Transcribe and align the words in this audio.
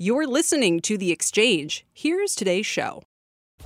You're 0.00 0.28
listening 0.28 0.78
to 0.82 0.96
The 0.96 1.10
Exchange. 1.10 1.84
Here's 1.92 2.36
today's 2.36 2.66
show. 2.66 3.02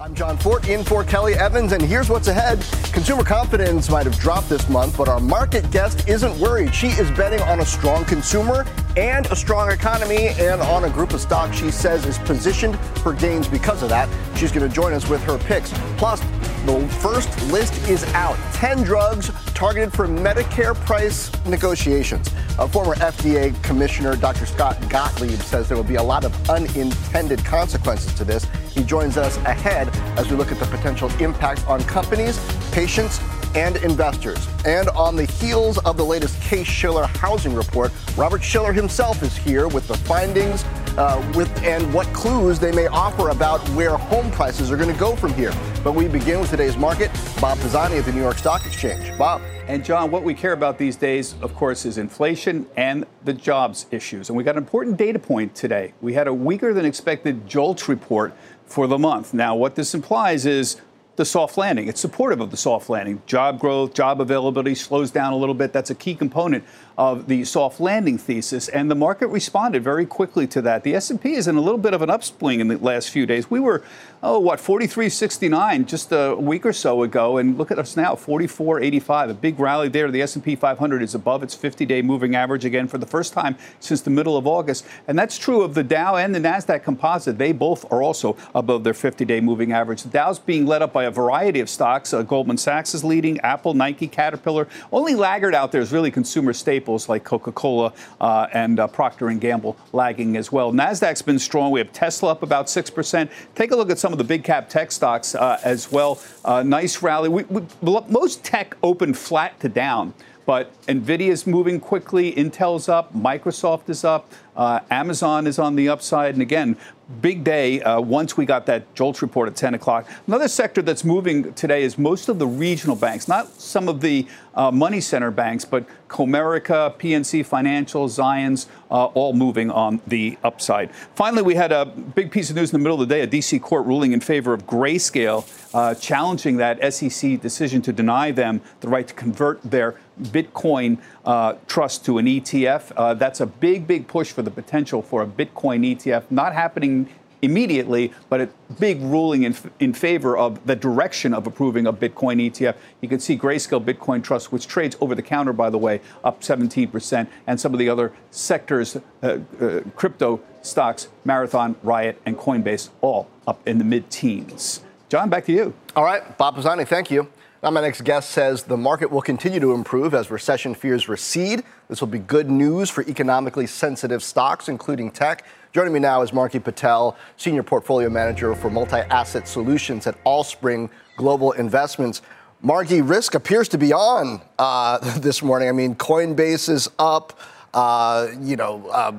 I'm 0.00 0.14
John 0.14 0.38
Fortt 0.38 0.66
in 0.66 0.82
for 0.82 1.04
Kelly 1.04 1.34
Evans, 1.34 1.72
and 1.72 1.82
here's 1.82 2.08
what's 2.08 2.26
ahead. 2.26 2.64
Consumer 2.94 3.22
confidence 3.22 3.90
might 3.90 4.06
have 4.06 4.18
dropped 4.18 4.48
this 4.48 4.66
month, 4.70 4.96
but 4.96 5.10
our 5.10 5.20
market 5.20 5.70
guest 5.70 6.08
isn't 6.08 6.34
worried. 6.40 6.74
She 6.74 6.86
is 6.86 7.10
betting 7.10 7.42
on 7.42 7.60
a 7.60 7.66
strong 7.66 8.06
consumer 8.06 8.64
and 8.96 9.26
a 9.26 9.36
strong 9.36 9.70
economy, 9.70 10.28
and 10.38 10.62
on 10.62 10.84
a 10.84 10.88
group 10.88 11.12
of 11.12 11.20
stocks 11.20 11.58
she 11.58 11.70
says 11.70 12.06
is 12.06 12.16
positioned 12.20 12.78
for 13.02 13.12
gains 13.12 13.46
because 13.46 13.82
of 13.82 13.90
that. 13.90 14.08
She's 14.38 14.50
going 14.50 14.66
to 14.66 14.74
join 14.74 14.94
us 14.94 15.06
with 15.10 15.22
her 15.24 15.36
picks. 15.36 15.70
Plus, 15.98 16.22
the 16.66 16.88
first 17.00 17.28
list 17.50 17.74
is 17.88 18.04
out 18.14 18.36
10 18.54 18.84
drugs 18.84 19.30
targeted 19.54 19.92
for 19.92 20.06
Medicare 20.06 20.74
price 20.74 21.30
negotiations. 21.44 22.30
A 22.58 22.68
former 22.68 22.94
FDA 22.96 23.60
commissioner, 23.62 24.14
Dr. 24.14 24.46
Scott 24.46 24.76
Gottlieb, 24.88 25.40
says 25.40 25.68
there 25.68 25.76
will 25.76 25.84
be 25.84 25.96
a 25.96 26.02
lot 26.02 26.24
of 26.24 26.50
unintended 26.50 27.44
consequences 27.44 28.14
to 28.14 28.24
this. 28.24 28.46
He 28.70 28.84
joins 28.84 29.16
us 29.16 29.36
ahead 29.38 29.88
as 30.18 30.30
we 30.30 30.36
look 30.36 30.52
at 30.52 30.58
the 30.58 30.66
potential 30.66 31.10
impact 31.20 31.66
on 31.66 31.82
companies, 31.84 32.38
patients, 32.70 33.18
and 33.54 33.76
investors. 33.78 34.46
And 34.64 34.88
on 34.90 35.16
the 35.16 35.24
heels 35.24 35.78
of 35.78 35.96
the 35.96 36.04
latest 36.04 36.40
Case 36.42 36.66
Shiller 36.66 37.06
housing 37.06 37.54
report, 37.54 37.92
Robert 38.16 38.42
Shiller 38.42 38.72
himself 38.72 39.22
is 39.22 39.36
here 39.36 39.68
with 39.68 39.88
the 39.88 39.96
findings 39.98 40.64
uh, 40.98 41.32
with 41.34 41.50
and 41.62 41.92
what 41.92 42.06
clues 42.08 42.58
they 42.58 42.72
may 42.72 42.86
offer 42.86 43.30
about 43.30 43.66
where 43.70 43.96
home 43.96 44.30
prices 44.30 44.70
are 44.70 44.76
going 44.76 44.92
to 44.92 44.98
go 44.98 45.16
from 45.16 45.32
here. 45.34 45.52
But 45.82 45.94
we 45.94 46.08
begin 46.08 46.40
with 46.40 46.50
today's 46.50 46.76
market. 46.76 47.10
Bob 47.40 47.58
Pisani 47.58 47.96
at 47.96 48.04
the 48.04 48.12
New 48.12 48.20
York 48.20 48.38
Stock 48.38 48.64
Exchange. 48.66 49.16
Bob. 49.18 49.42
And 49.68 49.84
John, 49.84 50.10
what 50.10 50.24
we 50.24 50.34
care 50.34 50.52
about 50.52 50.76
these 50.76 50.96
days, 50.96 51.34
of 51.40 51.54
course, 51.54 51.86
is 51.86 51.96
inflation 51.96 52.66
and 52.76 53.06
the 53.24 53.32
jobs 53.32 53.86
issues. 53.90 54.28
And 54.28 54.36
we 54.36 54.42
got 54.42 54.56
an 54.56 54.62
important 54.62 54.96
data 54.96 55.18
point 55.18 55.54
today. 55.54 55.94
We 56.00 56.14
had 56.14 56.26
a 56.26 56.34
weaker 56.34 56.74
than 56.74 56.84
expected 56.84 57.46
JOLTS 57.48 57.88
report 57.88 58.34
for 58.66 58.86
the 58.86 58.98
month. 58.98 59.32
Now, 59.32 59.54
what 59.54 59.76
this 59.76 59.94
implies 59.94 60.46
is 60.46 60.80
the 61.16 61.24
soft 61.24 61.58
landing. 61.58 61.88
It's 61.88 62.00
supportive 62.00 62.40
of 62.40 62.50
the 62.50 62.56
soft 62.56 62.88
landing. 62.88 63.22
Job 63.26 63.58
growth, 63.58 63.94
job 63.94 64.20
availability 64.20 64.74
slows 64.74 65.10
down 65.10 65.32
a 65.32 65.36
little 65.36 65.54
bit. 65.54 65.72
That's 65.72 65.90
a 65.90 65.94
key 65.94 66.14
component 66.14 66.64
of 66.98 67.26
the 67.26 67.44
soft 67.44 67.80
landing 67.80 68.18
thesis, 68.18 68.68
and 68.68 68.90
the 68.90 68.94
market 68.94 69.28
responded 69.28 69.82
very 69.82 70.06
quickly 70.06 70.46
to 70.48 70.62
that. 70.62 70.82
The 70.82 70.94
S&P 70.94 71.34
is 71.34 71.48
in 71.48 71.56
a 71.56 71.60
little 71.60 71.78
bit 71.78 71.94
of 71.94 72.02
an 72.02 72.10
upswing 72.10 72.60
in 72.60 72.68
the 72.68 72.76
last 72.78 73.10
few 73.10 73.26
days. 73.26 73.50
We 73.50 73.60
were, 73.60 73.82
oh, 74.22 74.38
what, 74.38 74.58
43.69 74.58 75.86
just 75.86 76.12
a 76.12 76.34
week 76.36 76.66
or 76.66 76.72
so 76.72 77.02
ago, 77.02 77.38
and 77.38 77.56
look 77.56 77.70
at 77.70 77.78
us 77.78 77.96
now, 77.96 78.14
44.85. 78.14 79.30
A 79.30 79.34
big 79.34 79.58
rally 79.58 79.88
there. 79.88 80.10
The 80.10 80.22
S&P 80.22 80.54
500 80.54 81.02
is 81.02 81.14
above 81.14 81.42
its 81.42 81.56
50-day 81.56 82.02
moving 82.02 82.36
average 82.36 82.64
again 82.64 82.88
for 82.88 82.98
the 82.98 83.06
first 83.06 83.32
time 83.32 83.56
since 83.80 84.02
the 84.02 84.10
middle 84.10 84.36
of 84.36 84.46
August, 84.46 84.84
and 85.08 85.18
that's 85.18 85.38
true 85.38 85.62
of 85.62 85.74
the 85.74 85.82
Dow 85.82 86.16
and 86.16 86.34
the 86.34 86.40
Nasdaq 86.40 86.84
Composite. 86.84 87.38
They 87.38 87.52
both 87.52 87.90
are 87.90 88.02
also 88.02 88.36
above 88.54 88.84
their 88.84 88.92
50-day 88.92 89.40
moving 89.40 89.72
average. 89.72 90.02
The 90.02 90.10
Dow's 90.10 90.38
being 90.38 90.66
led 90.66 90.82
up 90.82 90.92
by 90.92 91.04
a 91.04 91.10
variety 91.10 91.60
of 91.60 91.70
stocks. 91.70 92.12
Uh, 92.12 92.22
Goldman 92.22 92.58
Sachs 92.58 92.94
is 92.94 93.02
leading, 93.02 93.40
Apple, 93.40 93.74
Nike, 93.74 94.08
Caterpillar. 94.08 94.68
Only 94.92 95.14
laggard 95.14 95.54
out 95.54 95.72
there 95.72 95.80
is 95.80 95.92
really 95.92 96.10
consumer 96.10 96.52
staples 96.52 96.81
staples 96.82 97.08
like 97.08 97.22
Coca-Cola 97.22 97.92
uh, 98.20 98.48
and 98.52 98.80
uh, 98.80 98.88
Procter 98.88 99.28
and 99.28 99.40
Gamble 99.40 99.76
lagging 99.92 100.36
as 100.36 100.50
well. 100.50 100.72
Nasdaq's 100.72 101.22
been 101.22 101.38
strong. 101.38 101.70
We 101.70 101.78
have 101.78 101.92
Tesla 101.92 102.32
up 102.32 102.42
about 102.42 102.68
six 102.68 102.90
percent. 102.90 103.30
Take 103.54 103.70
a 103.70 103.76
look 103.76 103.90
at 103.90 103.98
some 103.98 104.12
of 104.12 104.18
the 104.18 104.24
big 104.24 104.42
cap 104.42 104.68
tech 104.68 104.90
stocks 104.90 105.36
uh, 105.36 105.60
as 105.62 105.92
well. 105.92 106.20
Uh, 106.44 106.64
nice 106.64 107.00
rally. 107.00 107.28
We, 107.28 107.44
we, 107.44 107.62
most 108.08 108.42
tech 108.42 108.76
opened 108.82 109.16
flat 109.16 109.60
to 109.60 109.68
down. 109.68 110.12
But 110.44 110.72
Nvidia 110.86 111.28
is 111.28 111.46
moving 111.46 111.80
quickly. 111.80 112.32
Intel's 112.32 112.88
up. 112.88 113.14
Microsoft 113.14 113.88
is 113.88 114.04
up. 114.04 114.30
Uh, 114.56 114.80
Amazon 114.90 115.46
is 115.46 115.58
on 115.58 115.76
the 115.76 115.88
upside. 115.88 116.34
And 116.34 116.42
again, 116.42 116.76
big 117.20 117.44
day 117.44 117.80
uh, 117.82 118.00
once 118.00 118.36
we 118.36 118.46
got 118.46 118.66
that 118.66 118.94
JOLTS 118.94 119.22
report 119.22 119.48
at 119.48 119.56
10 119.56 119.74
o'clock. 119.74 120.06
Another 120.26 120.48
sector 120.48 120.82
that's 120.82 121.04
moving 121.04 121.52
today 121.54 121.82
is 121.82 121.98
most 121.98 122.28
of 122.28 122.38
the 122.38 122.46
regional 122.46 122.96
banks, 122.96 123.28
not 123.28 123.48
some 123.60 123.88
of 123.88 124.00
the 124.00 124.26
uh, 124.54 124.70
money 124.70 125.00
center 125.00 125.30
banks, 125.30 125.64
but 125.64 125.84
Comerica, 126.08 126.94
PNC 126.98 127.44
Financial, 127.44 128.06
Zions, 128.08 128.66
uh, 128.90 129.06
all 129.06 129.32
moving 129.32 129.70
on 129.70 130.00
the 130.06 130.38
upside. 130.44 130.94
Finally, 131.14 131.42
we 131.42 131.54
had 131.54 131.72
a 131.72 131.86
big 131.86 132.30
piece 132.30 132.50
of 132.50 132.56
news 132.56 132.70
in 132.72 132.78
the 132.78 132.82
middle 132.82 133.00
of 133.00 133.08
the 133.08 133.14
day 133.14 133.22
a 133.22 133.26
D.C. 133.26 133.58
court 133.58 133.86
ruling 133.86 134.12
in 134.12 134.20
favor 134.20 134.52
of 134.52 134.66
Grayscale, 134.66 135.46
uh, 135.74 135.94
challenging 135.94 136.58
that 136.58 136.92
SEC 136.92 137.40
decision 137.40 137.80
to 137.82 137.92
deny 137.92 138.30
them 138.30 138.60
the 138.80 138.88
right 138.88 139.08
to 139.08 139.14
convert 139.14 139.62
their 139.62 139.96
Bitcoin 140.20 140.98
uh, 141.24 141.54
trust 141.66 142.04
to 142.06 142.18
an 142.18 142.26
ETF. 142.26 142.92
Uh, 142.96 143.14
that's 143.14 143.40
a 143.40 143.46
big, 143.46 143.86
big 143.86 144.06
push 144.06 144.30
for 144.32 144.42
the 144.42 144.50
potential 144.50 145.02
for 145.02 145.22
a 145.22 145.26
Bitcoin 145.26 145.96
ETF. 145.96 146.24
Not 146.30 146.52
happening 146.52 147.08
immediately, 147.42 148.12
but 148.28 148.40
a 148.40 148.48
big 148.78 149.02
ruling 149.02 149.42
in, 149.42 149.54
in 149.80 149.92
favor 149.92 150.36
of 150.36 150.64
the 150.64 150.76
direction 150.76 151.34
of 151.34 151.46
approving 151.46 151.86
a 151.86 151.92
Bitcoin 151.92 152.40
ETF. 152.50 152.76
You 153.00 153.08
can 153.08 153.18
see 153.18 153.36
Grayscale 153.36 153.84
Bitcoin 153.84 154.22
Trust, 154.22 154.52
which 154.52 154.68
trades 154.68 154.96
over 155.00 155.14
the 155.14 155.22
counter, 155.22 155.52
by 155.52 155.68
the 155.68 155.78
way, 155.78 156.00
up 156.22 156.40
17%, 156.40 157.26
and 157.48 157.60
some 157.60 157.72
of 157.72 157.80
the 157.80 157.88
other 157.88 158.12
sectors, 158.30 158.96
uh, 158.96 159.38
uh, 159.60 159.80
crypto 159.96 160.40
stocks, 160.62 161.08
Marathon, 161.24 161.74
Riot, 161.82 162.20
and 162.24 162.38
Coinbase, 162.38 162.90
all 163.00 163.28
up 163.46 163.66
in 163.66 163.78
the 163.78 163.84
mid 163.84 164.08
teens. 164.08 164.82
John, 165.08 165.28
back 165.28 165.44
to 165.46 165.52
you. 165.52 165.74
All 165.96 166.04
right, 166.04 166.38
Bob 166.38 166.54
Pisani, 166.54 166.84
thank 166.84 167.10
you. 167.10 167.28
Now, 167.62 167.70
my 167.70 167.80
next 167.80 168.02
guest 168.02 168.30
says 168.30 168.64
the 168.64 168.76
market 168.76 169.08
will 169.08 169.22
continue 169.22 169.60
to 169.60 169.72
improve 169.72 170.14
as 170.14 170.32
recession 170.32 170.74
fears 170.74 171.08
recede. 171.08 171.62
This 171.88 172.00
will 172.00 172.08
be 172.08 172.18
good 172.18 172.50
news 172.50 172.90
for 172.90 173.04
economically 173.04 173.68
sensitive 173.68 174.20
stocks, 174.24 174.68
including 174.68 175.12
tech. 175.12 175.44
Joining 175.72 175.92
me 175.92 176.00
now 176.00 176.22
is 176.22 176.32
Margie 176.32 176.58
Patel, 176.58 177.16
Senior 177.36 177.62
Portfolio 177.62 178.10
Manager 178.10 178.56
for 178.56 178.68
Multi 178.68 178.96
Asset 178.96 179.46
Solutions 179.46 180.08
at 180.08 180.16
Allspring 180.24 180.90
Global 181.16 181.52
Investments. 181.52 182.22
Margie, 182.62 183.00
risk 183.00 183.36
appears 183.36 183.68
to 183.68 183.78
be 183.78 183.92
on 183.92 184.42
uh, 184.58 184.98
this 185.20 185.40
morning. 185.40 185.68
I 185.68 185.72
mean, 185.72 185.94
Coinbase 185.94 186.68
is 186.68 186.90
up. 186.98 187.38
Uh, 187.72 188.26
you 188.40 188.56
know, 188.56 188.88
uh, 188.88 189.12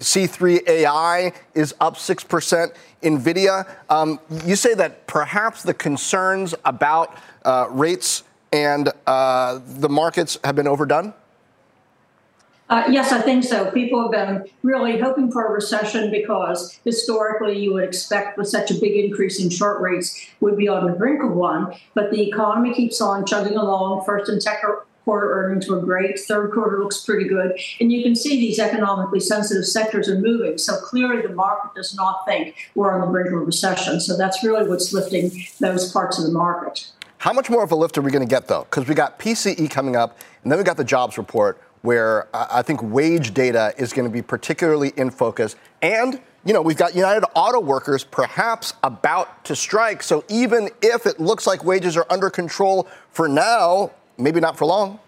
C3 0.00 0.66
AI 0.66 1.32
is 1.54 1.74
up 1.80 1.96
6%. 1.96 2.74
NVIDIA, 3.02 3.68
um, 3.90 4.18
you 4.46 4.56
say 4.56 4.72
that 4.74 5.06
perhaps 5.06 5.62
the 5.62 5.74
concerns 5.74 6.54
about 6.64 7.18
uh, 7.44 7.66
rates 7.70 8.24
and 8.52 8.90
uh, 9.06 9.60
the 9.64 9.88
markets 9.88 10.38
have 10.44 10.56
been 10.56 10.68
overdone? 10.68 11.14
Uh, 12.70 12.84
yes, 12.88 13.12
I 13.12 13.20
think 13.20 13.44
so. 13.44 13.70
People 13.72 14.02
have 14.02 14.10
been 14.10 14.48
really 14.62 14.98
hoping 14.98 15.30
for 15.30 15.46
a 15.46 15.50
recession 15.50 16.10
because 16.10 16.78
historically 16.84 17.58
you 17.58 17.74
would 17.74 17.84
expect 17.84 18.38
with 18.38 18.48
such 18.48 18.70
a 18.70 18.74
big 18.74 18.92
increase 18.92 19.38
in 19.38 19.50
short 19.50 19.82
rates 19.82 20.28
would 20.40 20.56
be 20.56 20.66
on 20.66 20.86
the 20.86 20.92
brink 20.92 21.22
of 21.22 21.32
one. 21.32 21.74
But 21.92 22.10
the 22.10 22.22
economy 22.26 22.72
keeps 22.72 23.00
on 23.02 23.26
chugging 23.26 23.58
along. 23.58 24.04
First 24.06 24.30
and 24.30 24.42
second 24.42 24.76
quarter 25.04 25.32
earnings 25.34 25.68
were 25.68 25.80
great. 25.80 26.18
Third 26.18 26.52
quarter 26.52 26.82
looks 26.82 27.04
pretty 27.04 27.28
good. 27.28 27.58
And 27.80 27.92
you 27.92 28.02
can 28.02 28.16
see 28.16 28.40
these 28.40 28.58
economically 28.58 29.20
sensitive 29.20 29.66
sectors 29.66 30.08
are 30.08 30.18
moving. 30.18 30.56
So 30.56 30.76
clearly 30.78 31.20
the 31.20 31.34
market 31.34 31.74
does 31.74 31.94
not 31.94 32.24
think 32.26 32.70
we're 32.74 32.92
on 32.92 33.02
the 33.02 33.06
brink 33.06 33.28
of 33.28 33.34
a 33.34 33.38
recession. 33.38 34.00
So 34.00 34.16
that's 34.16 34.42
really 34.42 34.66
what's 34.66 34.92
lifting 34.92 35.30
those 35.60 35.92
parts 35.92 36.18
of 36.18 36.24
the 36.24 36.32
market. 36.32 36.90
How 37.24 37.32
much 37.32 37.48
more 37.48 37.64
of 37.64 37.72
a 37.72 37.74
lift 37.74 37.96
are 37.96 38.02
we 38.02 38.10
going 38.10 38.20
to 38.20 38.30
get, 38.30 38.48
though? 38.48 38.64
Because 38.64 38.86
we 38.86 38.94
got 38.94 39.18
PCE 39.18 39.70
coming 39.70 39.96
up, 39.96 40.18
and 40.42 40.52
then 40.52 40.58
we 40.58 40.62
got 40.62 40.76
the 40.76 40.84
jobs 40.84 41.16
report, 41.16 41.58
where 41.80 42.28
uh, 42.36 42.48
I 42.50 42.60
think 42.60 42.82
wage 42.82 43.32
data 43.32 43.72
is 43.78 43.94
going 43.94 44.06
to 44.06 44.12
be 44.12 44.20
particularly 44.20 44.92
in 44.98 45.08
focus. 45.08 45.56
And, 45.80 46.20
you 46.44 46.52
know, 46.52 46.60
we've 46.60 46.76
got 46.76 46.94
United 46.94 47.24
Auto 47.34 47.60
Workers 47.60 48.04
perhaps 48.04 48.74
about 48.82 49.42
to 49.46 49.56
strike. 49.56 50.02
So 50.02 50.22
even 50.28 50.68
if 50.82 51.06
it 51.06 51.18
looks 51.18 51.46
like 51.46 51.64
wages 51.64 51.96
are 51.96 52.04
under 52.10 52.28
control 52.28 52.88
for 53.10 53.26
now, 53.26 53.92
maybe 54.18 54.38
not 54.38 54.58
for 54.58 54.66
long. 54.66 55.00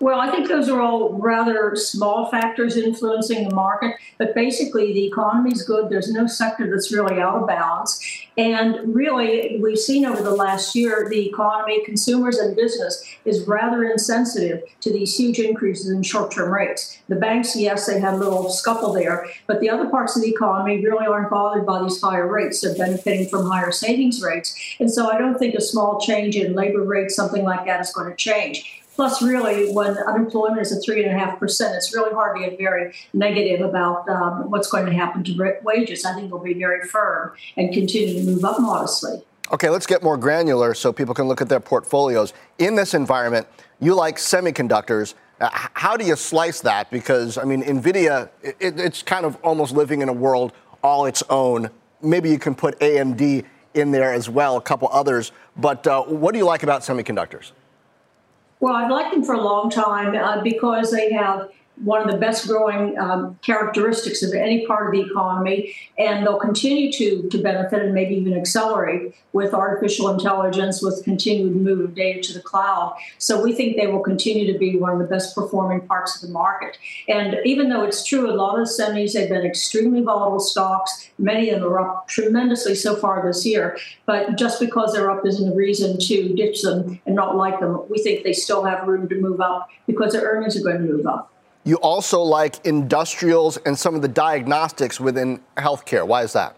Well, 0.00 0.18
I 0.18 0.30
think 0.30 0.48
those 0.48 0.70
are 0.70 0.80
all 0.80 1.12
rather 1.12 1.76
small 1.76 2.30
factors 2.30 2.76
influencing 2.78 3.46
the 3.46 3.54
market. 3.54 3.96
But 4.18 4.34
basically, 4.34 4.94
the 4.94 5.06
economy 5.06 5.52
is 5.52 5.62
good. 5.62 5.90
There's 5.90 6.10
no 6.10 6.26
sector 6.26 6.68
that's 6.70 6.90
really 6.90 7.20
out 7.20 7.36
of 7.36 7.46
balance. 7.46 8.19
And 8.36 8.94
really, 8.94 9.58
we've 9.60 9.78
seen 9.78 10.04
over 10.04 10.22
the 10.22 10.34
last 10.34 10.74
year 10.74 11.06
the 11.08 11.28
economy, 11.28 11.84
consumers, 11.84 12.38
and 12.38 12.56
business 12.56 13.04
is 13.24 13.46
rather 13.46 13.84
insensitive 13.84 14.62
to 14.80 14.92
these 14.92 15.16
huge 15.18 15.38
increases 15.38 15.90
in 15.90 16.02
short 16.02 16.30
term 16.30 16.52
rates. 16.52 16.98
The 17.08 17.16
banks, 17.16 17.56
yes, 17.56 17.86
they 17.86 18.00
had 18.00 18.14
a 18.14 18.18
little 18.18 18.48
scuffle 18.50 18.92
there, 18.92 19.26
but 19.46 19.60
the 19.60 19.68
other 19.68 19.88
parts 19.88 20.16
of 20.16 20.22
the 20.22 20.30
economy 20.30 20.84
really 20.84 21.06
aren't 21.06 21.30
bothered 21.30 21.66
by 21.66 21.82
these 21.82 22.00
higher 22.00 22.26
rates. 22.26 22.60
They're 22.60 22.76
benefiting 22.76 23.28
from 23.28 23.46
higher 23.50 23.72
savings 23.72 24.22
rates. 24.22 24.54
And 24.78 24.90
so 24.90 25.10
I 25.10 25.18
don't 25.18 25.38
think 25.38 25.54
a 25.54 25.60
small 25.60 26.00
change 26.00 26.36
in 26.36 26.54
labor 26.54 26.82
rates, 26.82 27.16
something 27.16 27.44
like 27.44 27.66
that, 27.66 27.80
is 27.80 27.92
going 27.92 28.10
to 28.10 28.16
change. 28.16 28.79
Plus, 29.00 29.22
really, 29.22 29.72
when 29.72 29.96
unemployment 29.96 30.60
is 30.60 30.76
at 30.76 30.84
three 30.84 31.02
and 31.02 31.10
a 31.10 31.18
half 31.18 31.38
percent, 31.38 31.74
it's 31.74 31.94
really 31.94 32.12
hard 32.12 32.36
to 32.36 32.42
get 32.44 32.58
very 32.58 32.94
negative 33.14 33.62
about 33.62 34.06
um, 34.10 34.50
what's 34.50 34.70
going 34.70 34.84
to 34.84 34.92
happen 34.92 35.24
to 35.24 35.56
wages. 35.62 36.04
I 36.04 36.12
think 36.12 36.28
they'll 36.28 36.38
be 36.38 36.52
very 36.52 36.86
firm 36.86 37.32
and 37.56 37.72
continue 37.72 38.20
to 38.20 38.30
move 38.30 38.44
up 38.44 38.60
modestly. 38.60 39.22
Okay, 39.52 39.70
let's 39.70 39.86
get 39.86 40.02
more 40.02 40.18
granular 40.18 40.74
so 40.74 40.92
people 40.92 41.14
can 41.14 41.28
look 41.28 41.40
at 41.40 41.48
their 41.48 41.60
portfolios. 41.60 42.34
In 42.58 42.74
this 42.74 42.92
environment, 42.92 43.46
you 43.80 43.94
like 43.94 44.18
semiconductors. 44.18 45.14
Uh, 45.40 45.48
how 45.50 45.96
do 45.96 46.04
you 46.04 46.14
slice 46.14 46.60
that? 46.60 46.90
Because, 46.90 47.38
I 47.38 47.44
mean, 47.44 47.62
NVIDIA, 47.62 48.28
it, 48.42 48.78
it's 48.78 49.02
kind 49.02 49.24
of 49.24 49.38
almost 49.42 49.72
living 49.72 50.02
in 50.02 50.10
a 50.10 50.12
world 50.12 50.52
all 50.84 51.06
its 51.06 51.22
own. 51.30 51.70
Maybe 52.02 52.28
you 52.28 52.38
can 52.38 52.54
put 52.54 52.78
AMD 52.80 53.46
in 53.72 53.92
there 53.92 54.12
as 54.12 54.28
well, 54.28 54.58
a 54.58 54.60
couple 54.60 54.90
others. 54.92 55.32
But 55.56 55.86
uh, 55.86 56.02
what 56.02 56.32
do 56.32 56.38
you 56.38 56.44
like 56.44 56.64
about 56.64 56.82
semiconductors? 56.82 57.52
Well, 58.60 58.74
I've 58.74 58.90
liked 58.90 59.12
them 59.12 59.24
for 59.24 59.34
a 59.34 59.42
long 59.42 59.70
time 59.70 60.14
uh, 60.14 60.42
because 60.42 60.90
they 60.92 61.12
have 61.12 61.48
one 61.82 62.02
of 62.02 62.10
the 62.10 62.18
best 62.18 62.46
growing 62.46 62.98
um, 62.98 63.38
characteristics 63.42 64.22
of 64.22 64.32
any 64.34 64.66
part 64.66 64.86
of 64.86 64.92
the 64.92 65.10
economy, 65.10 65.74
and 65.98 66.26
they'll 66.26 66.38
continue 66.38 66.92
to, 66.92 67.28
to 67.28 67.38
benefit 67.38 67.82
and 67.82 67.94
maybe 67.94 68.14
even 68.16 68.34
accelerate 68.34 69.14
with 69.32 69.54
artificial 69.54 70.08
intelligence, 70.10 70.82
with 70.82 71.02
continued 71.04 71.56
move 71.56 71.80
of 71.80 71.94
data 71.94 72.20
to 72.20 72.32
the 72.34 72.40
cloud. 72.40 72.96
So 73.18 73.42
we 73.42 73.52
think 73.52 73.76
they 73.76 73.86
will 73.86 74.00
continue 74.00 74.52
to 74.52 74.58
be 74.58 74.76
one 74.76 74.92
of 74.92 74.98
the 74.98 75.04
best 75.04 75.34
performing 75.34 75.80
parts 75.86 76.16
of 76.16 76.28
the 76.28 76.32
market. 76.32 76.76
And 77.08 77.38
even 77.44 77.68
though 77.68 77.84
it's 77.84 78.04
true, 78.04 78.30
a 78.30 78.34
lot 78.34 78.58
of 78.58 78.66
the 78.66 78.72
semis 78.72 79.18
have 79.18 79.28
been 79.28 79.44
extremely 79.44 80.02
volatile 80.02 80.40
stocks. 80.40 81.10
Many 81.18 81.50
of 81.50 81.60
them 81.60 81.72
are 81.72 81.80
up 81.80 82.08
tremendously 82.08 82.74
so 82.74 82.96
far 82.96 83.26
this 83.26 83.46
year. 83.46 83.78
But 84.06 84.36
just 84.36 84.60
because 84.60 84.92
they're 84.92 85.10
up 85.10 85.24
isn't 85.24 85.52
a 85.52 85.54
reason 85.54 85.98
to 85.98 86.34
ditch 86.34 86.62
them 86.62 87.00
and 87.06 87.14
not 87.14 87.36
like 87.36 87.60
them. 87.60 87.82
We 87.88 88.02
think 88.02 88.24
they 88.24 88.32
still 88.32 88.64
have 88.64 88.86
room 88.86 89.08
to 89.08 89.14
move 89.14 89.40
up 89.40 89.68
because 89.86 90.12
their 90.12 90.22
earnings 90.22 90.56
are 90.56 90.62
going 90.62 90.78
to 90.78 90.92
move 90.92 91.06
up. 91.06 91.32
You 91.64 91.76
also 91.76 92.20
like 92.20 92.64
industrials 92.64 93.58
and 93.58 93.78
some 93.78 93.94
of 93.94 94.02
the 94.02 94.08
diagnostics 94.08 94.98
within 94.98 95.40
healthcare. 95.56 96.06
Why 96.06 96.22
is 96.22 96.32
that? 96.32 96.56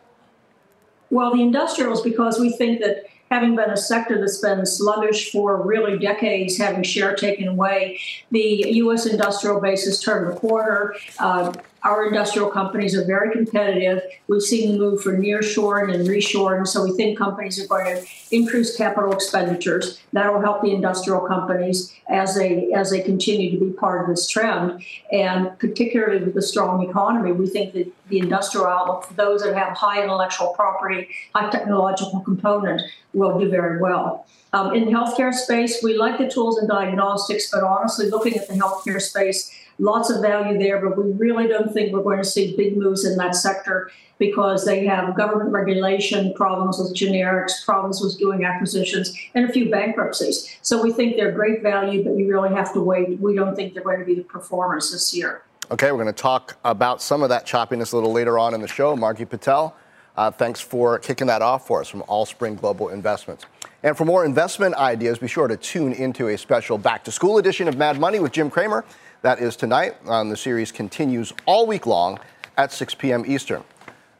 Well, 1.10 1.34
the 1.34 1.42
industrials, 1.42 2.02
because 2.02 2.38
we 2.38 2.50
think 2.50 2.80
that 2.80 3.04
having 3.30 3.56
been 3.56 3.70
a 3.70 3.76
sector 3.76 4.18
that's 4.20 4.40
been 4.40 4.64
sluggish 4.64 5.30
for 5.32 5.60
really 5.62 5.98
decades, 5.98 6.56
having 6.56 6.82
share 6.82 7.14
taken 7.16 7.48
away, 7.48 7.98
the 8.30 8.64
U.S. 8.74 9.06
industrial 9.06 9.60
base 9.60 9.84
has 9.84 10.00
turned 10.00 10.30
the 10.30 10.38
corner. 10.38 10.94
Uh, 11.18 11.52
our 11.84 12.06
industrial 12.06 12.48
companies 12.48 12.96
are 12.96 13.04
very 13.04 13.32
competitive. 13.32 14.02
We've 14.28 14.42
seen 14.42 14.72
the 14.72 14.78
move 14.78 15.02
for 15.02 15.16
nearshoring 15.16 15.92
and 15.94 16.06
reshoring, 16.06 16.66
so 16.66 16.84
we 16.84 16.92
think 16.92 17.18
companies 17.18 17.62
are 17.62 17.66
going 17.66 17.96
to 17.96 18.06
increase 18.30 18.76
capital 18.76 19.12
expenditures. 19.12 20.00
That 20.12 20.32
will 20.32 20.40
help 20.40 20.62
the 20.62 20.72
industrial 20.72 21.20
companies 21.20 21.92
as 22.08 22.36
they 22.36 22.72
as 22.72 22.90
they 22.90 23.00
continue 23.00 23.50
to 23.50 23.64
be 23.64 23.72
part 23.72 24.02
of 24.02 24.14
this 24.14 24.28
trend. 24.28 24.84
And 25.10 25.58
particularly 25.58 26.22
with 26.22 26.34
the 26.34 26.42
strong 26.42 26.88
economy, 26.88 27.32
we 27.32 27.48
think 27.48 27.72
that 27.74 27.90
the 28.08 28.18
industrial 28.18 28.66
outlook 28.66 29.04
for 29.04 29.14
those 29.14 29.42
that 29.42 29.56
have 29.56 29.76
high 29.76 30.02
intellectual 30.02 30.52
property, 30.54 31.08
high 31.34 31.50
technological 31.50 32.20
component, 32.20 32.82
will 33.12 33.38
do 33.38 33.48
very 33.48 33.80
well. 33.80 34.26
Um, 34.52 34.74
in 34.74 34.84
the 34.84 34.90
healthcare 34.90 35.32
space, 35.32 35.82
we 35.82 35.96
like 35.96 36.18
the 36.18 36.28
tools 36.28 36.58
and 36.58 36.68
diagnostics, 36.68 37.50
but 37.50 37.64
honestly, 37.64 38.10
looking 38.10 38.36
at 38.36 38.48
the 38.48 38.54
healthcare 38.54 39.00
space 39.00 39.50
lots 39.78 40.10
of 40.10 40.20
value 40.20 40.58
there, 40.58 40.80
but 40.80 40.96
we 40.96 41.12
really 41.12 41.48
don't 41.48 41.72
think 41.72 41.92
we're 41.92 42.02
going 42.02 42.18
to 42.18 42.24
see 42.24 42.56
big 42.56 42.76
moves 42.76 43.04
in 43.04 43.16
that 43.16 43.34
sector 43.34 43.90
because 44.18 44.64
they 44.64 44.86
have 44.86 45.16
government 45.16 45.50
regulation, 45.50 46.32
problems 46.34 46.78
with 46.78 46.94
generics, 46.94 47.64
problems 47.64 48.00
with 48.00 48.16
doing 48.18 48.44
acquisitions, 48.44 49.16
and 49.34 49.48
a 49.48 49.52
few 49.52 49.70
bankruptcies. 49.70 50.56
So 50.62 50.82
we 50.82 50.92
think 50.92 51.16
they're 51.16 51.32
great 51.32 51.62
value, 51.62 52.04
but 52.04 52.16
you 52.16 52.28
really 52.28 52.54
have 52.54 52.72
to 52.74 52.80
wait. 52.80 53.18
We 53.18 53.34
don't 53.34 53.56
think 53.56 53.74
they're 53.74 53.82
going 53.82 53.98
to 53.98 54.04
be 54.04 54.14
the 54.14 54.22
performers 54.22 54.92
this 54.92 55.14
year. 55.14 55.42
Okay, 55.70 55.90
we're 55.90 56.02
going 56.02 56.14
to 56.14 56.22
talk 56.22 56.56
about 56.64 57.00
some 57.00 57.22
of 57.22 57.30
that 57.30 57.46
choppiness 57.46 57.92
a 57.92 57.96
little 57.96 58.12
later 58.12 58.38
on 58.38 58.54
in 58.54 58.60
the 58.60 58.68
show. 58.68 58.94
Margie 58.94 59.24
Patel, 59.24 59.74
uh, 60.16 60.30
thanks 60.30 60.60
for 60.60 60.98
kicking 60.98 61.26
that 61.28 61.42
off 61.42 61.66
for 61.66 61.80
us 61.80 61.88
from 61.88 62.02
Allspring 62.02 62.56
Global 62.56 62.90
Investments. 62.90 63.46
And 63.82 63.96
for 63.96 64.04
more 64.04 64.24
investment 64.24 64.74
ideas, 64.76 65.18
be 65.18 65.26
sure 65.26 65.48
to 65.48 65.56
tune 65.56 65.92
into 65.92 66.28
a 66.28 66.38
special 66.38 66.78
back 66.78 67.02
to 67.04 67.10
school 67.10 67.38
edition 67.38 67.66
of 67.66 67.76
Mad 67.76 67.98
Money 67.98 68.20
with 68.20 68.32
Jim 68.32 68.48
Cramer. 68.50 68.84
That 69.22 69.38
is 69.38 69.54
tonight. 69.54 69.94
Um, 70.08 70.30
the 70.30 70.36
series 70.36 70.72
continues 70.72 71.32
all 71.46 71.64
week 71.64 71.86
long 71.86 72.18
at 72.56 72.72
6 72.72 72.96
p.m. 72.96 73.24
Eastern. 73.24 73.62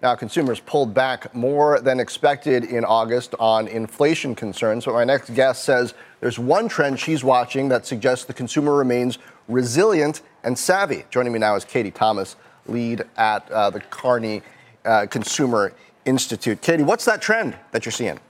Now, 0.00 0.14
consumers 0.14 0.60
pulled 0.60 0.94
back 0.94 1.34
more 1.34 1.80
than 1.80 1.98
expected 1.98 2.64
in 2.64 2.84
August 2.84 3.34
on 3.40 3.66
inflation 3.66 4.36
concerns. 4.36 4.84
But 4.84 4.94
my 4.94 5.02
next 5.02 5.34
guest 5.34 5.64
says 5.64 5.94
there's 6.20 6.38
one 6.38 6.68
trend 6.68 7.00
she's 7.00 7.24
watching 7.24 7.68
that 7.70 7.84
suggests 7.84 8.26
the 8.26 8.32
consumer 8.32 8.76
remains 8.76 9.18
resilient 9.48 10.22
and 10.44 10.56
savvy. 10.56 11.04
Joining 11.10 11.32
me 11.32 11.40
now 11.40 11.56
is 11.56 11.64
Katie 11.64 11.90
Thomas, 11.90 12.36
lead 12.66 13.02
at 13.16 13.50
uh, 13.50 13.70
the 13.70 13.80
Kearney 13.80 14.42
uh, 14.84 15.06
Consumer 15.10 15.72
Institute. 16.04 16.62
Katie, 16.62 16.84
what's 16.84 17.04
that 17.06 17.20
trend 17.20 17.56
that 17.72 17.84
you're 17.84 17.92
seeing? 17.92 18.20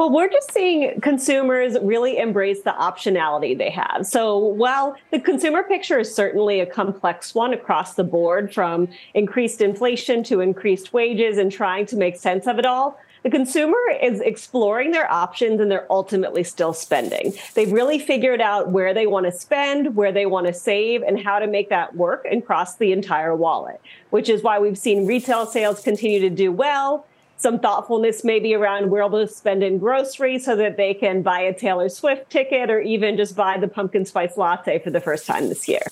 Well, 0.00 0.08
we're 0.08 0.30
just 0.30 0.50
seeing 0.50 0.98
consumers 1.02 1.76
really 1.82 2.16
embrace 2.16 2.62
the 2.62 2.70
optionality 2.70 3.58
they 3.58 3.68
have. 3.68 4.06
So, 4.06 4.38
while 4.38 4.96
the 5.10 5.20
consumer 5.20 5.62
picture 5.62 5.98
is 5.98 6.14
certainly 6.14 6.60
a 6.60 6.64
complex 6.64 7.34
one 7.34 7.52
across 7.52 7.96
the 7.96 8.04
board, 8.04 8.54
from 8.54 8.88
increased 9.12 9.60
inflation 9.60 10.22
to 10.22 10.40
increased 10.40 10.94
wages 10.94 11.36
and 11.36 11.52
trying 11.52 11.84
to 11.84 11.96
make 11.96 12.16
sense 12.16 12.46
of 12.46 12.58
it 12.58 12.64
all, 12.64 12.98
the 13.24 13.28
consumer 13.28 13.76
is 14.02 14.20
exploring 14.20 14.92
their 14.92 15.12
options 15.12 15.60
and 15.60 15.70
they're 15.70 15.86
ultimately 15.92 16.44
still 16.44 16.72
spending. 16.72 17.34
They've 17.52 17.70
really 17.70 17.98
figured 17.98 18.40
out 18.40 18.70
where 18.70 18.94
they 18.94 19.06
want 19.06 19.26
to 19.26 19.32
spend, 19.32 19.96
where 19.96 20.12
they 20.12 20.24
want 20.24 20.46
to 20.46 20.54
save, 20.54 21.02
and 21.02 21.20
how 21.20 21.38
to 21.38 21.46
make 21.46 21.68
that 21.68 21.94
work 21.94 22.24
across 22.24 22.76
the 22.76 22.92
entire 22.92 23.36
wallet, 23.36 23.82
which 24.08 24.30
is 24.30 24.42
why 24.42 24.60
we've 24.60 24.78
seen 24.78 25.06
retail 25.06 25.44
sales 25.44 25.82
continue 25.82 26.20
to 26.20 26.30
do 26.30 26.50
well 26.50 27.04
some 27.40 27.58
thoughtfulness 27.58 28.22
maybe 28.22 28.54
around 28.54 28.90
where 28.90 29.08
they'll 29.08 29.26
spend 29.26 29.62
in 29.62 29.78
groceries 29.78 30.44
so 30.44 30.54
that 30.56 30.76
they 30.76 30.92
can 30.92 31.22
buy 31.22 31.40
a 31.40 31.54
Taylor 31.54 31.88
Swift 31.88 32.30
ticket 32.30 32.70
or 32.70 32.80
even 32.80 33.16
just 33.16 33.34
buy 33.34 33.56
the 33.56 33.66
pumpkin 33.66 34.04
spice 34.04 34.36
latte 34.36 34.78
for 34.78 34.90
the 34.90 35.00
first 35.00 35.26
time 35.26 35.48
this 35.48 35.66
year. 35.66 35.82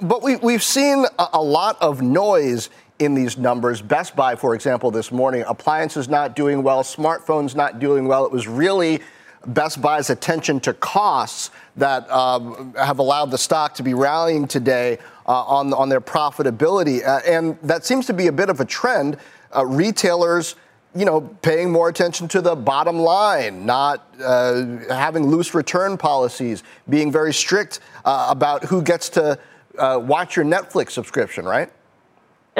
But 0.00 0.22
we, 0.22 0.36
we've 0.36 0.62
seen 0.62 1.04
a, 1.18 1.42
lot 1.42 1.80
of 1.80 2.00
noise 2.00 2.70
in 2.98 3.14
these 3.14 3.36
numbers. 3.36 3.82
Best 3.82 4.16
Buy, 4.16 4.34
for 4.36 4.54
example, 4.54 4.90
this 4.90 5.12
morning, 5.12 5.44
appliances 5.46 6.08
not 6.08 6.34
doing 6.34 6.62
well, 6.62 6.82
smartphones 6.82 7.54
not 7.54 7.78
doing 7.78 8.06
well. 8.06 8.24
It 8.24 8.32
was 8.32 8.48
really 8.48 9.00
Best 9.46 9.80
Buy's 9.80 10.10
attention 10.10 10.58
to 10.60 10.74
costs 10.74 11.50
that 11.76 12.10
um, 12.10 12.74
have 12.74 12.98
allowed 12.98 13.30
the 13.30 13.38
stock 13.38 13.74
to 13.74 13.82
be 13.82 13.94
rallying 13.94 14.48
today 14.48 14.98
uh, 15.26 15.44
on, 15.44 15.72
on 15.72 15.88
their 15.88 16.00
profitability. 16.00 17.06
Uh, 17.06 17.20
and 17.24 17.56
that 17.62 17.84
seems 17.84 18.06
to 18.06 18.12
be 18.12 18.26
a 18.26 18.32
bit 18.32 18.48
of 18.48 18.60
a 18.60 18.64
trend. 18.64 19.16
Uh, 19.54 19.64
retailers 19.64 20.56
you 20.94 21.04
know, 21.04 21.20
paying 21.20 21.70
more 21.70 21.88
attention 21.88 22.28
to 22.28 22.40
the 22.40 22.56
bottom 22.56 22.98
line, 22.98 23.66
not 23.66 24.06
uh, 24.22 24.64
having 24.88 25.26
loose 25.26 25.54
return 25.54 25.96
policies, 25.96 26.62
being 26.88 27.12
very 27.12 27.32
strict 27.32 27.80
uh, 28.04 28.26
about 28.30 28.64
who 28.64 28.82
gets 28.82 29.08
to 29.10 29.38
uh, 29.78 30.00
watch 30.02 30.34
your 30.34 30.44
Netflix 30.44 30.92
subscription, 30.92 31.44
right? 31.44 31.70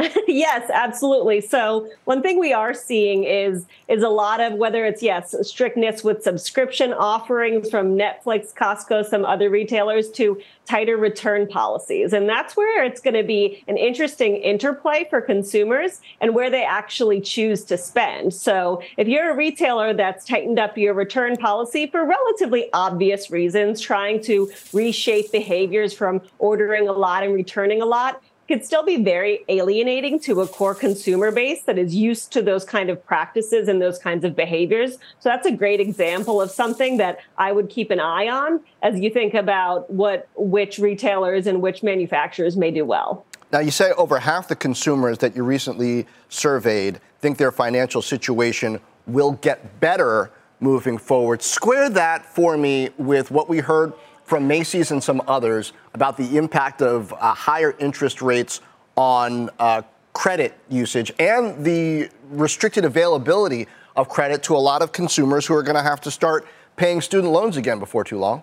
yes, 0.28 0.70
absolutely. 0.72 1.40
So 1.40 1.88
one 2.04 2.22
thing 2.22 2.38
we 2.38 2.52
are 2.52 2.74
seeing 2.74 3.24
is 3.24 3.66
is 3.88 4.02
a 4.02 4.08
lot 4.08 4.40
of 4.40 4.54
whether 4.54 4.84
it's 4.84 5.02
yes 5.02 5.34
strictness 5.42 6.04
with 6.04 6.22
subscription 6.22 6.92
offerings 6.92 7.70
from 7.70 7.96
Netflix, 7.96 8.54
Costco, 8.54 9.04
some 9.04 9.24
other 9.24 9.50
retailers 9.50 10.10
to 10.12 10.40
tighter 10.66 10.96
return 10.96 11.46
policies, 11.46 12.12
and 12.12 12.28
that's 12.28 12.56
where 12.56 12.84
it's 12.84 13.00
going 13.00 13.14
to 13.14 13.22
be 13.22 13.64
an 13.66 13.76
interesting 13.76 14.36
interplay 14.36 15.06
for 15.08 15.20
consumers 15.20 16.00
and 16.20 16.34
where 16.34 16.50
they 16.50 16.64
actually 16.64 17.20
choose 17.20 17.64
to 17.64 17.78
spend. 17.78 18.34
So 18.34 18.82
if 18.98 19.08
you're 19.08 19.30
a 19.30 19.36
retailer 19.36 19.94
that's 19.94 20.26
tightened 20.26 20.58
up 20.58 20.76
your 20.76 20.94
return 20.94 21.36
policy 21.36 21.86
for 21.86 22.04
relatively 22.04 22.68
obvious 22.72 23.30
reasons, 23.30 23.80
trying 23.80 24.22
to 24.24 24.50
reshape 24.72 25.32
behaviors 25.32 25.94
from 25.94 26.20
ordering 26.38 26.88
a 26.88 26.92
lot 26.92 27.24
and 27.24 27.34
returning 27.34 27.80
a 27.80 27.86
lot 27.86 28.22
could 28.48 28.64
still 28.64 28.82
be 28.82 28.96
very 29.02 29.44
alienating 29.48 30.18
to 30.20 30.40
a 30.40 30.48
core 30.48 30.74
consumer 30.74 31.30
base 31.30 31.62
that 31.64 31.78
is 31.78 31.94
used 31.94 32.32
to 32.32 32.42
those 32.42 32.64
kind 32.64 32.88
of 32.88 33.04
practices 33.04 33.68
and 33.68 33.80
those 33.80 33.98
kinds 33.98 34.24
of 34.24 34.34
behaviors. 34.34 34.94
So 35.20 35.28
that's 35.28 35.46
a 35.46 35.52
great 35.52 35.80
example 35.80 36.40
of 36.40 36.50
something 36.50 36.96
that 36.96 37.18
I 37.36 37.52
would 37.52 37.68
keep 37.68 37.90
an 37.90 38.00
eye 38.00 38.28
on 38.28 38.60
as 38.82 38.98
you 38.98 39.10
think 39.10 39.34
about 39.34 39.90
what 39.90 40.28
which 40.34 40.78
retailers 40.78 41.46
and 41.46 41.60
which 41.60 41.82
manufacturers 41.82 42.56
may 42.56 42.70
do 42.70 42.84
well. 42.86 43.26
Now, 43.52 43.60
you 43.60 43.70
say 43.70 43.92
over 43.92 44.18
half 44.18 44.48
the 44.48 44.56
consumers 44.56 45.18
that 45.18 45.36
you 45.36 45.42
recently 45.42 46.06
surveyed 46.28 47.00
think 47.20 47.38
their 47.38 47.52
financial 47.52 48.02
situation 48.02 48.80
will 49.06 49.32
get 49.32 49.80
better 49.80 50.30
moving 50.60 50.98
forward. 50.98 51.42
Square 51.42 51.90
that 51.90 52.26
for 52.26 52.56
me 52.56 52.90
with 52.98 53.30
what 53.30 53.48
we 53.48 53.58
heard 53.58 53.92
from 54.28 54.46
Macy's 54.46 54.90
and 54.90 55.02
some 55.02 55.22
others 55.26 55.72
about 55.94 56.18
the 56.18 56.36
impact 56.36 56.82
of 56.82 57.14
uh, 57.14 57.32
higher 57.32 57.74
interest 57.78 58.20
rates 58.20 58.60
on 58.94 59.48
uh, 59.58 59.80
credit 60.12 60.52
usage 60.68 61.10
and 61.18 61.64
the 61.64 62.10
restricted 62.30 62.84
availability 62.84 63.66
of 63.96 64.10
credit 64.10 64.42
to 64.42 64.54
a 64.54 64.58
lot 64.58 64.82
of 64.82 64.92
consumers 64.92 65.46
who 65.46 65.54
are 65.54 65.62
going 65.62 65.76
to 65.76 65.82
have 65.82 66.00
to 66.02 66.10
start 66.10 66.46
paying 66.76 67.00
student 67.00 67.32
loans 67.32 67.56
again 67.56 67.78
before 67.78 68.04
too 68.04 68.18
long. 68.18 68.42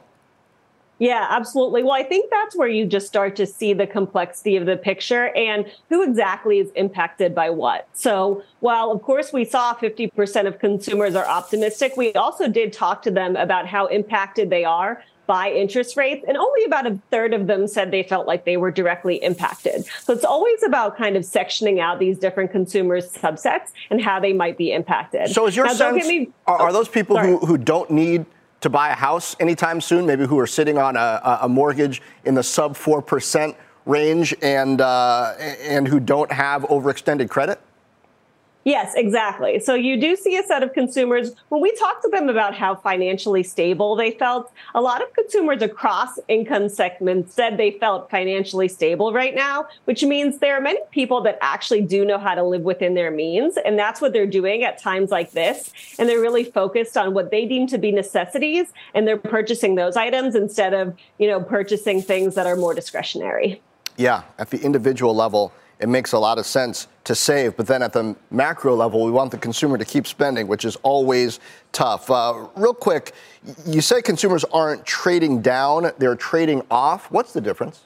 Yeah, 0.98 1.28
absolutely. 1.30 1.84
Well, 1.84 1.92
I 1.92 2.04
think 2.04 2.32
that's 2.32 2.56
where 2.56 2.70
you 2.70 2.86
just 2.86 3.06
start 3.06 3.36
to 3.36 3.46
see 3.46 3.74
the 3.74 3.86
complexity 3.86 4.56
of 4.56 4.66
the 4.66 4.78
picture 4.78 5.28
and 5.36 5.70
who 5.90 6.04
exactly 6.04 6.60
is 6.60 6.72
impacted 6.72 7.36
by 7.36 7.50
what. 7.50 7.88
So, 7.94 8.44
while 8.62 8.92
of 8.92 9.02
course 9.02 9.34
we 9.34 9.44
saw 9.44 9.76
50% 9.76 10.48
of 10.48 10.58
consumers 10.58 11.14
are 11.14 11.28
optimistic, 11.28 11.98
we 11.98 12.14
also 12.14 12.48
did 12.48 12.72
talk 12.72 13.02
to 13.04 13.12
them 13.12 13.36
about 13.36 13.68
how 13.68 13.88
impacted 13.88 14.50
they 14.50 14.64
are 14.64 15.04
by 15.28 15.52
interest 15.52 15.98
rates, 15.98 16.26
and 16.28 16.38
only 16.38 16.64
about 16.66 16.88
a 16.88 17.00
third 17.12 17.34
of 17.34 17.48
them 17.48 17.68
said 17.68 17.92
they 17.92 18.04
felt 18.04 18.28
like 18.28 18.46
they 18.46 18.58
were 18.58 18.72
directly 18.72 19.16
impacted. 19.24 19.86
So 20.02 20.14
it's 20.14 20.26
always 20.26 20.62
about 20.64 20.98
kind 20.98 21.16
of 21.16 21.24
sectioning 21.24 21.80
out 21.80 22.00
these 22.00 22.18
different 22.18 22.52
consumers 22.52 23.12
subsets 23.12 23.72
and 23.90 24.02
how 24.02 24.20
they 24.20 24.34
might 24.34 24.58
be 24.58 24.72
impacted. 24.72 25.30
So 25.30 25.48
is 25.48 25.56
your 25.56 25.66
now, 25.66 25.74
sense 25.74 26.08
me, 26.08 26.30
are, 26.48 26.60
are, 26.60 26.74
those 26.74 26.90
people 26.90 27.18
who, 27.18 27.38
who 27.40 27.58
don't 27.58 27.90
need 27.90 28.26
to 28.62 28.70
buy 28.70 28.90
a 28.90 28.96
house 28.96 29.36
anytime 29.40 29.82
soon, 29.82 30.06
maybe 30.06 30.26
who 30.26 30.40
are 30.40 30.48
sitting 30.48 30.78
on 30.78 30.96
a, 30.96 31.40
a 31.42 31.50
mortgage 31.50 32.02
in 32.24 32.34
the 32.34 32.44
sub 32.44 32.76
4% 32.76 33.56
range 33.86 34.36
and, 34.42 34.82
uh, 34.82 35.34
and 35.40 35.88
who 35.88 36.00
don't 36.00 36.32
have 36.32 36.64
overextended 36.64 37.30
credit? 37.30 37.60
Yes, 38.66 38.96
exactly. 38.96 39.60
So 39.60 39.76
you 39.76 39.96
do 39.96 40.16
see 40.16 40.38
a 40.38 40.44
set 40.44 40.64
of 40.64 40.74
consumers. 40.74 41.34
When 41.50 41.62
we 41.62 41.72
talked 41.76 42.02
to 42.02 42.10
them 42.10 42.30
about 42.30 42.56
how 42.56 42.74
financially 42.74 43.44
stable 43.44 43.96
they 43.96 44.10
felt, 44.10 44.52
a 44.74 44.82
lot 44.82 45.04
of 45.04 45.14
consumers 45.14 45.62
across 45.62 46.18
income 46.28 46.68
segments 46.70 47.36
said 47.36 47.58
they 47.58 47.72
felt 47.72 48.10
financially 48.10 48.68
stable 48.68 49.14
right 49.14 49.36
now, 49.36 49.68
which 49.84 50.04
means 50.04 50.40
there 50.40 50.58
are 50.58 50.62
many 50.62 50.80
people 50.90 51.22
that 51.22 51.38
actually 51.42 51.82
do 51.82 52.04
know 52.04 52.18
how 52.18 52.34
to 52.34 52.42
live 52.42 52.64
within 52.64 52.96
their 52.96 53.12
means. 53.12 53.56
And 53.64 53.78
that's 53.78 54.02
what 54.02 54.14
they're 54.14 54.26
doing 54.26 54.64
at 54.64 54.80
times 54.80 55.12
like 55.12 55.30
this. 55.30 55.72
And 56.00 56.10
they're 56.10 56.20
really 56.20 56.44
focused 56.44 56.98
on 56.98 57.14
what 57.14 57.30
they 57.30 57.46
deem 57.46 57.68
to 57.68 57.78
be 57.78 57.92
necessities 57.92 58.74
and 58.96 59.08
they're 59.08 59.16
purchasing 59.16 59.76
those 59.76 59.96
items 59.96 60.34
instead 60.34 60.74
of, 60.74 60.98
you 61.20 61.28
know, 61.28 61.40
purchasing 61.40 62.02
things 62.02 62.34
that 62.34 62.48
are 62.48 62.56
more 62.56 62.74
discretionary. 62.74 63.62
Yeah, 63.96 64.24
at 64.40 64.50
the 64.50 64.60
individual 64.60 65.16
level 65.16 65.54
it 65.80 65.90
makes 65.90 66.14
a 66.14 66.20
lot 66.20 66.38
of 66.38 66.46
sense 66.46 66.88
to 67.04 67.16
save. 67.16 67.58
But 67.58 67.68
then 67.68 67.82
at 67.82 67.94
the 67.94 68.16
macro 68.32 68.76
level, 68.76 69.04
we 69.04 69.12
want 69.12 69.32
the 69.32 69.38
consumer 69.38 69.78
to 69.78 69.86
keep 69.86 70.08
spending, 70.08 70.48
which 70.48 70.66
is 70.66 70.76
always 70.78 71.40
tough. 71.72 72.10
Uh, 72.10 72.48
real 72.56 72.74
quick, 72.74 73.14
you 73.66 73.82
say 73.82 74.02
consumers 74.02 74.44
aren't 74.46 74.86
trading 74.86 75.42
down, 75.42 75.92
they're 75.98 76.16
trading 76.16 76.64
off. 76.72 77.12
What's 77.12 77.34
the 77.34 77.42
difference? 77.42 77.84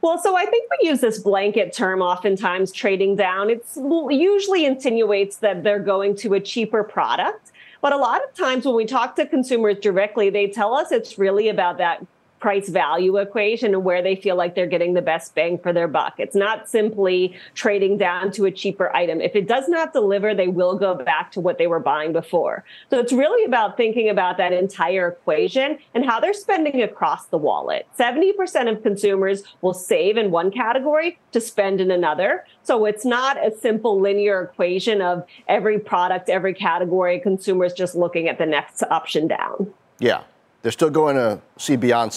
Well, 0.00 0.18
so 0.18 0.36
I 0.36 0.44
think 0.46 0.70
we 0.80 0.88
use 0.88 1.00
this 1.00 1.18
blanket 1.18 1.72
term 1.72 2.02
oftentimes 2.02 2.70
trading 2.70 3.16
down. 3.16 3.50
It 3.50 3.66
usually 3.76 4.64
insinuates 4.64 5.38
that 5.38 5.64
they're 5.64 5.80
going 5.80 6.14
to 6.16 6.34
a 6.34 6.40
cheaper 6.40 6.84
product. 6.84 7.50
But 7.80 7.92
a 7.92 7.96
lot 7.96 8.22
of 8.24 8.34
times 8.34 8.64
when 8.64 8.74
we 8.74 8.84
talk 8.84 9.16
to 9.16 9.26
consumers 9.26 9.78
directly, 9.78 10.30
they 10.30 10.48
tell 10.48 10.74
us 10.74 10.92
it's 10.92 11.18
really 11.18 11.48
about 11.48 11.78
that 11.78 12.04
price 12.40 12.68
value 12.68 13.16
equation 13.16 13.74
and 13.74 13.84
where 13.84 14.02
they 14.02 14.16
feel 14.16 14.36
like 14.36 14.54
they're 14.54 14.66
getting 14.66 14.94
the 14.94 15.02
best 15.02 15.34
bang 15.34 15.58
for 15.58 15.72
their 15.72 15.88
buck. 15.88 16.14
It's 16.18 16.36
not 16.36 16.68
simply 16.68 17.36
trading 17.54 17.98
down 17.98 18.30
to 18.32 18.44
a 18.44 18.50
cheaper 18.50 18.94
item. 18.94 19.20
If 19.20 19.34
it 19.34 19.48
does 19.48 19.68
not 19.68 19.92
deliver, 19.92 20.34
they 20.34 20.48
will 20.48 20.76
go 20.76 20.94
back 20.94 21.32
to 21.32 21.40
what 21.40 21.58
they 21.58 21.66
were 21.66 21.80
buying 21.80 22.12
before. 22.12 22.64
So 22.90 22.98
it's 22.98 23.12
really 23.12 23.44
about 23.44 23.76
thinking 23.76 24.08
about 24.08 24.36
that 24.38 24.52
entire 24.52 25.08
equation 25.08 25.78
and 25.94 26.04
how 26.04 26.20
they're 26.20 26.32
spending 26.32 26.82
across 26.82 27.26
the 27.26 27.38
wallet. 27.38 27.86
70% 27.98 28.70
of 28.70 28.82
consumers 28.82 29.42
will 29.60 29.74
save 29.74 30.16
in 30.16 30.30
one 30.30 30.50
category 30.50 31.18
to 31.32 31.40
spend 31.40 31.80
in 31.80 31.90
another. 31.90 32.44
So 32.62 32.84
it's 32.84 33.04
not 33.04 33.36
a 33.44 33.56
simple 33.56 34.00
linear 34.00 34.42
equation 34.42 35.02
of 35.02 35.24
every 35.48 35.78
product, 35.78 36.28
every 36.28 36.54
category, 36.54 37.18
consumers 37.20 37.72
just 37.72 37.94
looking 37.94 38.28
at 38.28 38.38
the 38.38 38.46
next 38.46 38.82
option 38.84 39.28
down. 39.28 39.72
Yeah. 39.98 40.22
They're 40.62 40.72
still 40.72 40.90
going 40.90 41.16
to 41.16 41.40
see 41.56 41.76
Beyonce. 41.76 42.16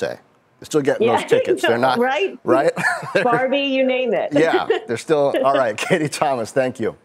They're 0.61 0.65
still 0.65 0.81
getting 0.81 1.07
yeah, 1.07 1.21
those 1.21 1.29
tickets. 1.29 1.61
They're 1.61 1.77
not 1.77 1.97
right. 1.97 2.37
Right. 2.43 2.71
Barbie, 3.23 3.59
you 3.59 3.85
name 3.85 4.13
it. 4.13 4.31
yeah, 4.33 4.67
they're 4.87 4.97
still 4.97 5.33
all 5.43 5.53
right. 5.53 5.77
Katie 5.77 6.09
Thomas, 6.09 6.51
thank 6.51 6.79
you. 6.79 6.95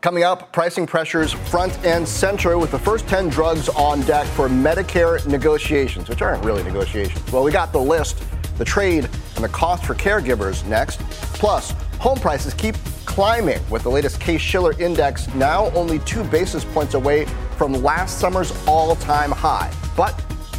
Coming 0.00 0.24
up, 0.24 0.52
pricing 0.52 0.84
pressures 0.84 1.32
front 1.32 1.78
and 1.84 2.06
center 2.06 2.58
with 2.58 2.72
the 2.72 2.78
first 2.78 3.06
10 3.06 3.28
drugs 3.28 3.68
on 3.68 4.00
deck 4.00 4.26
for 4.26 4.48
Medicare 4.48 5.24
negotiations, 5.28 6.08
which 6.08 6.22
aren't 6.22 6.44
really 6.44 6.64
negotiations. 6.64 7.32
Well, 7.32 7.44
we 7.44 7.52
got 7.52 7.72
the 7.72 7.80
list, 7.80 8.24
the 8.58 8.64
trade, 8.64 9.08
and 9.36 9.44
the 9.44 9.48
cost 9.48 9.84
for 9.84 9.94
caregivers 9.94 10.66
next. 10.66 10.98
Plus, 11.34 11.70
home 12.00 12.18
prices 12.18 12.52
keep 12.52 12.74
climbing 13.06 13.60
with 13.70 13.84
the 13.84 13.90
latest 13.90 14.20
Case 14.20 14.40
Shiller 14.40 14.72
index 14.80 15.32
now 15.34 15.70
only 15.70 16.00
two 16.00 16.24
basis 16.24 16.64
points 16.64 16.94
away 16.94 17.26
from 17.56 17.72
last 17.72 18.18
summer's 18.18 18.52
all 18.66 18.96
time 18.96 19.30
high. 19.30 19.72
But 19.96 20.12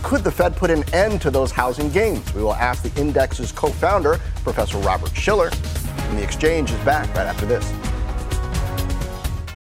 could 0.04 0.24
the 0.24 0.32
Fed 0.32 0.56
put 0.56 0.70
an 0.70 0.84
end 0.94 1.22
to 1.22 1.32
those 1.32 1.52
housing 1.52 1.90
gains? 1.90 2.34
We 2.34 2.44
will 2.44 2.56
ask 2.56 2.84
the 2.84 3.02
index's 3.02 3.52
co 3.52 3.70
founder, 3.70 4.20
Professor 4.44 4.78
Robert 4.80 5.16
Shiller. 5.16 5.50
And 5.98 6.18
the 6.18 6.24
exchange 6.24 6.72
is 6.72 6.80
back 6.82 7.08
right 7.16 7.26
after 7.26 7.46
this. 7.46 7.72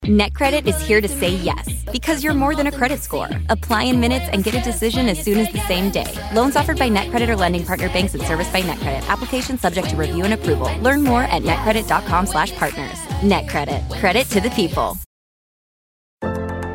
NetCredit 0.05 0.67
is 0.67 0.81
here 0.81 1.01
to 1.01 1.07
say 1.07 1.29
yes 1.29 1.85
because 1.93 2.25
you're 2.25 2.35
more 2.35 2.57
than 2.57 2.67
a 2.67 2.73
credit 2.73 3.01
score. 3.01 3.29
Apply 3.49 3.85
in 3.85 4.01
minutes 4.01 4.27
and 4.33 4.43
get 4.43 4.55
a 4.55 4.61
decision 4.63 5.09
as 5.09 5.23
soon 5.23 5.39
as 5.39 5.53
the 5.53 5.61
same 5.69 5.91
day. 5.91 6.13
Loans 6.35 6.57
offered 6.57 6.79
by 6.79 6.89
NetCredit 6.89 7.29
or 7.29 7.37
lending 7.37 7.65
partner 7.65 7.89
banks 7.91 8.15
and 8.15 8.23
serviced 8.25 8.53
by 8.53 8.63
NetCredit. 8.63 9.07
Application 9.09 9.59
subject 9.59 9.91
to 9.91 9.97
review 9.97 10.25
and 10.25 10.35
approval. 10.35 10.75
Learn 10.79 11.05
more 11.05 11.23
at 11.25 11.43
netcredit.com/partners. 11.43 12.99
NetCredit. 13.23 14.01
Credit 14.01 14.27
to 14.31 14.41
the 14.41 14.51
people. 14.51 14.97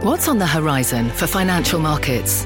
What's 0.03 0.27
on 0.27 0.37
the 0.37 0.47
horizon 0.47 1.09
for 1.09 1.25
financial 1.25 1.79
markets? 1.79 2.45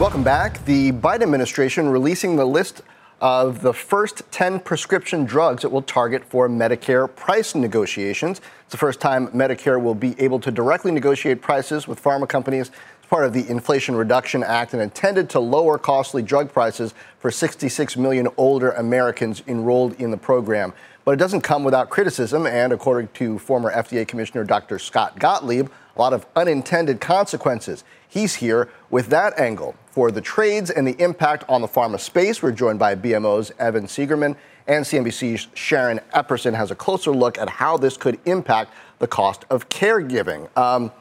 Welcome 0.00 0.24
back. 0.24 0.64
The 0.64 0.92
Biden 0.92 1.24
administration 1.24 1.90
releasing 1.90 2.36
the 2.36 2.46
list 2.46 2.80
of 3.20 3.60
the 3.60 3.74
first 3.74 4.22
10 4.30 4.60
prescription 4.60 5.26
drugs 5.26 5.62
it 5.62 5.70
will 5.70 5.82
target 5.82 6.24
for 6.24 6.48
Medicare 6.48 7.14
price 7.14 7.54
negotiations. 7.54 8.40
It's 8.62 8.70
the 8.70 8.78
first 8.78 8.98
time 8.98 9.28
Medicare 9.28 9.78
will 9.78 9.94
be 9.94 10.18
able 10.18 10.40
to 10.40 10.50
directly 10.50 10.90
negotiate 10.90 11.42
prices 11.42 11.86
with 11.86 12.02
pharma 12.02 12.26
companies 12.26 12.70
It's 12.98 13.10
part 13.10 13.26
of 13.26 13.34
the 13.34 13.46
Inflation 13.50 13.94
Reduction 13.94 14.42
Act 14.42 14.72
and 14.72 14.80
intended 14.80 15.28
to 15.30 15.38
lower 15.38 15.76
costly 15.76 16.22
drug 16.22 16.50
prices 16.50 16.94
for 17.18 17.30
66 17.30 17.98
million 17.98 18.26
older 18.38 18.70
Americans 18.70 19.42
enrolled 19.46 20.00
in 20.00 20.10
the 20.10 20.16
program. 20.16 20.72
But 21.04 21.12
it 21.12 21.18
doesn't 21.18 21.42
come 21.42 21.62
without 21.62 21.90
criticism, 21.90 22.46
and 22.46 22.72
according 22.72 23.08
to 23.14 23.38
former 23.38 23.70
FDA 23.70 24.08
Commissioner 24.08 24.44
Dr. 24.44 24.78
Scott 24.78 25.18
Gottlieb, 25.18 25.68
a 25.94 26.00
lot 26.00 26.14
of 26.14 26.24
unintended 26.34 27.02
consequences. 27.02 27.84
He's 28.08 28.36
here 28.36 28.70
with 28.88 29.08
that 29.08 29.38
angle. 29.38 29.74
For 29.90 30.12
the 30.12 30.20
trades 30.20 30.70
and 30.70 30.86
the 30.86 31.00
impact 31.02 31.44
on 31.48 31.62
the 31.62 31.66
pharma 31.66 31.98
space, 31.98 32.42
we're 32.42 32.52
joined 32.52 32.78
by 32.78 32.94
BMO's 32.94 33.50
Evan 33.58 33.86
Seigerman 33.86 34.36
and 34.68 34.84
CNBC's 34.84 35.48
Sharon 35.54 36.00
Epperson 36.14 36.54
has 36.54 36.70
a 36.70 36.76
closer 36.76 37.10
look 37.10 37.38
at 37.38 37.48
how 37.48 37.76
this 37.76 37.96
could 37.96 38.20
impact 38.24 38.72
the 39.00 39.08
cost 39.08 39.44
of 39.50 39.68
caregiving. 39.68 40.56
Um, 40.56 40.92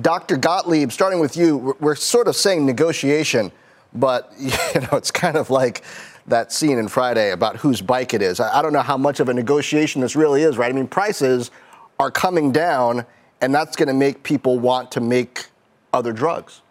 Dr. 0.00 0.38
Gottlieb, 0.38 0.92
starting 0.92 1.20
with 1.20 1.36
you, 1.36 1.76
we're 1.78 1.94
sort 1.94 2.26
of 2.26 2.36
saying 2.36 2.64
negotiation, 2.64 3.52
but 3.92 4.32
you 4.38 4.50
know 4.80 4.88
it's 4.92 5.10
kind 5.10 5.36
of 5.36 5.50
like 5.50 5.82
that 6.26 6.50
scene 6.50 6.78
in 6.78 6.88
Friday 6.88 7.32
about 7.32 7.56
whose 7.56 7.82
bike 7.82 8.14
it 8.14 8.22
is. 8.22 8.40
I 8.40 8.62
don't 8.62 8.72
know 8.72 8.80
how 8.80 8.96
much 8.96 9.20
of 9.20 9.28
a 9.28 9.34
negotiation 9.34 10.00
this 10.00 10.16
really 10.16 10.42
is, 10.42 10.56
right? 10.56 10.70
I 10.70 10.74
mean, 10.74 10.86
prices 10.86 11.50
are 11.98 12.10
coming 12.10 12.50
down, 12.52 13.04
and 13.42 13.54
that's 13.54 13.76
going 13.76 13.88
to 13.88 13.94
make 13.94 14.22
people 14.22 14.58
want 14.58 14.90
to 14.92 15.00
make 15.00 15.46
other 15.92 16.12
drugs. 16.12 16.62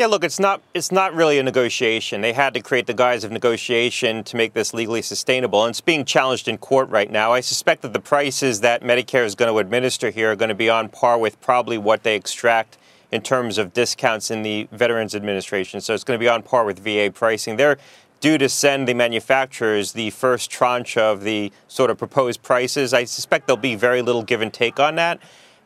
Yeah, 0.00 0.06
look, 0.06 0.24
it's 0.24 0.40
not 0.40 0.62
it's 0.72 0.90
not 0.90 1.14
really 1.14 1.38
a 1.38 1.42
negotiation. 1.42 2.22
They 2.22 2.32
had 2.32 2.54
to 2.54 2.62
create 2.62 2.86
the 2.86 2.94
guise 2.94 3.22
of 3.22 3.30
negotiation 3.30 4.24
to 4.24 4.34
make 4.34 4.54
this 4.54 4.72
legally 4.72 5.02
sustainable, 5.02 5.62
and 5.62 5.72
it's 5.72 5.82
being 5.82 6.06
challenged 6.06 6.48
in 6.48 6.56
court 6.56 6.88
right 6.88 7.10
now. 7.10 7.34
I 7.34 7.40
suspect 7.40 7.82
that 7.82 7.92
the 7.92 8.00
prices 8.00 8.62
that 8.62 8.80
Medicare 8.80 9.26
is 9.26 9.34
going 9.34 9.52
to 9.52 9.58
administer 9.58 10.08
here 10.08 10.32
are 10.32 10.36
going 10.36 10.48
to 10.48 10.54
be 10.54 10.70
on 10.70 10.88
par 10.88 11.18
with 11.18 11.38
probably 11.42 11.76
what 11.76 12.02
they 12.02 12.16
extract 12.16 12.78
in 13.12 13.20
terms 13.20 13.58
of 13.58 13.74
discounts 13.74 14.30
in 14.30 14.40
the 14.40 14.66
Veterans 14.72 15.14
Administration. 15.14 15.82
So 15.82 15.92
it's 15.92 16.04
going 16.04 16.18
to 16.18 16.24
be 16.24 16.30
on 16.30 16.42
par 16.44 16.64
with 16.64 16.78
VA 16.78 17.10
pricing. 17.14 17.56
They're 17.56 17.76
due 18.20 18.38
to 18.38 18.48
send 18.48 18.88
the 18.88 18.94
manufacturers 18.94 19.92
the 19.92 20.08
first 20.08 20.50
tranche 20.50 20.96
of 20.96 21.24
the 21.24 21.52
sort 21.68 21.90
of 21.90 21.98
proposed 21.98 22.42
prices. 22.42 22.94
I 22.94 23.04
suspect 23.04 23.48
there'll 23.48 23.60
be 23.60 23.74
very 23.74 24.00
little 24.00 24.22
give 24.22 24.40
and 24.40 24.50
take 24.50 24.80
on 24.80 24.94
that 24.94 25.20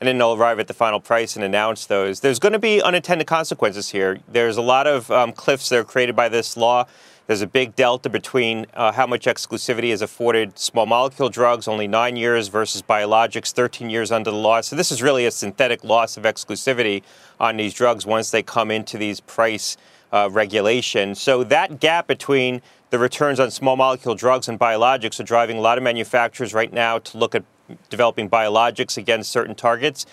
and 0.05 0.09
then 0.11 0.19
they'll 0.19 0.35
arrive 0.35 0.61
at 0.61 0.67
the 0.67 0.75
final 0.75 1.01
price 1.01 1.35
and 1.35 1.43
announce 1.43 1.87
those. 1.87 2.21
There's 2.21 2.39
going 2.39 2.53
to 2.53 2.59
be 2.59 2.83
unintended 2.83 3.27
consequences 3.27 3.89
here. 3.89 4.21
There's 4.29 4.59
a 4.59 4.63
lot 4.63 4.87
of 4.87 5.11
um, 5.11 5.33
cliffs 5.33 5.71
that 5.71 5.79
are 5.79 5.85
created 5.85 6.15
by 6.15 6.29
this 6.29 6.59
law. 6.59 6.85
There's 7.27 7.41
a 7.41 7.47
big 7.47 7.75
delta 7.75 8.11
between 8.11 8.67
uh, 8.75 8.93
how 8.93 9.07
much 9.07 9.25
exclusivity 9.25 9.85
is 9.85 10.03
afforded 10.03 10.59
small 10.59 10.85
molecule 10.85 11.31
drugs, 11.31 11.67
only 11.67 11.89
nine 11.89 12.17
years, 12.17 12.49
versus 12.49 12.83
biologics, 12.83 13.51
13 13.51 13.89
years 13.89 14.13
under 14.13 14.31
the 14.31 14.37
law. 14.37 14.61
So 14.61 14.77
this 14.77 14.93
is 14.93 15.01
really 15.01 15.25
a 15.25 15.31
synthetic 15.31 15.83
loss 15.83 16.19
of 16.19 16.25
exclusivity 16.25 17.03
on 17.41 17.57
these 17.57 17.73
drugs 17.73 18.05
once 18.05 18.31
they 18.31 18.43
come 18.43 18.71
into 18.71 18.99
these 18.99 19.21
price 19.21 19.79
uh, 20.13 20.29
regulations. 20.31 21.19
So 21.19 21.45
that 21.45 21.81
gap 21.81 22.07
between 22.07 22.61
the 22.91 22.99
returns 22.99 23.41
on 23.41 23.51
small 23.51 23.77
molecule 23.77 24.15
drugs 24.15 24.49
and 24.49 24.61
biologics 24.61 25.19
are 25.19 25.25
driving 25.25 25.57
a 25.57 25.63
lot 25.63 25.79
of 25.79 25.83
manufacturers 25.83 26.53
right 26.53 26.75
now 26.75 26.99
to 26.99 27.17
look 27.17 27.35
at 27.35 27.43
developing 27.91 28.29
biologics 28.29 28.97
against 28.97 29.31
certain 29.31 29.55
targets, 29.55 30.07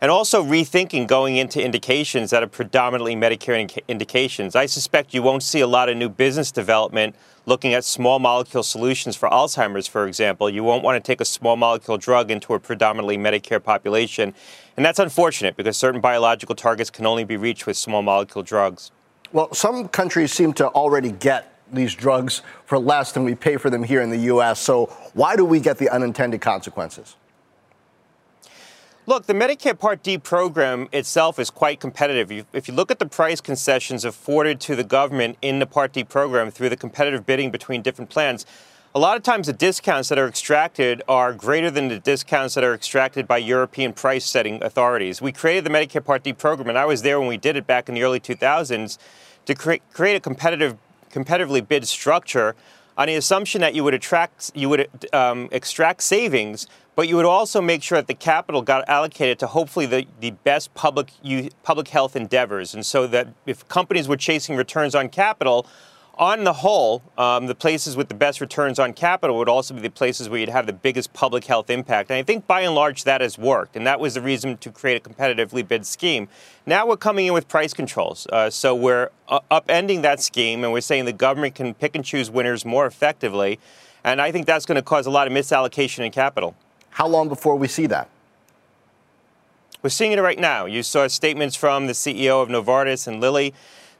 and 0.00 0.10
also 0.10 0.44
rethinking 0.44 1.06
going 1.06 1.36
into 1.36 1.62
indications 1.62 2.30
that 2.30 2.42
are 2.42 2.48
predominantly 2.48 3.16
Medicare 3.16 3.82
indications. 3.88 4.54
I 4.54 4.66
suspect 4.66 5.12
you 5.12 5.22
won't 5.22 5.42
see 5.42 5.60
a 5.60 5.66
lot 5.66 5.88
of 5.88 5.96
new 5.96 6.08
business 6.08 6.52
development 6.52 7.16
looking 7.46 7.74
at 7.74 7.82
small 7.82 8.18
molecule 8.18 8.62
solutions 8.62 9.16
for 9.16 9.28
Alzheimer's, 9.30 9.88
for 9.88 10.06
example. 10.06 10.48
You 10.50 10.62
won't 10.62 10.84
want 10.84 11.02
to 11.02 11.06
take 11.06 11.20
a 11.20 11.24
small 11.24 11.56
molecule 11.56 11.96
drug 11.96 12.30
into 12.30 12.54
a 12.54 12.60
predominantly 12.60 13.16
Medicare 13.16 13.62
population. 13.62 14.34
And 14.76 14.84
that's 14.86 14.98
unfortunate 14.98 15.56
because 15.56 15.76
certain 15.76 16.00
biological 16.00 16.54
targets 16.54 16.90
can 16.90 17.06
only 17.06 17.24
be 17.24 17.36
reached 17.36 17.66
with 17.66 17.76
small 17.76 18.02
molecule 18.02 18.44
drugs. 18.44 18.92
Well, 19.32 19.52
some 19.52 19.88
countries 19.88 20.32
seem 20.32 20.52
to 20.54 20.68
already 20.68 21.10
get 21.10 21.57
these 21.72 21.94
drugs 21.94 22.42
for 22.66 22.78
less 22.78 23.12
than 23.12 23.24
we 23.24 23.34
pay 23.34 23.56
for 23.56 23.70
them 23.70 23.82
here 23.82 24.02
in 24.02 24.10
the 24.10 24.18
U.S. 24.18 24.60
So 24.60 24.86
why 25.14 25.36
do 25.36 25.44
we 25.44 25.60
get 25.60 25.78
the 25.78 25.88
unintended 25.88 26.40
consequences? 26.40 27.16
Look, 29.06 29.24
the 29.24 29.32
Medicare 29.32 29.78
Part 29.78 30.02
D 30.02 30.18
program 30.18 30.86
itself 30.92 31.38
is 31.38 31.48
quite 31.48 31.80
competitive. 31.80 32.46
If 32.52 32.68
you 32.68 32.74
look 32.74 32.90
at 32.90 32.98
the 32.98 33.06
price 33.06 33.40
concessions 33.40 34.04
afforded 34.04 34.60
to 34.60 34.76
the 34.76 34.84
government 34.84 35.38
in 35.40 35.60
the 35.60 35.66
Part 35.66 35.94
D 35.94 36.04
program 36.04 36.50
through 36.50 36.68
the 36.68 36.76
competitive 36.76 37.24
bidding 37.24 37.50
between 37.50 37.80
different 37.80 38.10
plans, 38.10 38.44
a 38.94 38.98
lot 38.98 39.16
of 39.16 39.22
times 39.22 39.46
the 39.46 39.54
discounts 39.54 40.10
that 40.10 40.18
are 40.18 40.28
extracted 40.28 41.02
are 41.08 41.32
greater 41.32 41.70
than 41.70 41.88
the 41.88 41.98
discounts 41.98 42.54
that 42.54 42.64
are 42.64 42.74
extracted 42.74 43.26
by 43.26 43.38
European 43.38 43.94
price 43.94 44.26
setting 44.26 44.62
authorities. 44.62 45.22
We 45.22 45.32
created 45.32 45.64
the 45.64 45.70
Medicare 45.70 46.04
Part 46.04 46.22
D 46.22 46.34
program, 46.34 46.68
and 46.68 46.76
I 46.76 46.84
was 46.84 47.00
there 47.00 47.18
when 47.18 47.28
we 47.28 47.38
did 47.38 47.56
it 47.56 47.66
back 47.66 47.88
in 47.88 47.94
the 47.94 48.02
early 48.02 48.20
2000s 48.20 48.98
to 49.46 49.54
cre- 49.54 49.74
create 49.94 50.16
a 50.16 50.20
competitive 50.20 50.76
competitively 51.10 51.66
bid 51.66 51.86
structure 51.86 52.54
on 52.96 53.06
the 53.06 53.14
assumption 53.14 53.60
that 53.60 53.74
you 53.74 53.84
would 53.84 53.94
attract, 53.94 54.50
you 54.54 54.68
would 54.68 54.88
um, 55.12 55.48
extract 55.52 56.02
savings, 56.02 56.66
but 56.96 57.06
you 57.06 57.14
would 57.14 57.24
also 57.24 57.60
make 57.60 57.80
sure 57.80 57.96
that 57.96 58.08
the 58.08 58.14
capital 58.14 58.60
got 58.60 58.88
allocated 58.88 59.38
to 59.38 59.46
hopefully 59.46 59.86
the, 59.86 60.04
the 60.18 60.32
best 60.32 60.74
public 60.74 61.12
public 61.62 61.88
health 61.88 62.16
endeavors, 62.16 62.74
and 62.74 62.84
so 62.84 63.06
that 63.06 63.28
if 63.46 63.66
companies 63.68 64.08
were 64.08 64.16
chasing 64.16 64.56
returns 64.56 64.96
on 64.96 65.08
capital, 65.08 65.64
on 66.18 66.42
the 66.42 66.52
whole, 66.52 67.02
um, 67.16 67.46
the 67.46 67.54
places 67.54 67.96
with 67.96 68.08
the 68.08 68.14
best 68.14 68.40
returns 68.40 68.78
on 68.78 68.92
capital 68.92 69.38
would 69.38 69.48
also 69.48 69.72
be 69.72 69.80
the 69.80 69.90
places 69.90 70.28
where 70.28 70.40
you'd 70.40 70.48
have 70.48 70.66
the 70.66 70.72
biggest 70.72 71.12
public 71.12 71.44
health 71.44 71.70
impact. 71.70 72.10
And 72.10 72.18
I 72.18 72.24
think 72.24 72.46
by 72.46 72.62
and 72.62 72.74
large 72.74 73.04
that 73.04 73.20
has 73.20 73.38
worked, 73.38 73.76
and 73.76 73.86
that 73.86 74.00
was 74.00 74.14
the 74.14 74.20
reason 74.20 74.56
to 74.58 74.70
create 74.72 75.06
a 75.06 75.08
competitively 75.08 75.66
bid 75.66 75.86
scheme. 75.86 76.28
Now 76.66 76.86
we're 76.86 76.96
coming 76.96 77.26
in 77.26 77.32
with 77.32 77.46
price 77.46 77.72
controls. 77.72 78.26
Uh, 78.32 78.50
so 78.50 78.74
we're 78.74 79.10
uh, 79.28 79.40
upending 79.50 80.02
that 80.02 80.20
scheme, 80.20 80.64
and 80.64 80.72
we're 80.72 80.80
saying 80.80 81.04
the 81.04 81.12
government 81.12 81.54
can 81.54 81.72
pick 81.72 81.94
and 81.94 82.04
choose 82.04 82.30
winners 82.30 82.64
more 82.64 82.86
effectively. 82.86 83.60
And 84.02 84.20
I 84.20 84.32
think 84.32 84.46
that's 84.46 84.66
going 84.66 84.76
to 84.76 84.82
cause 84.82 85.06
a 85.06 85.10
lot 85.10 85.28
of 85.28 85.32
misallocation 85.32 86.04
in 86.04 86.10
capital. 86.10 86.56
How 86.90 87.06
long 87.06 87.28
before 87.28 87.54
we 87.54 87.68
see 87.68 87.86
that? 87.86 88.08
We're 89.82 89.90
seeing 89.90 90.10
it 90.10 90.20
right 90.20 90.38
now. 90.38 90.66
You 90.66 90.82
saw 90.82 91.06
statements 91.06 91.54
from 91.54 91.86
the 91.86 91.92
CEO 91.92 92.42
of 92.42 92.48
Novartis 92.48 93.06
and 93.06 93.20
Lilly 93.20 93.54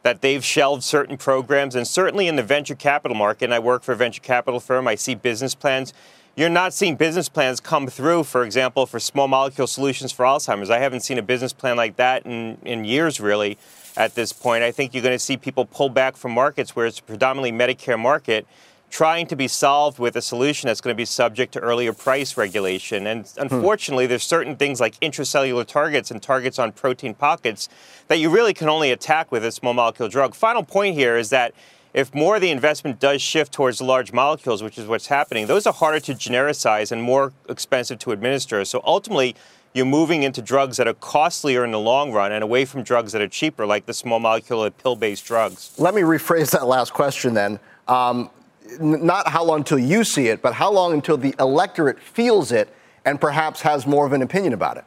that 0.08 0.22
they've 0.22 0.42
shelved 0.42 0.82
certain 0.82 1.18
programs. 1.18 1.74
And 1.74 1.86
certainly 1.86 2.28
in 2.28 2.36
the 2.36 2.42
venture 2.42 2.74
capital 2.74 3.14
market, 3.14 3.44
and 3.44 3.52
I 3.52 3.58
work 3.58 3.82
for 3.82 3.92
a 3.92 3.96
venture 3.96 4.22
capital 4.22 4.58
firm, 4.58 4.88
I 4.88 4.94
see 4.94 5.14
business 5.14 5.54
plans. 5.54 5.92
You're 6.34 6.48
not 6.48 6.72
seeing 6.72 6.96
business 6.96 7.28
plans 7.28 7.60
come 7.60 7.88
through, 7.88 8.24
for 8.24 8.42
example, 8.42 8.86
for 8.86 8.98
small 8.98 9.28
molecule 9.28 9.66
solutions 9.66 10.10
for 10.10 10.24
Alzheimer's. 10.24 10.70
I 10.70 10.78
haven't 10.78 11.00
seen 11.00 11.18
a 11.18 11.22
business 11.22 11.52
plan 11.52 11.76
like 11.76 11.96
that 11.96 12.24
in, 12.24 12.56
in 12.64 12.86
years, 12.86 13.20
really, 13.20 13.58
at 13.98 14.14
this 14.14 14.32
point. 14.32 14.64
I 14.64 14.72
think 14.72 14.94
you're 14.94 15.02
going 15.02 15.14
to 15.14 15.18
see 15.18 15.36
people 15.36 15.66
pull 15.66 15.90
back 15.90 16.16
from 16.16 16.32
markets 16.32 16.74
where 16.74 16.86
it's 16.86 17.00
predominantly 17.00 17.52
Medicare 17.52 17.98
market 17.98 18.46
trying 18.90 19.26
to 19.26 19.36
be 19.36 19.48
solved 19.48 19.98
with 19.98 20.16
a 20.16 20.22
solution 20.22 20.66
that's 20.66 20.80
going 20.80 20.94
to 20.94 20.96
be 20.96 21.04
subject 21.04 21.52
to 21.52 21.60
earlier 21.60 21.92
price 21.92 22.36
regulation. 22.36 23.06
And 23.06 23.26
hmm. 23.26 23.42
unfortunately, 23.42 24.06
hmm. 24.06 24.10
there's 24.10 24.24
certain 24.24 24.56
things 24.56 24.80
like 24.80 24.98
intracellular 25.00 25.66
targets 25.66 26.10
and 26.10 26.22
targets 26.22 26.58
on 26.58 26.72
protein 26.72 27.14
pockets 27.14 27.68
that 28.08 28.18
you 28.18 28.30
really 28.30 28.54
can 28.54 28.68
only 28.68 28.90
attack 28.90 29.30
with 29.30 29.44
a 29.44 29.52
small 29.52 29.74
molecule 29.74 30.08
drug. 30.08 30.34
Final 30.34 30.62
point 30.62 30.94
here 30.94 31.16
is 31.16 31.30
that 31.30 31.54
if 31.94 32.14
more 32.14 32.36
of 32.36 32.42
the 32.42 32.50
investment 32.50 33.00
does 33.00 33.22
shift 33.22 33.52
towards 33.52 33.78
the 33.78 33.84
large 33.84 34.12
molecules, 34.12 34.62
which 34.62 34.78
is 34.78 34.86
what's 34.86 35.06
happening, 35.06 35.46
those 35.46 35.66
are 35.66 35.72
harder 35.72 36.00
to 36.00 36.12
genericize 36.12 36.92
and 36.92 37.02
more 37.02 37.32
expensive 37.48 37.98
to 38.00 38.12
administer. 38.12 38.64
So 38.64 38.82
ultimately, 38.84 39.34
you're 39.74 39.86
moving 39.86 40.22
into 40.22 40.42
drugs 40.42 40.76
that 40.76 40.86
are 40.86 40.94
costlier 40.94 41.64
in 41.64 41.72
the 41.72 41.78
long 41.78 42.12
run 42.12 42.32
and 42.32 42.42
away 42.44 42.64
from 42.64 42.82
drugs 42.82 43.12
that 43.12 43.22
are 43.22 43.28
cheaper, 43.28 43.66
like 43.66 43.86
the 43.86 43.94
small 43.94 44.18
molecule 44.18 44.70
pill 44.70 44.96
based 44.96 45.24
drugs. 45.24 45.72
Let 45.78 45.94
me 45.94 46.02
rephrase 46.02 46.50
that 46.50 46.66
last 46.66 46.92
question 46.92 47.34
then. 47.34 47.58
Um, 47.86 48.30
not 48.80 49.28
how 49.28 49.44
long 49.44 49.58
until 49.58 49.78
you 49.78 50.04
see 50.04 50.28
it, 50.28 50.42
but 50.42 50.54
how 50.54 50.70
long 50.70 50.92
until 50.92 51.16
the 51.16 51.34
electorate 51.38 52.00
feels 52.00 52.52
it 52.52 52.72
and 53.04 53.20
perhaps 53.20 53.62
has 53.62 53.86
more 53.86 54.06
of 54.06 54.12
an 54.12 54.22
opinion 54.22 54.52
about 54.52 54.76
it? 54.76 54.84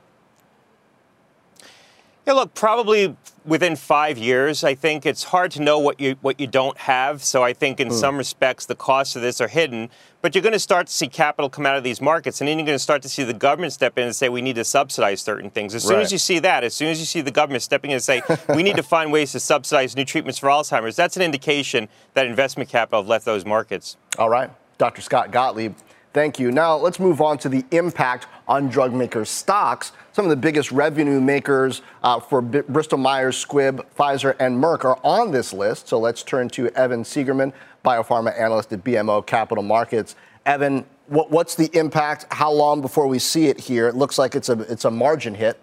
Yeah, 2.25 2.33
look, 2.33 2.53
probably 2.53 3.15
within 3.45 3.75
five 3.75 4.17
years. 4.17 4.63
I 4.63 4.75
think 4.75 5.05
it's 5.05 5.23
hard 5.23 5.51
to 5.51 5.61
know 5.61 5.79
what 5.79 5.99
you 5.99 6.15
what 6.21 6.39
you 6.39 6.47
don't 6.47 6.77
have. 6.77 7.23
So 7.23 7.43
I 7.43 7.53
think 7.53 7.79
in 7.79 7.89
mm. 7.89 7.93
some 7.93 8.17
respects 8.17 8.65
the 8.65 8.75
costs 8.75 9.15
of 9.15 9.21
this 9.21 9.41
are 9.41 9.47
hidden. 9.47 9.89
But 10.21 10.35
you're 10.35 10.43
going 10.43 10.53
to 10.53 10.59
start 10.59 10.87
to 10.87 10.93
see 10.93 11.07
capital 11.07 11.49
come 11.49 11.65
out 11.65 11.77
of 11.77 11.83
these 11.83 11.99
markets, 11.99 12.41
and 12.41 12.47
then 12.47 12.59
you're 12.59 12.65
going 12.65 12.75
to 12.75 12.79
start 12.79 13.01
to 13.01 13.09
see 13.09 13.23
the 13.23 13.33
government 13.33 13.73
step 13.73 13.97
in 13.97 14.05
and 14.05 14.15
say 14.15 14.29
we 14.29 14.41
need 14.41 14.55
to 14.55 14.63
subsidize 14.63 15.21
certain 15.21 15.49
things. 15.49 15.73
As 15.73 15.83
soon 15.83 15.97
right. 15.97 16.03
as 16.03 16.11
you 16.11 16.19
see 16.19 16.37
that, 16.39 16.63
as 16.63 16.75
soon 16.75 16.89
as 16.89 16.99
you 16.99 17.05
see 17.05 17.21
the 17.21 17.31
government 17.31 17.63
stepping 17.63 17.89
in 17.89 17.95
and 17.95 18.03
say 18.03 18.21
we 18.53 18.61
need 18.61 18.75
to 18.75 18.83
find 18.83 19.11
ways 19.11 19.31
to 19.31 19.39
subsidize 19.39 19.95
new 19.95 20.05
treatments 20.05 20.37
for 20.37 20.47
Alzheimer's, 20.47 20.95
that's 20.95 21.17
an 21.17 21.23
indication 21.23 21.89
that 22.13 22.27
investment 22.27 22.69
capital 22.69 23.01
have 23.01 23.09
left 23.09 23.25
those 23.25 23.45
markets. 23.45 23.97
All 24.19 24.29
right, 24.29 24.51
Dr. 24.77 25.01
Scott 25.01 25.31
Gottlieb. 25.31 25.73
Thank 26.13 26.39
you. 26.39 26.51
Now 26.51 26.75
let's 26.75 26.99
move 26.99 27.21
on 27.21 27.37
to 27.39 27.49
the 27.49 27.63
impact 27.71 28.27
on 28.47 28.67
drug 28.67 28.93
makers' 28.93 29.29
stocks. 29.29 29.93
Some 30.11 30.25
of 30.25 30.29
the 30.29 30.35
biggest 30.35 30.71
revenue 30.71 31.21
makers 31.21 31.81
uh, 32.03 32.19
for 32.19 32.41
B- 32.41 32.61
Bristol 32.67 32.97
Myers 32.97 33.43
Squibb, 33.43 33.85
Pfizer, 33.97 34.35
and 34.39 34.61
Merck 34.61 34.83
are 34.83 34.99
on 35.03 35.31
this 35.31 35.53
list. 35.53 35.87
So 35.87 35.97
let's 35.99 36.21
turn 36.21 36.49
to 36.49 36.67
Evan 36.69 37.03
Seigerman, 37.03 37.53
biopharma 37.85 38.37
analyst 38.37 38.73
at 38.73 38.83
BMO 38.83 39.25
Capital 39.25 39.63
Markets. 39.63 40.17
Evan, 40.45 40.85
what, 41.07 41.31
what's 41.31 41.55
the 41.55 41.69
impact? 41.77 42.25
How 42.31 42.51
long 42.51 42.81
before 42.81 43.07
we 43.07 43.19
see 43.19 43.47
it 43.47 43.59
here? 43.59 43.87
It 43.87 43.95
looks 43.95 44.17
like 44.17 44.35
it's 44.35 44.49
a 44.49 44.59
it's 44.61 44.83
a 44.83 44.91
margin 44.91 45.33
hit. 45.33 45.57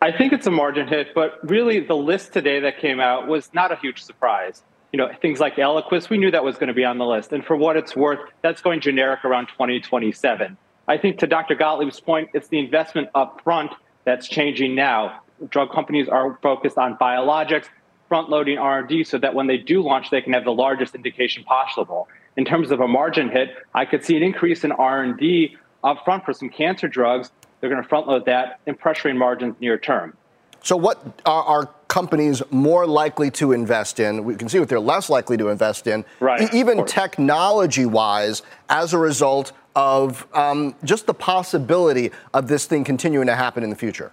I 0.00 0.10
think 0.10 0.32
it's 0.32 0.48
a 0.48 0.50
margin 0.50 0.88
hit, 0.88 1.14
but 1.14 1.38
really 1.48 1.78
the 1.78 1.96
list 1.96 2.32
today 2.32 2.58
that 2.58 2.78
came 2.78 2.98
out 2.98 3.28
was 3.28 3.54
not 3.54 3.70
a 3.70 3.76
huge 3.76 4.02
surprise 4.02 4.64
you 4.92 4.98
know, 4.98 5.10
things 5.20 5.40
like 5.40 5.56
Eliquis, 5.56 6.10
we 6.10 6.18
knew 6.18 6.30
that 6.30 6.44
was 6.44 6.56
going 6.56 6.68
to 6.68 6.74
be 6.74 6.84
on 6.84 6.98
the 6.98 7.06
list. 7.06 7.32
And 7.32 7.44
for 7.44 7.56
what 7.56 7.76
it's 7.76 7.96
worth, 7.96 8.20
that's 8.42 8.60
going 8.60 8.80
generic 8.80 9.24
around 9.24 9.46
2027. 9.46 10.56
I 10.86 10.98
think 10.98 11.18
to 11.20 11.26
Dr. 11.26 11.56
Gottlieb's 11.56 12.00
point, 12.00 12.28
it's 12.34 12.48
the 12.48 12.58
investment 12.58 13.08
up 13.14 13.40
front 13.42 13.72
that's 14.04 14.28
changing 14.28 14.74
now. 14.74 15.22
Drug 15.48 15.72
companies 15.72 16.08
are 16.08 16.38
focused 16.42 16.76
on 16.76 16.96
biologics, 16.98 17.66
front 18.08 18.28
loading 18.28 18.58
R&D 18.58 19.04
so 19.04 19.16
that 19.18 19.34
when 19.34 19.46
they 19.46 19.56
do 19.56 19.82
launch, 19.82 20.10
they 20.10 20.20
can 20.20 20.34
have 20.34 20.44
the 20.44 20.52
largest 20.52 20.94
indication 20.94 21.42
possible. 21.44 22.08
In 22.36 22.44
terms 22.44 22.70
of 22.70 22.80
a 22.80 22.88
margin 22.88 23.30
hit, 23.30 23.56
I 23.74 23.86
could 23.86 24.04
see 24.04 24.16
an 24.16 24.22
increase 24.22 24.64
in 24.64 24.72
R&D 24.72 25.56
up 25.82 26.04
front 26.04 26.24
for 26.24 26.34
some 26.34 26.50
cancer 26.50 26.88
drugs. 26.88 27.30
They're 27.60 27.70
going 27.70 27.82
to 27.82 27.88
front 27.88 28.08
load 28.08 28.26
that 28.26 28.60
and 28.66 28.78
pressuring 28.78 29.16
margins 29.16 29.56
near 29.60 29.78
term. 29.78 30.16
So, 30.62 30.76
what 30.76 31.02
are, 31.26 31.42
are, 31.42 31.70
companies 31.92 32.42
more 32.50 32.86
likely 32.86 33.30
to 33.30 33.52
invest 33.52 34.00
in? 34.00 34.24
We 34.24 34.34
can 34.34 34.48
see 34.48 34.58
what 34.58 34.70
they're 34.70 34.80
less 34.80 35.10
likely 35.10 35.36
to 35.36 35.50
invest 35.50 35.86
in, 35.86 36.06
right, 36.20 36.52
even 36.54 36.86
technology 36.86 37.84
wise, 37.84 38.40
as 38.70 38.94
a 38.94 38.98
result 38.98 39.52
of 39.76 40.26
um, 40.32 40.74
just 40.84 41.04
the 41.06 41.12
possibility 41.12 42.10
of 42.32 42.48
this 42.48 42.64
thing 42.64 42.82
continuing 42.82 43.26
to 43.26 43.36
happen 43.36 43.62
in 43.62 43.68
the 43.68 43.76
future. 43.76 44.10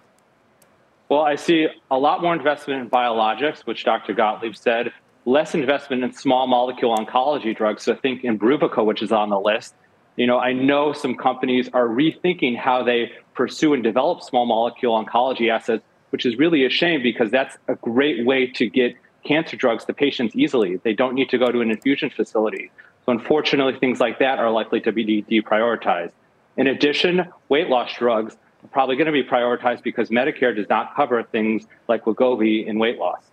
Well, 1.07 1.21
I 1.21 1.35
see 1.35 1.67
a 1.89 1.97
lot 1.97 2.21
more 2.21 2.35
investment 2.35 2.81
in 2.81 2.89
biologics, 2.89 3.59
which 3.59 3.85
Dr. 3.85 4.13
Gottlieb 4.13 4.57
said, 4.57 4.91
less 5.25 5.55
investment 5.55 6.03
in 6.03 6.11
small 6.11 6.47
molecule 6.47 6.97
oncology 6.97 7.55
drugs. 7.55 7.83
So 7.83 7.93
I 7.93 7.95
think 7.95 8.23
Imbruvica, 8.23 8.83
which 8.83 9.01
is 9.01 9.13
on 9.13 9.29
the 9.29 9.39
list. 9.39 9.73
You 10.17 10.27
know, 10.27 10.37
I 10.37 10.51
know 10.51 10.91
some 10.91 11.15
companies 11.15 11.69
are 11.71 11.87
rethinking 11.87 12.57
how 12.57 12.83
they 12.83 13.13
pursue 13.35 13.73
and 13.73 13.81
develop 13.81 14.21
small 14.21 14.45
molecule 14.45 15.01
oncology 15.01 15.49
assets, 15.49 15.83
which 16.11 16.25
is 16.25 16.37
really 16.37 16.65
a 16.65 16.69
shame 16.69 17.01
because 17.03 17.31
that's 17.31 17.57
a 17.67 17.75
great 17.75 18.25
way 18.25 18.47
to 18.47 18.69
get 18.69 18.95
cancer 19.23 19.57
drugs 19.57 19.85
to 19.85 19.93
patients 19.93 20.35
easily. 20.35 20.77
They 20.77 20.93
don't 20.93 21.13
need 21.13 21.29
to 21.29 21.37
go 21.37 21.51
to 21.51 21.61
an 21.61 21.71
infusion 21.71 22.09
facility. 22.09 22.71
So 23.05 23.11
unfortunately, 23.11 23.77
things 23.79 23.99
like 23.99 24.19
that 24.19 24.39
are 24.39 24.51
likely 24.51 24.81
to 24.81 24.91
be 24.91 25.23
deprioritized. 25.23 26.11
In 26.57 26.67
addition, 26.67 27.27
weight 27.47 27.69
loss 27.69 27.93
drugs 27.97 28.35
are 28.63 28.67
probably 28.67 28.95
going 28.95 29.07
to 29.07 29.11
be 29.11 29.23
prioritized 29.23 29.83
because 29.83 30.09
Medicare 30.09 30.55
does 30.55 30.67
not 30.69 30.95
cover 30.95 31.23
things 31.23 31.65
like 31.87 32.05
Wegovy 32.05 32.65
in 32.65 32.79
weight 32.79 32.97
loss. 32.97 33.23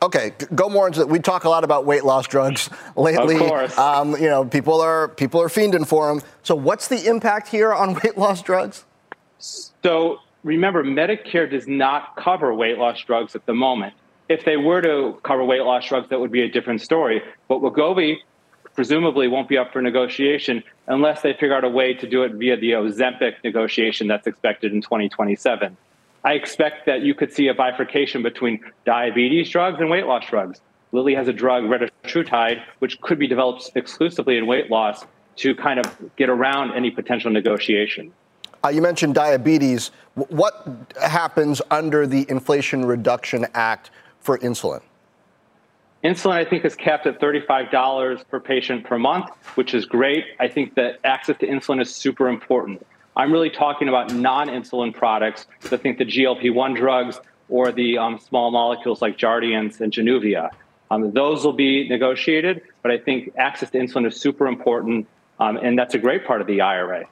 Okay, 0.00 0.32
go 0.54 0.68
more 0.68 0.86
into. 0.86 1.00
It. 1.00 1.08
We 1.08 1.18
talk 1.18 1.42
a 1.42 1.48
lot 1.48 1.64
about 1.64 1.84
weight 1.84 2.04
loss 2.04 2.28
drugs 2.28 2.70
lately. 2.94 3.34
Of 3.34 3.40
course. 3.40 3.78
Um, 3.78 4.12
you 4.12 4.28
know, 4.28 4.44
people 4.44 4.80
are 4.80 5.08
people 5.08 5.42
are 5.42 5.48
fiending 5.48 5.86
for 5.86 6.06
them. 6.06 6.22
So, 6.44 6.54
what's 6.54 6.86
the 6.86 7.06
impact 7.06 7.48
here 7.48 7.74
on 7.74 7.94
weight 8.04 8.16
loss 8.16 8.40
drugs? 8.42 8.84
So, 9.38 10.20
remember, 10.42 10.84
Medicare 10.84 11.50
does 11.50 11.66
not 11.66 12.16
cover 12.16 12.54
weight 12.54 12.78
loss 12.78 13.02
drugs 13.02 13.34
at 13.34 13.46
the 13.46 13.54
moment. 13.54 13.94
If 14.28 14.44
they 14.44 14.56
were 14.56 14.82
to 14.82 15.18
cover 15.22 15.44
weight 15.44 15.62
loss 15.62 15.88
drugs, 15.88 16.08
that 16.10 16.20
would 16.20 16.32
be 16.32 16.42
a 16.42 16.50
different 16.50 16.80
story. 16.82 17.22
But 17.48 17.60
Wegovy 17.60 18.18
presumably 18.74 19.26
won't 19.26 19.48
be 19.48 19.58
up 19.58 19.72
for 19.72 19.82
negotiation 19.82 20.62
unless 20.86 21.22
they 21.22 21.32
figure 21.32 21.54
out 21.54 21.64
a 21.64 21.68
way 21.68 21.94
to 21.94 22.08
do 22.08 22.22
it 22.22 22.34
via 22.34 22.56
the 22.56 22.72
Ozempic 22.72 23.34
negotiation 23.42 24.06
that's 24.06 24.26
expected 24.26 24.72
in 24.72 24.82
2027. 24.82 25.76
I 26.24 26.32
expect 26.32 26.86
that 26.86 27.02
you 27.02 27.14
could 27.14 27.32
see 27.32 27.48
a 27.48 27.54
bifurcation 27.54 28.22
between 28.22 28.60
diabetes 28.84 29.50
drugs 29.50 29.80
and 29.80 29.88
weight 29.88 30.06
loss 30.06 30.28
drugs. 30.28 30.60
Lilly 30.92 31.14
has 31.14 31.28
a 31.28 31.32
drug, 31.32 31.64
retatrutide, 31.64 32.62
which 32.78 33.00
could 33.00 33.18
be 33.18 33.26
developed 33.26 33.70
exclusively 33.74 34.36
in 34.36 34.46
weight 34.46 34.70
loss 34.70 35.04
to 35.36 35.54
kind 35.54 35.78
of 35.78 36.16
get 36.16 36.28
around 36.28 36.72
any 36.74 36.90
potential 36.90 37.30
negotiation. 37.30 38.12
Uh, 38.64 38.68
you 38.68 38.82
mentioned 38.82 39.14
diabetes. 39.14 39.90
What 40.14 40.94
happens 41.00 41.62
under 41.70 42.06
the 42.06 42.26
Inflation 42.28 42.84
Reduction 42.84 43.46
Act 43.54 43.90
for 44.20 44.38
insulin? 44.38 44.80
Insulin, 46.04 46.34
I 46.34 46.44
think, 46.44 46.64
is 46.64 46.76
capped 46.76 47.06
at 47.06 47.20
$35 47.20 48.28
per 48.28 48.40
patient 48.40 48.84
per 48.84 48.98
month, 48.98 49.30
which 49.56 49.74
is 49.74 49.84
great. 49.84 50.24
I 50.38 50.46
think 50.48 50.74
that 50.74 50.98
access 51.04 51.36
to 51.38 51.46
insulin 51.46 51.80
is 51.80 51.92
super 51.92 52.28
important. 52.28 52.84
I'm 53.16 53.32
really 53.32 53.50
talking 53.50 53.88
about 53.88 54.12
non-insulin 54.14 54.94
products. 54.94 55.46
So 55.60 55.76
think 55.76 55.98
the 55.98 56.04
GLP-1 56.04 56.76
drugs 56.76 57.20
or 57.48 57.72
the 57.72 57.98
um, 57.98 58.18
small 58.20 58.52
molecules 58.52 59.02
like 59.02 59.18
Jardiance 59.18 59.80
and 59.80 59.92
Januvia. 59.92 60.50
Um, 60.90 61.10
those 61.12 61.44
will 61.44 61.52
be 61.52 61.88
negotiated, 61.88 62.62
but 62.82 62.92
I 62.92 62.98
think 62.98 63.32
access 63.36 63.70
to 63.70 63.78
insulin 63.78 64.06
is 64.06 64.18
super 64.20 64.46
important, 64.46 65.08
um, 65.40 65.56
and 65.56 65.78
that's 65.78 65.94
a 65.94 65.98
great 65.98 66.24
part 66.24 66.40
of 66.40 66.46
the 66.46 66.60
IRA. 66.60 67.06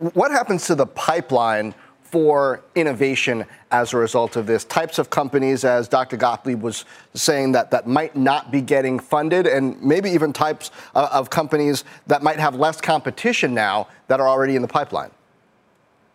What 0.00 0.30
happens 0.30 0.66
to 0.68 0.74
the 0.74 0.86
pipeline 0.86 1.74
for 2.04 2.62
innovation 2.74 3.44
as 3.70 3.92
a 3.92 3.98
result 3.98 4.34
of 4.34 4.46
this? 4.46 4.64
Types 4.64 4.98
of 4.98 5.10
companies, 5.10 5.62
as 5.62 5.88
Dr. 5.88 6.16
Gottlieb 6.16 6.62
was 6.62 6.86
saying, 7.12 7.52
that, 7.52 7.70
that 7.70 7.86
might 7.86 8.16
not 8.16 8.50
be 8.50 8.62
getting 8.62 8.98
funded, 8.98 9.46
and 9.46 9.80
maybe 9.82 10.08
even 10.08 10.32
types 10.32 10.70
of, 10.94 11.10
of 11.10 11.28
companies 11.28 11.84
that 12.06 12.22
might 12.22 12.38
have 12.38 12.54
less 12.54 12.80
competition 12.80 13.52
now 13.52 13.88
that 14.08 14.20
are 14.20 14.28
already 14.28 14.56
in 14.56 14.62
the 14.62 14.68
pipeline. 14.68 15.10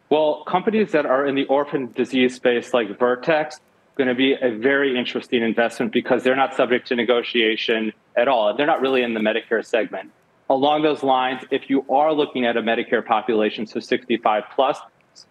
Well, 0.10 0.44
companies 0.46 0.92
that 0.94 1.06
are 1.06 1.28
in 1.28 1.36
the 1.36 1.46
orphan 1.46 1.92
disease 1.92 2.34
space 2.34 2.74
like 2.74 2.98
Vertex 2.98 3.60
going 3.98 4.08
to 4.08 4.16
be 4.16 4.34
a 4.34 4.50
very 4.58 4.98
interesting 4.98 5.44
investment 5.44 5.92
because 5.92 6.24
they're 6.24 6.36
not 6.36 6.56
subject 6.56 6.88
to 6.88 6.96
negotiation 6.96 7.94
at 8.18 8.28
all. 8.28 8.56
They're 8.58 8.66
not 8.66 8.82
really 8.82 9.04
in 9.04 9.14
the 9.14 9.20
Medicare 9.20 9.64
segment. 9.64 10.12
Along 10.50 10.84
those 10.84 11.02
lines, 11.02 11.44
if 11.50 11.70
you 11.70 11.86
are 11.90 12.14
looking 12.14 12.46
at 12.46 12.56
a 12.56 12.62
Medicare 12.62 13.04
population, 13.04 13.66
so 13.66 13.80
65 13.80 14.44
plus, 14.54 14.80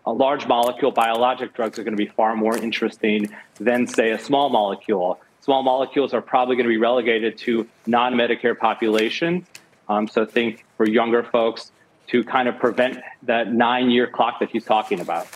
a 0.07 0.13
large 0.13 0.47
molecule 0.47 0.91
biologic 0.91 1.55
drugs 1.55 1.79
are 1.79 1.85
going 1.85 1.97
to 1.97 2.03
be 2.03 2.11
far 2.11 2.35
more 2.35 2.57
interesting 2.57 3.29
than, 3.61 3.87
say, 3.87 4.11
a 4.11 4.19
small 4.19 4.49
molecule. 4.49 5.21
Small 5.41 5.63
molecules 5.63 6.15
are 6.15 6.23
probably 6.23 6.57
going 6.57 6.65
to 6.65 6.71
be 6.71 6.79
relegated 6.79 7.39
to 7.39 7.69
non 7.87 8.15
Medicare 8.15 8.59
populations. 8.59 9.47
Um, 9.89 10.09
so 10.09 10.25
think 10.25 10.65
for 10.77 10.89
younger 10.89 11.23
folks, 11.23 11.71
to 12.09 12.25
kind 12.25 12.49
of 12.49 12.59
prevent 12.59 12.99
that 13.23 13.53
nine 13.53 13.91
year 13.91 14.07
clock 14.07 14.41
that 14.41 14.51
he's 14.51 14.65
talking 14.65 15.01
about. 15.01 15.27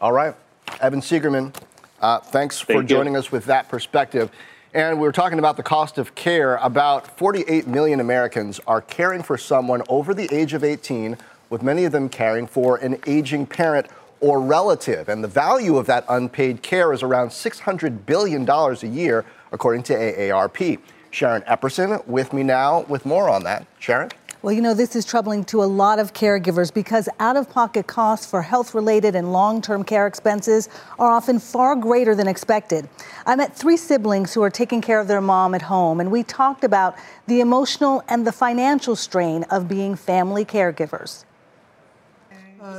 All 0.00 0.12
right. 0.12 0.34
Evan 0.80 1.00
Seigerman, 1.00 1.54
uh, 2.00 2.20
thanks 2.20 2.60
Thank 2.62 2.80
for 2.80 2.82
joining 2.82 3.16
us 3.16 3.32
with 3.32 3.46
that 3.46 3.68
perspective. 3.68 4.30
And 4.74 5.00
we 5.00 5.06
were 5.06 5.12
talking 5.12 5.38
about 5.38 5.56
the 5.56 5.62
cost 5.62 5.96
of 5.96 6.14
care. 6.14 6.56
About 6.56 7.16
48 7.16 7.66
million 7.66 8.00
Americans 8.00 8.60
are 8.66 8.82
caring 8.82 9.22
for 9.22 9.38
someone 9.38 9.82
over 9.88 10.12
the 10.12 10.28
age 10.30 10.52
of 10.52 10.62
18, 10.62 11.16
with 11.48 11.62
many 11.62 11.86
of 11.86 11.92
them 11.92 12.10
caring 12.10 12.46
for 12.46 12.76
an 12.76 12.98
aging 13.06 13.46
parent 13.46 13.86
or 14.20 14.40
relative. 14.42 15.08
And 15.08 15.24
the 15.24 15.28
value 15.28 15.78
of 15.78 15.86
that 15.86 16.04
unpaid 16.06 16.62
care 16.62 16.92
is 16.92 17.02
around 17.02 17.28
$600 17.28 18.04
billion 18.04 18.46
a 18.46 18.74
year, 18.86 19.24
according 19.52 19.84
to 19.84 19.94
AARP. 19.94 20.78
Sharon 21.10 21.40
Epperson 21.42 22.06
with 22.06 22.34
me 22.34 22.42
now 22.42 22.82
with 22.82 23.06
more 23.06 23.30
on 23.30 23.44
that. 23.44 23.66
Sharon? 23.78 24.10
Well, 24.40 24.52
you 24.52 24.62
know, 24.62 24.72
this 24.72 24.94
is 24.94 25.04
troubling 25.04 25.42
to 25.46 25.64
a 25.64 25.66
lot 25.66 25.98
of 25.98 26.12
caregivers 26.12 26.72
because 26.72 27.08
out 27.18 27.36
of 27.36 27.50
pocket 27.50 27.88
costs 27.88 28.24
for 28.24 28.40
health 28.40 28.72
related 28.72 29.16
and 29.16 29.32
long 29.32 29.60
term 29.60 29.82
care 29.82 30.06
expenses 30.06 30.68
are 30.96 31.10
often 31.10 31.40
far 31.40 31.74
greater 31.74 32.14
than 32.14 32.28
expected. 32.28 32.88
I 33.26 33.34
met 33.34 33.56
three 33.56 33.76
siblings 33.76 34.32
who 34.32 34.42
are 34.44 34.50
taking 34.50 34.80
care 34.80 35.00
of 35.00 35.08
their 35.08 35.20
mom 35.20 35.56
at 35.56 35.62
home, 35.62 35.98
and 35.98 36.12
we 36.12 36.22
talked 36.22 36.62
about 36.62 36.94
the 37.26 37.40
emotional 37.40 38.04
and 38.06 38.24
the 38.24 38.30
financial 38.30 38.94
strain 38.94 39.42
of 39.44 39.66
being 39.66 39.96
family 39.96 40.44
caregivers. 40.44 41.24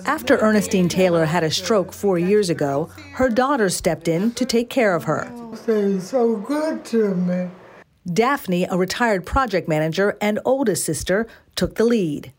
After 0.05 0.37
Ernestine 0.37 0.87
Taylor 0.87 1.25
had 1.25 1.43
a 1.43 1.51
stroke 1.51 1.91
four 1.91 2.17
years 2.17 2.49
ago, 2.49 2.89
her 3.13 3.27
daughter 3.27 3.67
stepped 3.67 4.07
in 4.07 4.31
to 4.31 4.45
take 4.45 4.69
care 4.69 4.95
of 4.95 5.03
her. 5.05 5.29
so 5.99 6.37
good 6.37 6.85
to 6.85 7.15
me. 7.15 7.49
Daphne, 8.11 8.65
a 8.65 8.77
retired 8.77 9.25
project 9.25 9.67
manager 9.67 10.17
and 10.19 10.39
oldest 10.43 10.83
sister, 10.83 11.27
took 11.55 11.75
the 11.75 11.83
lead. 11.85 12.33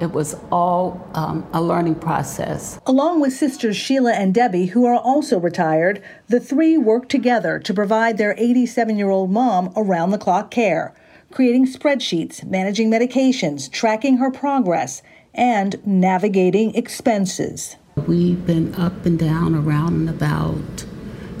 It 0.00 0.12
was 0.12 0.36
all 0.52 1.08
um, 1.14 1.46
a 1.52 1.60
learning 1.60 1.96
process. 1.96 2.78
Along 2.86 3.20
with 3.20 3.32
sisters 3.32 3.76
Sheila 3.76 4.12
and 4.12 4.32
Debbie, 4.32 4.66
who 4.66 4.84
are 4.84 4.94
also 4.94 5.40
retired, 5.40 6.02
the 6.28 6.38
three 6.38 6.76
worked 6.76 7.10
together 7.10 7.58
to 7.58 7.74
provide 7.74 8.16
their 8.16 8.34
87 8.38 8.96
year 8.96 9.10
old 9.10 9.30
mom 9.30 9.72
around 9.76 10.10
the 10.10 10.18
clock 10.18 10.50
care, 10.50 10.94
creating 11.32 11.66
spreadsheets, 11.66 12.44
managing 12.44 12.90
medications, 12.90 13.70
tracking 13.70 14.18
her 14.18 14.30
progress, 14.30 15.02
and 15.34 15.84
navigating 15.84 16.74
expenses. 16.74 17.76
We've 18.06 18.44
been 18.46 18.74
up 18.76 19.04
and 19.04 19.18
down, 19.18 19.56
around 19.56 19.94
and 19.94 20.10
about, 20.10 20.84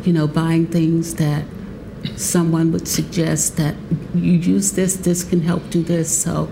you 0.04 0.12
know, 0.12 0.26
buying 0.26 0.66
things 0.66 1.14
that 1.14 1.44
someone 2.16 2.72
would 2.72 2.88
suggest 2.88 3.56
that 3.56 3.74
you 4.14 4.32
use 4.32 4.72
this, 4.72 4.96
this 4.96 5.24
can 5.24 5.40
help 5.40 5.68
do 5.70 5.82
this. 5.82 6.22
So 6.22 6.48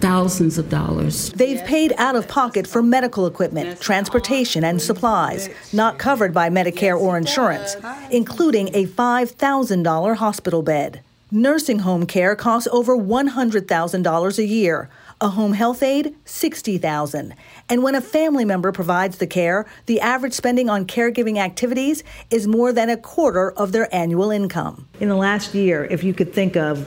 thousands 0.00 0.58
of 0.58 0.68
dollars. 0.68 1.30
They've 1.32 1.64
paid 1.64 1.92
out 1.98 2.16
of 2.16 2.28
pocket 2.28 2.66
for 2.66 2.82
medical 2.82 3.26
equipment, 3.26 3.80
transportation, 3.80 4.64
and 4.64 4.80
supplies 4.80 5.48
not 5.72 5.98
covered 5.98 6.32
by 6.32 6.50
Medicare 6.50 6.98
or 6.98 7.16
insurance, 7.16 7.76
including 8.10 8.68
a 8.74 8.86
$5,000 8.86 10.16
hospital 10.16 10.62
bed. 10.62 11.00
Nursing 11.30 11.80
home 11.80 12.06
care 12.06 12.34
costs 12.34 12.68
over 12.72 12.96
$100,000 12.96 14.38
a 14.38 14.44
year 14.46 14.88
a 15.20 15.30
home 15.30 15.52
health 15.52 15.82
aide 15.82 16.14
60,000. 16.24 17.34
And 17.68 17.82
when 17.82 17.94
a 17.94 18.00
family 18.00 18.44
member 18.44 18.72
provides 18.72 19.18
the 19.18 19.26
care, 19.26 19.66
the 19.86 20.00
average 20.00 20.32
spending 20.32 20.70
on 20.70 20.86
caregiving 20.86 21.38
activities 21.38 22.04
is 22.30 22.46
more 22.46 22.72
than 22.72 22.88
a 22.88 22.96
quarter 22.96 23.50
of 23.52 23.72
their 23.72 23.92
annual 23.94 24.30
income. 24.30 24.86
In 25.00 25.08
the 25.08 25.16
last 25.16 25.54
year, 25.54 25.84
if 25.84 26.04
you 26.04 26.14
could 26.14 26.32
think 26.32 26.56
of 26.56 26.86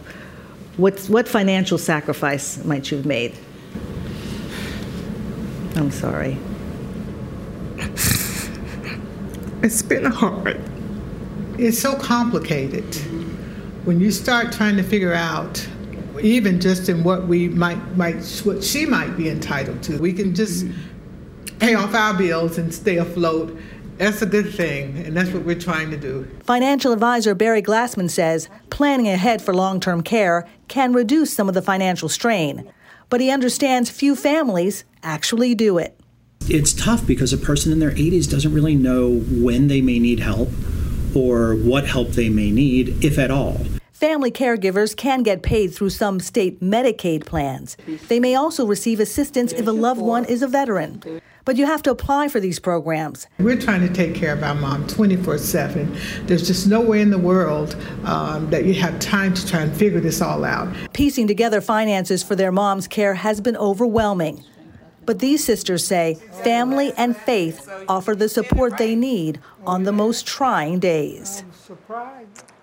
what's, 0.78 1.10
what 1.10 1.28
financial 1.28 1.78
sacrifice 1.78 2.63
might 2.63 2.89
you 2.91 2.98
have 2.98 3.06
made? 3.06 3.34
I'm 5.76 5.91
sorry. 5.91 6.38
It's 9.63 9.84
been 9.84 10.06
hard. 10.06 10.60
It's 11.60 11.78
so 11.78 11.96
complicated. 11.96 12.96
When 13.86 14.00
you 14.00 14.10
start 14.10 14.52
trying 14.52 14.76
to 14.78 14.84
figure 14.84 15.13
out 15.13 15.67
even 16.22 16.60
just 16.60 16.90
in 16.90 17.04
what 17.04 17.28
we 17.28 17.48
might 17.50 17.98
might 17.98 18.24
what 18.44 18.64
she 18.64 18.86
might 18.86 19.16
be 19.18 19.30
entitled 19.30 19.84
to. 19.84 19.98
We 19.98 20.14
can 20.14 20.34
just 20.34 20.66
mm-hmm. 20.66 21.58
pay 21.60 21.76
off 21.76 21.94
our 21.94 22.14
bills 22.14 22.58
and 22.58 22.74
stay 22.74 22.98
afloat. 22.98 23.58
That's 23.98 24.22
a 24.22 24.26
good 24.26 24.52
thing, 24.54 24.98
and 24.98 25.16
that's 25.16 25.30
what 25.30 25.44
we're 25.44 25.60
trying 25.60 25.92
to 25.92 25.98
do. 25.98 26.28
Financial 26.44 26.92
advisor 26.92 27.36
Barry 27.36 27.62
Glassman 27.62 28.10
says 28.10 28.50
planning 28.70 29.08
ahead 29.08 29.42
for 29.42 29.54
long 29.54 29.80
term 29.80 30.02
care 30.02 30.48
can 30.68 30.94
reduce 30.94 31.34
some 31.34 31.48
of 31.48 31.54
the 31.54 31.62
financial 31.62 32.10
strain, 32.10 32.72
but 33.10 33.22
he 33.22 33.30
understands 33.30 33.90
few 33.90 34.16
families 34.16 34.86
actually 35.04 35.54
do 35.54 35.78
it. 35.78 36.00
It's 36.48 36.74
tough 36.74 37.06
because 37.06 37.32
a 37.32 37.38
person 37.38 37.72
in 37.72 37.80
their 37.80 37.92
80s 37.92 38.30
doesn't 38.30 38.54
really 38.54 38.76
know 38.76 39.20
when 39.20 39.68
they 39.68 39.82
may 39.82 40.00
need 40.00 40.20
help 40.20 40.50
or 41.16 41.56
what 41.56 41.86
help 41.86 42.10
they 42.10 42.30
may 42.30 42.52
need, 42.52 43.04
if 43.04 43.20
at 43.20 43.32
all. 43.32 43.62
Family 44.02 44.32
caregivers 44.32 44.98
can 44.98 45.22
get 45.22 45.44
paid 45.44 45.76
through 45.76 45.92
some 45.92 46.20
state 46.20 46.60
Medicaid 46.60 47.24
plans. 47.24 47.78
They 48.08 48.20
may 48.20 48.34
also 48.34 48.66
receive 48.66 49.00
assistance 49.00 49.54
if 49.54 49.68
a 49.68 49.72
loved 49.72 50.02
one 50.02 50.26
is 50.26 50.42
a 50.42 50.48
veteran. 50.48 51.22
But 51.46 51.56
you 51.58 51.68
have 51.68 51.84
to 51.84 51.92
apply 51.92 52.30
for 52.30 52.40
these 52.40 52.58
programs. 52.58 53.28
We're 53.38 53.62
trying 53.62 53.88
to 53.88 53.94
take 53.94 54.16
care 54.16 54.34
of 54.34 54.42
our 54.42 54.56
mom 54.56 54.88
24 54.88 55.38
7. 55.38 55.96
There's 56.24 56.48
just 56.48 56.66
no 56.66 56.82
way 56.82 57.00
in 57.02 57.12
the 57.12 57.20
world 57.20 57.76
um, 58.04 58.50
that 58.50 58.66
you 58.66 58.74
have 58.74 58.98
time 58.98 59.36
to 59.36 59.48
try 59.48 59.62
and 59.62 59.72
figure 59.72 60.00
this 60.00 60.20
all 60.20 60.46
out. 60.46 60.74
Piecing 60.94 61.28
together 61.28 61.62
finances 61.62 62.24
for 62.24 62.36
their 62.36 62.52
mom's 62.52 62.88
care 62.88 63.14
has 63.14 63.40
been 63.40 63.56
overwhelming. 63.56 64.44
But 65.06 65.20
these 65.20 65.44
sisters 65.44 65.86
say 65.86 66.16
family 66.44 66.92
and 66.98 67.16
faith 67.16 67.70
offer 67.88 68.16
the 68.16 68.30
support 68.30 68.80
they 68.80 68.96
need 68.96 69.40
on 69.64 69.84
the 69.84 69.92
most 69.92 70.26
trying 70.26 70.80
days. 70.80 71.44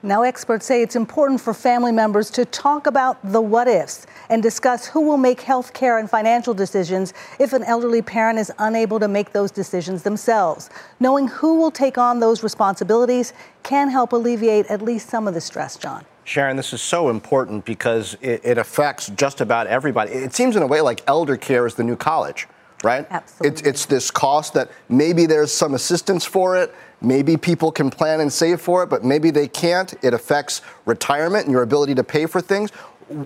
Now, 0.03 0.23
experts 0.23 0.65
say 0.65 0.81
it's 0.81 0.95
important 0.95 1.41
for 1.41 1.53
family 1.53 1.91
members 1.91 2.31
to 2.31 2.45
talk 2.45 2.87
about 2.87 3.19
the 3.33 3.41
what 3.41 3.67
ifs 3.67 4.07
and 4.31 4.41
discuss 4.41 4.87
who 4.87 5.01
will 5.01 5.17
make 5.17 5.41
health 5.41 5.73
care 5.73 5.99
and 5.99 6.09
financial 6.09 6.55
decisions 6.55 7.13
if 7.41 7.53
an 7.53 7.65
elderly 7.65 8.01
parent 8.01 8.39
is 8.39 8.53
unable 8.61 9.01
to 9.01 9.09
make 9.09 9.33
those 9.33 9.51
decisions 9.51 10.05
themselves. 10.05 10.71
Knowing 11.01 11.27
who 11.27 11.59
will 11.59 11.73
take 11.73 11.99
on 11.99 12.21
those 12.21 12.45
responsibilities 12.45 13.33
can 13.65 13.91
help 13.91 14.13
alleviate 14.13 14.67
at 14.67 14.83
least 14.83 15.11
some 15.11 15.27
of 15.27 15.35
the 15.35 15.41
stress, 15.41 15.77
John. 15.77 16.05
Sharon, 16.23 16.57
this 16.57 16.73
is 16.73 16.81
so 16.81 17.09
important 17.09 17.65
because 17.65 18.17
it, 18.21 18.41
it, 18.45 18.59
affects 18.59 19.09
just 19.09 19.41
about 19.41 19.67
everybody. 19.67 20.13
It 20.13 20.33
seems 20.33 20.55
in 20.55 20.63
a 20.63 20.67
way 20.67 20.81
like 20.81 21.03
elder 21.09 21.37
care 21.37 21.67
is 21.67 21.75
the 21.75 21.83
new 21.83 21.97
college, 21.97 22.47
right? 22.85 23.05
Absolutely. 23.11 23.49
It's, 23.49 23.63
it's 23.63 23.87
this 23.87 24.11
cost 24.13 24.55
that 24.55 24.71
maybe 24.89 25.27
there's 25.27 25.53
some 25.53 25.75
assistance 25.75 26.25
for 26.25 26.57
it, 26.57 26.73
Maybe 27.01 27.37
people 27.37 27.71
can 27.71 27.91
plan 27.91 28.21
and 28.21 28.33
save 28.33 28.61
for 28.61 28.83
it, 28.83 28.89
but 28.89 29.05
maybe 29.05 29.31
they 29.31 29.47
can't. 29.49 29.95
It 30.03 30.15
affects 30.15 30.63
retirement 30.85 31.45
and 31.45 31.53
your 31.53 31.63
ability 31.63 31.95
to 31.95 32.05
pay 32.05 32.27
for 32.27 32.41
things. 32.41 32.71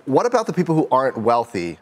What 0.04 0.26
about 0.26 0.46
the 0.46 0.52
people 0.52 0.74
who 0.74 0.86
aren't 0.90 1.16
wealthy, 1.16 1.78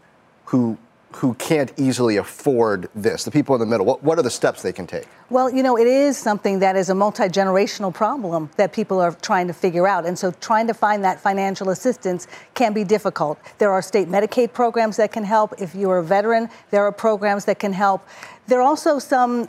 who 0.46 0.78
who 1.12 1.34
can't 1.34 1.72
easily 1.76 2.16
afford 2.16 2.88
this, 2.94 3.24
the 3.24 3.30
people 3.30 3.54
in 3.54 3.60
the 3.60 3.66
middle? 3.66 3.84
What, 3.84 4.02
what 4.02 4.18
are 4.18 4.22
the 4.22 4.30
steps 4.30 4.62
they 4.62 4.72
can 4.72 4.86
take? 4.86 5.06
Well, 5.28 5.50
you 5.50 5.62
know, 5.62 5.76
it 5.76 5.86
is 5.86 6.16
something 6.16 6.60
that 6.60 6.76
is 6.76 6.88
a 6.88 6.94
multi 6.94 7.24
generational 7.24 7.92
problem 7.92 8.50
that 8.56 8.72
people 8.72 9.00
are 9.00 9.12
trying 9.12 9.48
to 9.48 9.52
figure 9.52 9.88
out. 9.88 10.06
And 10.06 10.18
so 10.18 10.30
trying 10.32 10.66
to 10.68 10.74
find 10.74 11.04
that 11.04 11.20
financial 11.20 11.70
assistance 11.70 12.28
can 12.54 12.72
be 12.72 12.84
difficult. 12.84 13.38
There 13.58 13.72
are 13.72 13.82
state 13.82 14.08
Medicaid 14.08 14.52
programs 14.52 14.96
that 14.98 15.12
can 15.12 15.24
help. 15.24 15.54
If 15.60 15.74
you're 15.74 15.98
a 15.98 16.04
veteran, 16.04 16.48
there 16.70 16.84
are 16.84 16.92
programs 16.92 17.44
that 17.46 17.58
can 17.58 17.72
help. 17.72 18.06
There 18.46 18.58
are 18.58 18.66
also 18.66 18.98
some 18.98 19.48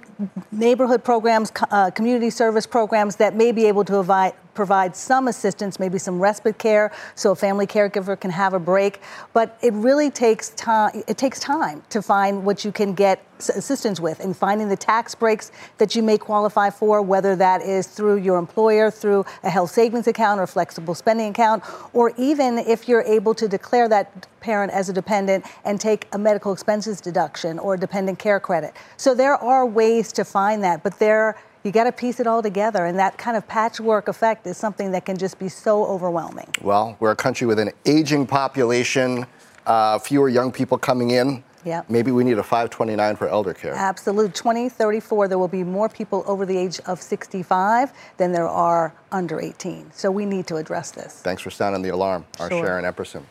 neighborhood 0.52 1.04
programs, 1.04 1.52
uh, 1.72 1.90
community 1.90 2.30
service 2.30 2.68
programs 2.68 3.16
that 3.16 3.36
may 3.36 3.52
be 3.52 3.66
able 3.66 3.84
to 3.86 3.94
provide, 3.94 4.34
provide 4.54 4.96
some 4.96 5.28
assistance, 5.28 5.80
maybe 5.80 5.98
some 5.98 6.20
respite 6.20 6.58
care, 6.58 6.92
so 7.16 7.32
a 7.32 7.36
family 7.36 7.68
caregiver 7.68 8.20
can 8.20 8.32
have 8.32 8.54
a 8.54 8.60
break. 8.60 9.02
But 9.34 9.58
it 9.62 9.74
really 9.74 10.10
takes 10.10 10.50
time. 10.52 11.04
It 11.08 11.18
takes 11.18 11.40
time 11.40 11.84
to 11.90 12.02
find 12.02 12.46
what 12.46 12.66
you 12.66 12.72
can 12.72 12.94
get 12.94 13.26
assistance 13.50 14.00
with 14.00 14.20
and 14.20 14.38
finding 14.38 14.70
the 14.70 14.76
tax 14.76 15.16
breaks 15.16 15.52
that 15.80 15.96
you 15.96 16.04
may 16.04 16.18
qualify 16.18 16.70
for, 16.70 17.02
whether 17.02 17.36
that 17.36 17.62
is 17.62 17.88
through 17.88 18.18
your 18.18 18.38
employer, 18.38 18.92
through 18.92 19.26
a 19.44 19.50
health 19.50 19.72
savings 19.72 20.08
account 20.08 20.40
or 20.40 20.46
flexible 20.46 20.94
spending 20.94 21.30
account, 21.30 21.64
or 21.94 22.14
even 22.18 22.60
if 22.60 22.88
you're 22.88 23.02
able 23.04 23.34
to 23.34 23.48
declare 23.48 23.90
that 23.90 24.28
parent 24.42 24.72
as 24.72 24.90
a 24.90 24.94
dependent 24.94 25.46
and 25.66 25.80
take 25.80 26.08
a 26.14 26.18
medical 26.18 26.52
expenses 26.54 27.02
deduction 27.02 27.58
or 27.60 27.76
a 27.76 27.80
dependent 27.80 28.20
care 28.20 28.40
credit. 28.40 28.74
So 28.98 29.16
there 29.16 29.36
are 29.36 29.66
ways 29.66 30.12
to 30.14 30.26
find 30.26 30.64
that, 30.64 30.84
but 30.84 31.00
there 31.00 31.36
you 31.64 31.72
got 31.72 31.84
to 31.86 31.92
piece 31.92 32.20
it 32.20 32.28
all 32.28 32.42
together. 32.42 32.86
And 32.86 32.98
that 33.00 33.18
kind 33.18 33.38
of 33.38 33.48
patchwork 33.48 34.08
effect 34.08 34.48
is 34.48 34.58
something 34.58 34.92
that 34.92 35.06
can 35.06 35.18
just 35.18 35.38
be 35.40 35.50
so 35.50 35.86
overwhelming. 35.86 36.48
Well, 36.62 36.98
we're 37.00 37.12
a 37.12 37.16
country 37.16 37.48
with 37.48 37.60
an 37.60 37.72
aging 37.86 38.28
population, 38.28 39.26
uh, 39.66 40.00
fewer 40.00 40.30
young 40.30 40.52
people 40.52 40.78
coming 40.78 41.12
in. 41.12 41.44
Yep. 41.64 41.92
Maybe 41.92 42.12
we 42.12 42.24
need 42.24 42.40
a 42.40 42.44
529 42.44 43.16
for 43.18 43.28
elder 43.28 43.54
care. 43.54 43.74
Absolutely. 43.76 44.32
2034, 44.32 45.28
there 45.28 45.38
will 45.38 45.48
be 45.48 45.64
more 45.64 45.90
people 45.90 46.24
over 46.26 46.44
the 46.44 46.58
age 46.58 46.80
of 46.88 47.00
65 47.00 47.92
than 48.18 48.32
there 48.32 48.48
are 48.48 48.96
under 49.12 49.40
18. 49.40 49.92
So 49.94 50.10
we 50.10 50.26
need 50.26 50.48
to 50.48 50.56
address 50.56 50.90
this. 50.90 51.22
Thanks 51.22 51.44
for 51.44 51.52
sounding 51.52 51.84
the 51.84 51.90
alarm, 51.90 52.26
our 52.40 52.50
Sure. 52.50 52.66
Sharon 52.66 52.86
Epperson. 52.86 53.22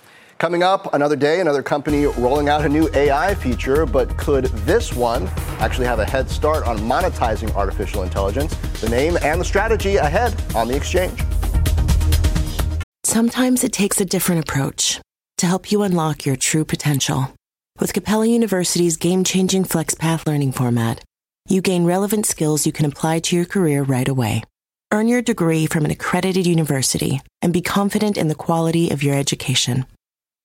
Coming 0.41 0.63
up, 0.63 0.95
another 0.95 1.17
day, 1.17 1.43
another 1.43 1.63
company 1.63 2.07
rolling 2.07 2.49
out 2.49 2.65
a 2.65 2.69
new 2.71 2.89
AI 2.95 3.35
feature, 3.35 3.85
but 3.85 4.17
could 4.17 4.47
this 4.65 4.95
one 4.95 5.29
actually 5.59 5.85
have 5.85 5.99
a 5.99 6.07
head 6.07 6.31
start 6.31 6.67
on 6.67 6.79
monetizing 6.79 7.55
artificial 7.55 8.05
intelligence? 8.05 8.55
The 8.81 8.89
name 8.89 9.19
and 9.21 9.39
the 9.39 9.45
strategy 9.45 9.97
ahead 9.97 10.35
on 10.55 10.67
the 10.67 10.75
exchange. 10.75 11.23
Sometimes 13.05 13.65
it 13.65 13.75
takes 13.75 14.01
a 14.01 14.07
different 14.07 14.49
approach 14.49 14.99
to 15.37 15.47
help 15.47 15.71
you 15.71 15.83
unlock 15.83 16.25
your 16.25 16.37
true 16.37 16.65
potential. 16.65 17.35
With 17.79 17.93
Capella 17.93 18.25
University's 18.25 18.97
game 18.97 19.25
changing 19.25 19.67
FlexPath 19.67 20.27
learning 20.27 20.53
format, 20.53 21.05
you 21.51 21.61
gain 21.61 21.85
relevant 21.85 22.25
skills 22.25 22.65
you 22.65 22.73
can 22.73 22.87
apply 22.87 23.19
to 23.19 23.37
your 23.37 23.45
career 23.45 23.83
right 23.83 24.09
away. 24.09 24.43
Earn 24.91 25.07
your 25.07 25.21
degree 25.21 25.67
from 25.67 25.85
an 25.85 25.91
accredited 25.91 26.47
university 26.47 27.21
and 27.43 27.53
be 27.53 27.61
confident 27.61 28.17
in 28.17 28.29
the 28.29 28.35
quality 28.35 28.89
of 28.89 29.03
your 29.03 29.17
education. 29.17 29.85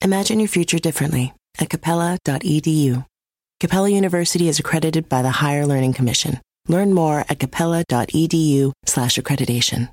Imagine 0.01 0.39
your 0.39 0.49
future 0.49 0.79
differently 0.79 1.33
at 1.59 1.69
capella.edu. 1.69 3.05
Capella 3.59 3.89
University 3.89 4.49
is 4.49 4.59
accredited 4.59 5.07
by 5.07 5.21
the 5.21 5.29
Higher 5.29 5.65
Learning 5.65 5.93
Commission. 5.93 6.41
Learn 6.67 6.93
more 6.93 7.25
at 7.29 7.39
capella.edu/slash 7.39 9.15
accreditation. 9.17 9.89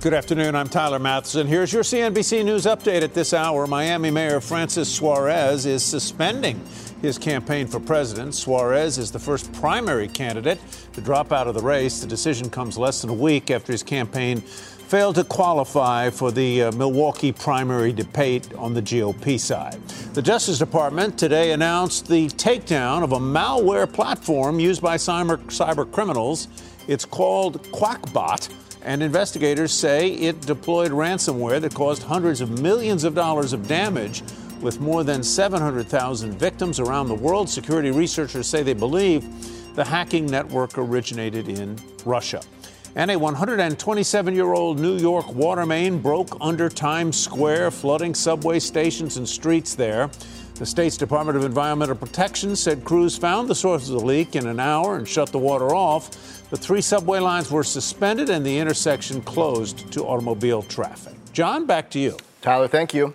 Good 0.00 0.14
afternoon. 0.14 0.54
I'm 0.54 0.68
Tyler 0.68 1.00
Mathisen. 1.00 1.46
Here's 1.46 1.72
your 1.72 1.82
CNBC 1.82 2.44
News 2.44 2.66
update 2.66 3.02
at 3.02 3.14
this 3.14 3.34
hour. 3.34 3.66
Miami 3.66 4.12
Mayor 4.12 4.40
Francis 4.40 4.88
Suarez 4.88 5.66
is 5.66 5.82
suspending 5.82 6.64
his 7.02 7.18
campaign 7.18 7.66
for 7.66 7.80
president. 7.80 8.36
Suarez 8.36 8.96
is 8.96 9.10
the 9.10 9.18
first 9.18 9.52
primary 9.54 10.06
candidate 10.06 10.60
to 10.92 11.00
drop 11.00 11.32
out 11.32 11.48
of 11.48 11.54
the 11.54 11.62
race. 11.62 12.00
The 12.00 12.06
decision 12.06 12.48
comes 12.48 12.78
less 12.78 13.00
than 13.00 13.10
a 13.10 13.14
week 13.14 13.50
after 13.50 13.72
his 13.72 13.82
campaign 13.82 14.44
failed 14.88 15.16
to 15.16 15.24
qualify 15.24 16.08
for 16.08 16.32
the 16.32 16.62
uh, 16.62 16.72
Milwaukee 16.72 17.30
primary 17.30 17.92
debate 17.92 18.54
on 18.54 18.72
the 18.72 18.80
GOP 18.80 19.38
side. 19.38 19.78
The 20.14 20.22
Justice 20.22 20.58
Department 20.58 21.18
today 21.18 21.52
announced 21.52 22.08
the 22.08 22.28
takedown 22.28 23.02
of 23.02 23.12
a 23.12 23.18
malware 23.18 23.92
platform 23.92 24.58
used 24.58 24.80
by 24.80 24.96
cyber, 24.96 25.36
cyber 25.48 25.90
criminals. 25.92 26.48
It's 26.86 27.04
called 27.04 27.62
Qakbot 27.64 28.50
and 28.80 29.02
investigators 29.02 29.74
say 29.74 30.12
it 30.12 30.40
deployed 30.40 30.90
ransomware 30.90 31.60
that 31.60 31.74
caused 31.74 32.02
hundreds 32.02 32.40
of 32.40 32.62
millions 32.62 33.04
of 33.04 33.14
dollars 33.14 33.52
of 33.52 33.68
damage 33.68 34.22
with 34.62 34.80
more 34.80 35.04
than 35.04 35.22
700,000 35.22 36.32
victims 36.32 36.80
around 36.80 37.08
the 37.08 37.14
world. 37.14 37.50
Security 37.50 37.90
researchers 37.90 38.46
say 38.46 38.62
they 38.62 38.72
believe 38.72 39.74
the 39.74 39.84
hacking 39.84 40.24
network 40.24 40.78
originated 40.78 41.46
in 41.46 41.78
Russia. 42.06 42.40
And 42.98 43.12
a 43.12 43.16
127 43.16 44.34
year 44.34 44.54
old 44.54 44.80
New 44.80 44.96
York 44.96 45.32
water 45.32 45.64
main 45.64 46.00
broke 46.00 46.36
under 46.40 46.68
Times 46.68 47.16
Square, 47.16 47.70
flooding 47.70 48.12
subway 48.12 48.58
stations 48.58 49.18
and 49.18 49.28
streets 49.28 49.76
there. 49.76 50.10
The 50.56 50.66
state's 50.66 50.96
Department 50.96 51.38
of 51.38 51.44
Environmental 51.44 51.94
Protection 51.94 52.56
said 52.56 52.84
crews 52.84 53.16
found 53.16 53.48
the 53.48 53.54
source 53.54 53.88
of 53.88 54.00
the 54.00 54.04
leak 54.04 54.34
in 54.34 54.48
an 54.48 54.58
hour 54.58 54.96
and 54.96 55.06
shut 55.06 55.30
the 55.30 55.38
water 55.38 55.76
off. 55.76 56.10
The 56.50 56.56
three 56.56 56.80
subway 56.80 57.20
lines 57.20 57.52
were 57.52 57.62
suspended 57.62 58.30
and 58.30 58.44
the 58.44 58.58
intersection 58.58 59.22
closed 59.22 59.92
to 59.92 60.02
automobile 60.02 60.62
traffic. 60.62 61.14
John, 61.32 61.66
back 61.66 61.90
to 61.90 62.00
you. 62.00 62.16
Tyler, 62.42 62.66
thank 62.66 62.92
you. 62.92 63.14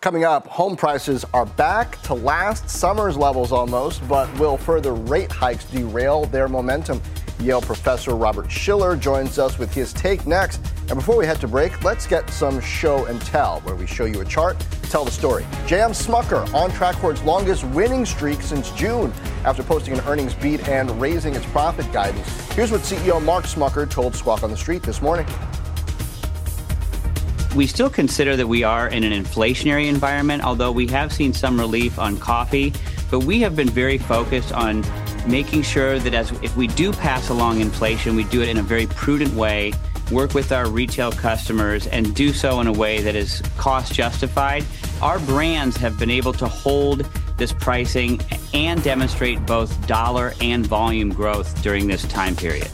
Coming 0.00 0.24
up, 0.24 0.48
home 0.48 0.74
prices 0.74 1.24
are 1.32 1.46
back 1.46 2.02
to 2.02 2.14
last 2.14 2.68
summer's 2.68 3.16
levels 3.16 3.52
almost, 3.52 4.02
but 4.08 4.28
will 4.40 4.56
further 4.56 4.94
rate 4.94 5.30
hikes 5.30 5.64
derail 5.66 6.24
their 6.24 6.48
momentum? 6.48 7.00
Yale 7.42 7.60
professor 7.60 8.14
Robert 8.14 8.50
Shiller 8.50 8.96
joins 8.96 9.38
us 9.38 9.58
with 9.58 9.74
his 9.74 9.92
take 9.92 10.26
next. 10.26 10.60
And 10.88 10.94
before 10.94 11.16
we 11.16 11.26
head 11.26 11.40
to 11.40 11.48
break, 11.48 11.82
let's 11.82 12.06
get 12.06 12.30
some 12.30 12.60
show 12.60 13.04
and 13.06 13.20
tell, 13.22 13.60
where 13.60 13.74
we 13.74 13.86
show 13.86 14.04
you 14.04 14.20
a 14.20 14.24
chart, 14.24 14.58
tell 14.84 15.04
the 15.04 15.10
story. 15.10 15.42
JM 15.66 15.90
Smucker 15.90 16.52
on 16.54 16.70
track 16.70 16.96
for 16.96 17.10
its 17.10 17.22
longest 17.24 17.64
winning 17.64 18.06
streak 18.06 18.40
since 18.42 18.70
June 18.72 19.12
after 19.44 19.62
posting 19.62 19.94
an 19.94 20.00
earnings 20.06 20.34
beat 20.34 20.68
and 20.68 20.90
raising 21.00 21.34
its 21.34 21.46
profit 21.46 21.90
guidance. 21.92 22.28
Here's 22.52 22.70
what 22.70 22.82
CEO 22.82 23.22
Mark 23.22 23.44
Smucker 23.44 23.90
told 23.90 24.14
Squawk 24.14 24.42
on 24.42 24.50
the 24.50 24.56
Street 24.56 24.82
this 24.82 25.02
morning. 25.02 25.26
We 27.56 27.66
still 27.66 27.90
consider 27.90 28.34
that 28.36 28.46
we 28.46 28.62
are 28.62 28.88
in 28.88 29.04
an 29.04 29.12
inflationary 29.12 29.88
environment, 29.88 30.42
although 30.42 30.72
we 30.72 30.86
have 30.86 31.12
seen 31.12 31.34
some 31.34 31.60
relief 31.60 31.98
on 31.98 32.18
coffee. 32.18 32.72
But 33.10 33.24
we 33.24 33.40
have 33.40 33.54
been 33.54 33.68
very 33.68 33.98
focused 33.98 34.52
on 34.52 34.82
making 35.26 35.62
sure 35.62 35.98
that 35.98 36.14
as 36.14 36.30
if 36.42 36.56
we 36.56 36.66
do 36.66 36.92
pass 36.92 37.28
along 37.28 37.60
inflation, 37.60 38.16
we 38.16 38.24
do 38.24 38.42
it 38.42 38.48
in 38.48 38.58
a 38.58 38.62
very 38.62 38.86
prudent 38.86 39.34
way, 39.34 39.72
work 40.10 40.34
with 40.34 40.52
our 40.52 40.68
retail 40.68 41.12
customers, 41.12 41.86
and 41.86 42.14
do 42.14 42.32
so 42.32 42.60
in 42.60 42.66
a 42.66 42.72
way 42.72 43.00
that 43.00 43.14
is 43.14 43.42
cost 43.56 43.92
justified. 43.92 44.64
Our 45.00 45.18
brands 45.20 45.76
have 45.76 45.98
been 45.98 46.10
able 46.10 46.32
to 46.34 46.46
hold 46.46 47.08
this 47.38 47.52
pricing 47.52 48.20
and 48.54 48.82
demonstrate 48.82 49.44
both 49.46 49.86
dollar 49.86 50.34
and 50.40 50.66
volume 50.66 51.10
growth 51.10 51.62
during 51.62 51.86
this 51.86 52.02
time 52.04 52.36
period. 52.36 52.70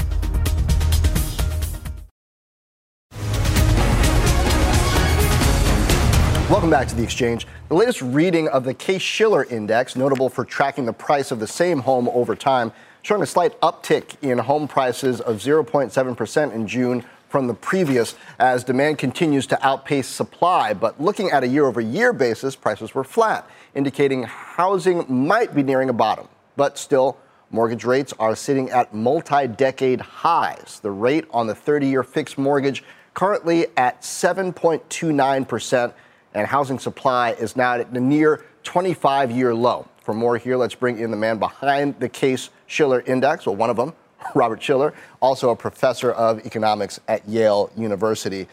Welcome 6.49 6.71
back 6.71 6.89
to 6.89 6.95
the 6.95 7.03
exchange. 7.03 7.47
The 7.69 7.75
latest 7.75 8.01
reading 8.01 8.49
of 8.49 8.65
the 8.65 8.73
Case 8.73 9.03
Shiller 9.03 9.45
Index, 9.45 9.97
notable 9.97 10.31
for 10.31 10.47
tracking 10.47 10.87
the 10.87 10.95
price 10.95 11.31
of 11.31 11.41
the 11.41 11.47
same 11.47 11.81
home 11.81 12.09
over 12.09 12.35
time, 12.35 12.73
showing 13.03 13.21
a 13.21 13.27
slight 13.27 13.61
uptick 13.61 14.17
in 14.23 14.39
home 14.39 14.67
prices 14.67 15.21
of 15.21 15.37
0.7% 15.37 16.53
in 16.55 16.67
June 16.67 17.05
from 17.29 17.49
the 17.49 17.53
previous 17.53 18.15
as 18.39 18.65
demand 18.65 18.97
continues 18.97 19.47
to 19.49 19.63
outpace 19.67 20.09
supply. 20.09 20.73
But 20.73 20.99
looking 20.99 21.31
at 21.31 21.45
a 21.45 21.47
year 21.47 21.67
over 21.67 21.83
year 21.83 22.15
basis, 22.15 22.57
prices 22.57 22.95
were 22.95 23.05
flat, 23.05 23.47
indicating 23.75 24.23
housing 24.23 25.05
might 25.07 25.55
be 25.55 25.63
nearing 25.63 25.91
a 25.91 25.93
bottom. 25.93 26.29
But 26.57 26.79
still, 26.79 27.19
mortgage 27.51 27.85
rates 27.85 28.15
are 28.19 28.35
sitting 28.35 28.71
at 28.71 28.95
multi 28.95 29.49
decade 29.49 30.01
highs. 30.01 30.81
The 30.81 30.93
rate 30.93 31.27
on 31.31 31.47
the 31.47 31.55
30 31.55 31.89
year 31.89 32.03
fixed 32.03 32.39
mortgage 32.39 32.83
currently 33.13 33.67
at 33.77 34.01
7.29% 34.01 35.93
and 36.35 36.47
housing 36.47 36.79
supply 36.79 37.33
is 37.33 37.57
now 37.57 37.75
at 37.75 37.89
a 37.91 38.01
near 38.01 38.45
25 38.65 39.31
year 39.31 39.55
low. 39.55 39.87
For 40.03 40.15
more 40.15 40.39
here, 40.39 40.57
let's 40.57 40.75
bring 40.75 40.99
in 40.99 41.11
the 41.11 41.17
man 41.17 41.39
behind 41.39 41.99
the 42.01 42.09
Case 42.09 42.51
Shiller 42.67 43.03
Index, 43.07 43.47
well, 43.47 43.57
one 43.57 43.71
of 43.71 43.77
them, 43.77 43.93
Robert 44.35 44.63
Shiller, 44.63 44.95
also 45.21 45.51
a 45.51 45.57
professor 45.57 46.13
of 46.13 46.45
economics 46.47 47.01
at 47.09 47.27
Yale 47.29 47.71
University. 47.77 48.49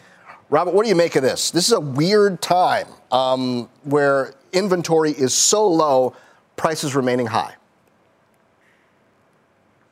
Robert, 0.50 0.74
what 0.74 0.84
do 0.84 0.88
you 0.88 0.94
make 0.94 1.16
of 1.16 1.22
this? 1.22 1.50
This 1.50 1.66
is 1.66 1.72
a 1.72 1.80
weird 1.80 2.40
time 2.40 2.86
um, 3.10 3.68
where 3.84 4.34
inventory 4.52 5.12
is 5.12 5.34
so 5.34 5.66
low, 5.66 6.14
prices 6.56 6.94
remaining 6.94 7.26
high. 7.26 7.54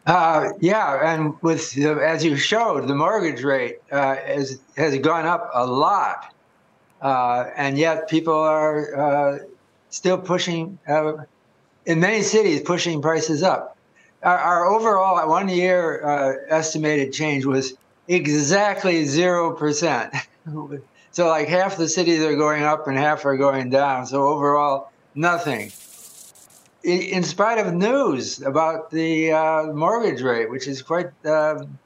Uh, 0.07 0.51
yeah, 0.61 1.15
and 1.15 1.35
with 1.41 1.79
as 1.79 2.23
you 2.23 2.37
showed, 2.37 2.87
the 2.87 2.95
mortgage 2.95 3.43
rate 3.43 3.79
uh, 3.91 4.17
has 4.17 4.61
has 4.77 4.99
gone 4.99 5.25
up 5.25 5.51
a 5.55 5.67
lot. 5.67 6.34
Uh, 7.05 7.51
and 7.55 7.77
yet 7.77 8.09
people 8.09 8.33
are 8.33 8.97
uh, 8.99 9.39
still 9.91 10.17
pushing, 10.17 10.79
uh, 10.89 11.13
in 11.85 12.01
many 12.01 12.23
cities, 12.23 12.63
pushing 12.63 13.03
prices 13.03 13.43
up. 13.43 13.77
Our, 14.23 14.39
our 14.39 14.67
overall 14.67 15.29
one 15.29 15.51
year 15.51 16.03
uh, 16.03 16.33
estimated 16.49 17.13
change 17.13 17.45
was 17.45 17.75
exactly 18.09 19.05
0%. 19.05 20.27
so, 21.11 21.29
like 21.29 21.47
half 21.47 21.77
the 21.77 21.91
cities 21.91 22.23
are 22.23 22.37
going 22.37 22.63
up 22.63 22.89
and 22.89 22.97
half 22.97 23.27
are 23.27 23.37
going 23.37 23.69
down. 23.69 24.07
So, 24.07 24.27
overall, 24.27 24.91
nothing. 25.15 25.73
In, 26.85 27.03
in 27.03 27.23
spite 27.23 27.59
of 27.59 27.75
news 27.75 28.41
about 28.41 28.91
the 28.91 29.31
uh, 29.31 29.65
mortgage 29.75 30.23
rate, 30.23 30.49
which 30.49 30.67
is 30.67 30.81
quite, 30.81 31.11
um, 31.27 31.79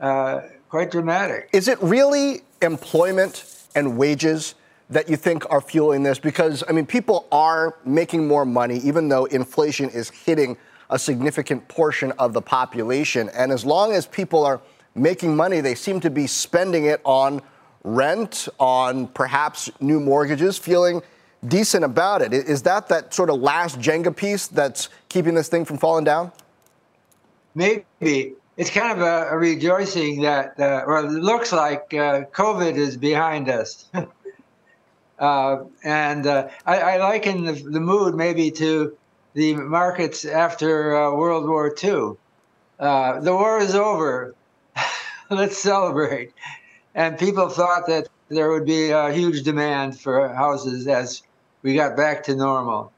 uh, 0.00 0.40
quite 0.70 0.90
dramatic. 0.90 1.50
Is 1.52 1.68
it 1.68 1.78
really 1.82 2.40
employment? 2.62 3.53
And 3.74 3.96
wages 3.96 4.54
that 4.90 5.08
you 5.08 5.16
think 5.16 5.50
are 5.50 5.60
fueling 5.60 6.02
this? 6.02 6.18
Because, 6.18 6.62
I 6.68 6.72
mean, 6.72 6.86
people 6.86 7.26
are 7.32 7.76
making 7.84 8.26
more 8.28 8.44
money, 8.44 8.78
even 8.78 9.08
though 9.08 9.24
inflation 9.26 9.90
is 9.90 10.10
hitting 10.10 10.56
a 10.90 10.98
significant 10.98 11.66
portion 11.68 12.12
of 12.12 12.32
the 12.32 12.42
population. 12.42 13.30
And 13.30 13.50
as 13.50 13.64
long 13.64 13.92
as 13.92 14.06
people 14.06 14.44
are 14.44 14.60
making 14.94 15.34
money, 15.34 15.60
they 15.60 15.74
seem 15.74 16.00
to 16.00 16.10
be 16.10 16.26
spending 16.26 16.84
it 16.86 17.00
on 17.04 17.42
rent, 17.82 18.48
on 18.58 19.08
perhaps 19.08 19.70
new 19.80 20.00
mortgages, 20.00 20.58
feeling 20.58 21.02
decent 21.46 21.84
about 21.84 22.22
it. 22.22 22.32
Is 22.32 22.62
that 22.62 22.88
that 22.88 23.12
sort 23.12 23.30
of 23.30 23.40
last 23.40 23.78
Jenga 23.78 24.14
piece 24.14 24.46
that's 24.46 24.88
keeping 25.08 25.34
this 25.34 25.48
thing 25.48 25.64
from 25.64 25.78
falling 25.78 26.04
down? 26.04 26.32
Maybe 27.54 28.34
it's 28.56 28.70
kind 28.70 28.92
of 28.92 29.00
a, 29.00 29.28
a 29.30 29.36
rejoicing 29.36 30.22
that, 30.22 30.58
uh, 30.58 30.84
it 30.86 31.10
looks 31.10 31.52
like 31.52 31.92
uh, 31.94 32.24
COVID 32.32 32.76
is 32.76 32.96
behind 32.96 33.48
us. 33.48 33.86
uh, 35.18 35.64
and 35.82 36.26
uh, 36.26 36.48
I, 36.66 36.78
I, 36.78 36.96
liken 36.98 37.44
the, 37.44 37.52
the, 37.52 37.80
mood 37.80 38.14
maybe 38.14 38.50
to 38.52 38.96
the 39.34 39.54
markets 39.54 40.24
after 40.24 40.96
uh, 40.96 41.14
World 41.14 41.48
War 41.48 41.74
II. 41.82 42.12
Uh, 42.78 43.20
the 43.20 43.32
war 43.32 43.58
is 43.58 43.74
over. 43.74 44.34
Let's 45.30 45.58
celebrate. 45.58 46.32
And 46.94 47.18
people 47.18 47.48
thought 47.48 47.86
that 47.88 48.08
there 48.28 48.50
would 48.50 48.66
be 48.66 48.90
a 48.90 49.12
huge 49.12 49.42
demand 49.42 49.98
for 49.98 50.28
houses 50.28 50.86
as 50.86 51.22
we 51.62 51.74
got 51.74 51.96
back 51.96 52.22
to 52.24 52.36
normal. 52.36 52.92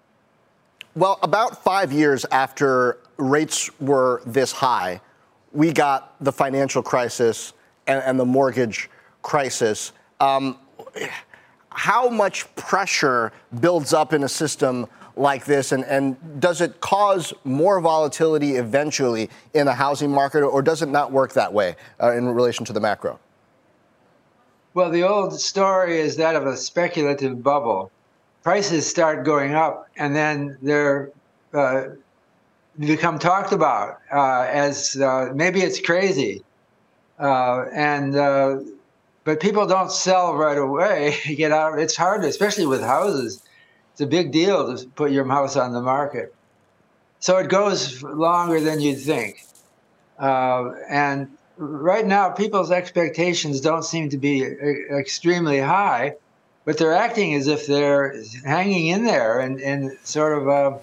Well, 0.95 1.19
about 1.23 1.63
five 1.63 1.93
years 1.93 2.25
after 2.31 2.99
rates 3.17 3.71
were 3.81 4.23
this 4.27 4.53
high, 4.53 5.01
we 5.57 5.73
got 5.73 6.15
the 6.23 6.31
financial 6.31 6.83
crisis 6.83 7.55
and, 7.87 8.03
and 8.05 8.21
the 8.21 8.25
mortgage 8.25 8.91
crisis. 9.23 9.93
Um, 10.21 10.59
how 11.71 12.09
much 12.11 12.55
pressure 12.57 13.33
builds 13.61 13.95
up 13.95 14.13
in 14.13 14.23
a 14.25 14.29
system 14.29 14.87
like 15.17 15.47
this, 15.47 15.73
and, 15.73 15.83
and 15.87 16.41
does 16.41 16.61
it 16.61 16.79
cause 16.81 17.33
more 17.45 17.81
volatility 17.81 18.57
eventually 18.57 19.31
in 19.55 19.65
the 19.65 19.73
housing 19.73 20.11
market, 20.11 20.43
or 20.43 20.61
does 20.61 20.83
it 20.83 20.91
not 20.91 21.11
work 21.11 21.33
that 21.33 21.51
way 21.51 21.75
uh, 22.03 22.13
in 22.13 22.29
relation 22.29 22.67
to 22.67 22.75
the 22.75 22.81
macro? 22.81 23.19
Well, 24.75 24.91
the 24.91 25.05
old 25.05 25.41
story 25.41 25.99
is 26.01 26.17
that 26.17 26.37
of 26.37 26.47
a 26.47 26.55
speculative 26.55 27.43
bubble. 27.43 27.91
Prices 28.43 28.87
start 28.87 29.25
going 29.25 29.55
up, 29.55 29.89
and 29.97 30.15
then 30.15 30.59
they're 30.61 31.11
uh, 31.55 31.85
become 32.79 33.19
talked 33.19 33.53
about 33.53 34.01
uh, 34.13 34.47
as 34.49 34.97
uh, 35.01 35.33
maybe 35.35 35.61
it's 35.61 35.81
crazy, 35.81 36.43
uh, 37.19 37.65
and 37.73 38.17
uh, 38.17 38.61
but 39.25 39.41
people 39.41 39.67
don't 39.67 39.91
sell 39.91 40.35
right 40.35 40.59
away. 40.59 41.17
get 41.37 41.53
out. 41.53 41.79
It's 41.79 41.97
hard, 41.97 42.25
especially 42.25 42.67
with 42.67 42.83
houses. 42.83 43.43
It's 43.93 44.01
a 44.01 44.07
big 44.07 44.33
deal 44.33 44.77
to 44.77 44.87
put 44.89 45.11
your 45.11 45.27
house 45.27 45.57
on 45.57 45.73
the 45.73 45.81
market, 45.81 46.35
so 47.19 47.39
it 47.39 47.49
goes 47.49 48.03
longer 48.03 48.61
than 48.61 48.81
you'd 48.81 49.01
think. 49.01 49.45
Uh, 50.19 50.73
and 50.89 51.29
right 51.57 52.07
now, 52.07 52.31
people's 52.31 52.71
expectations 52.71 53.61
don't 53.61 53.85
seem 53.85 54.11
to 54.11 54.19
be 54.19 54.45
uh, 54.45 54.97
extremely 54.97 55.61
high, 55.61 56.15
but 56.67 56.77
they're 56.79 56.95
acting 56.95 57.35
as 57.35 57.47
if 57.47 57.67
they're 57.67 58.15
hanging 58.45 58.89
in 58.89 59.05
there 59.05 59.41
and, 59.41 59.61
and 59.61 59.97
sort 60.05 60.43
of. 60.43 60.83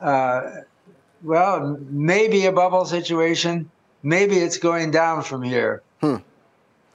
Uh, 0.00 0.60
well, 1.24 1.78
maybe 1.88 2.46
a 2.46 2.52
bubble 2.52 2.84
situation. 2.84 3.70
Maybe 4.02 4.36
it's 4.36 4.58
going 4.58 4.90
down 4.90 5.22
from 5.22 5.42
here. 5.42 5.82
Hmm. 6.00 6.16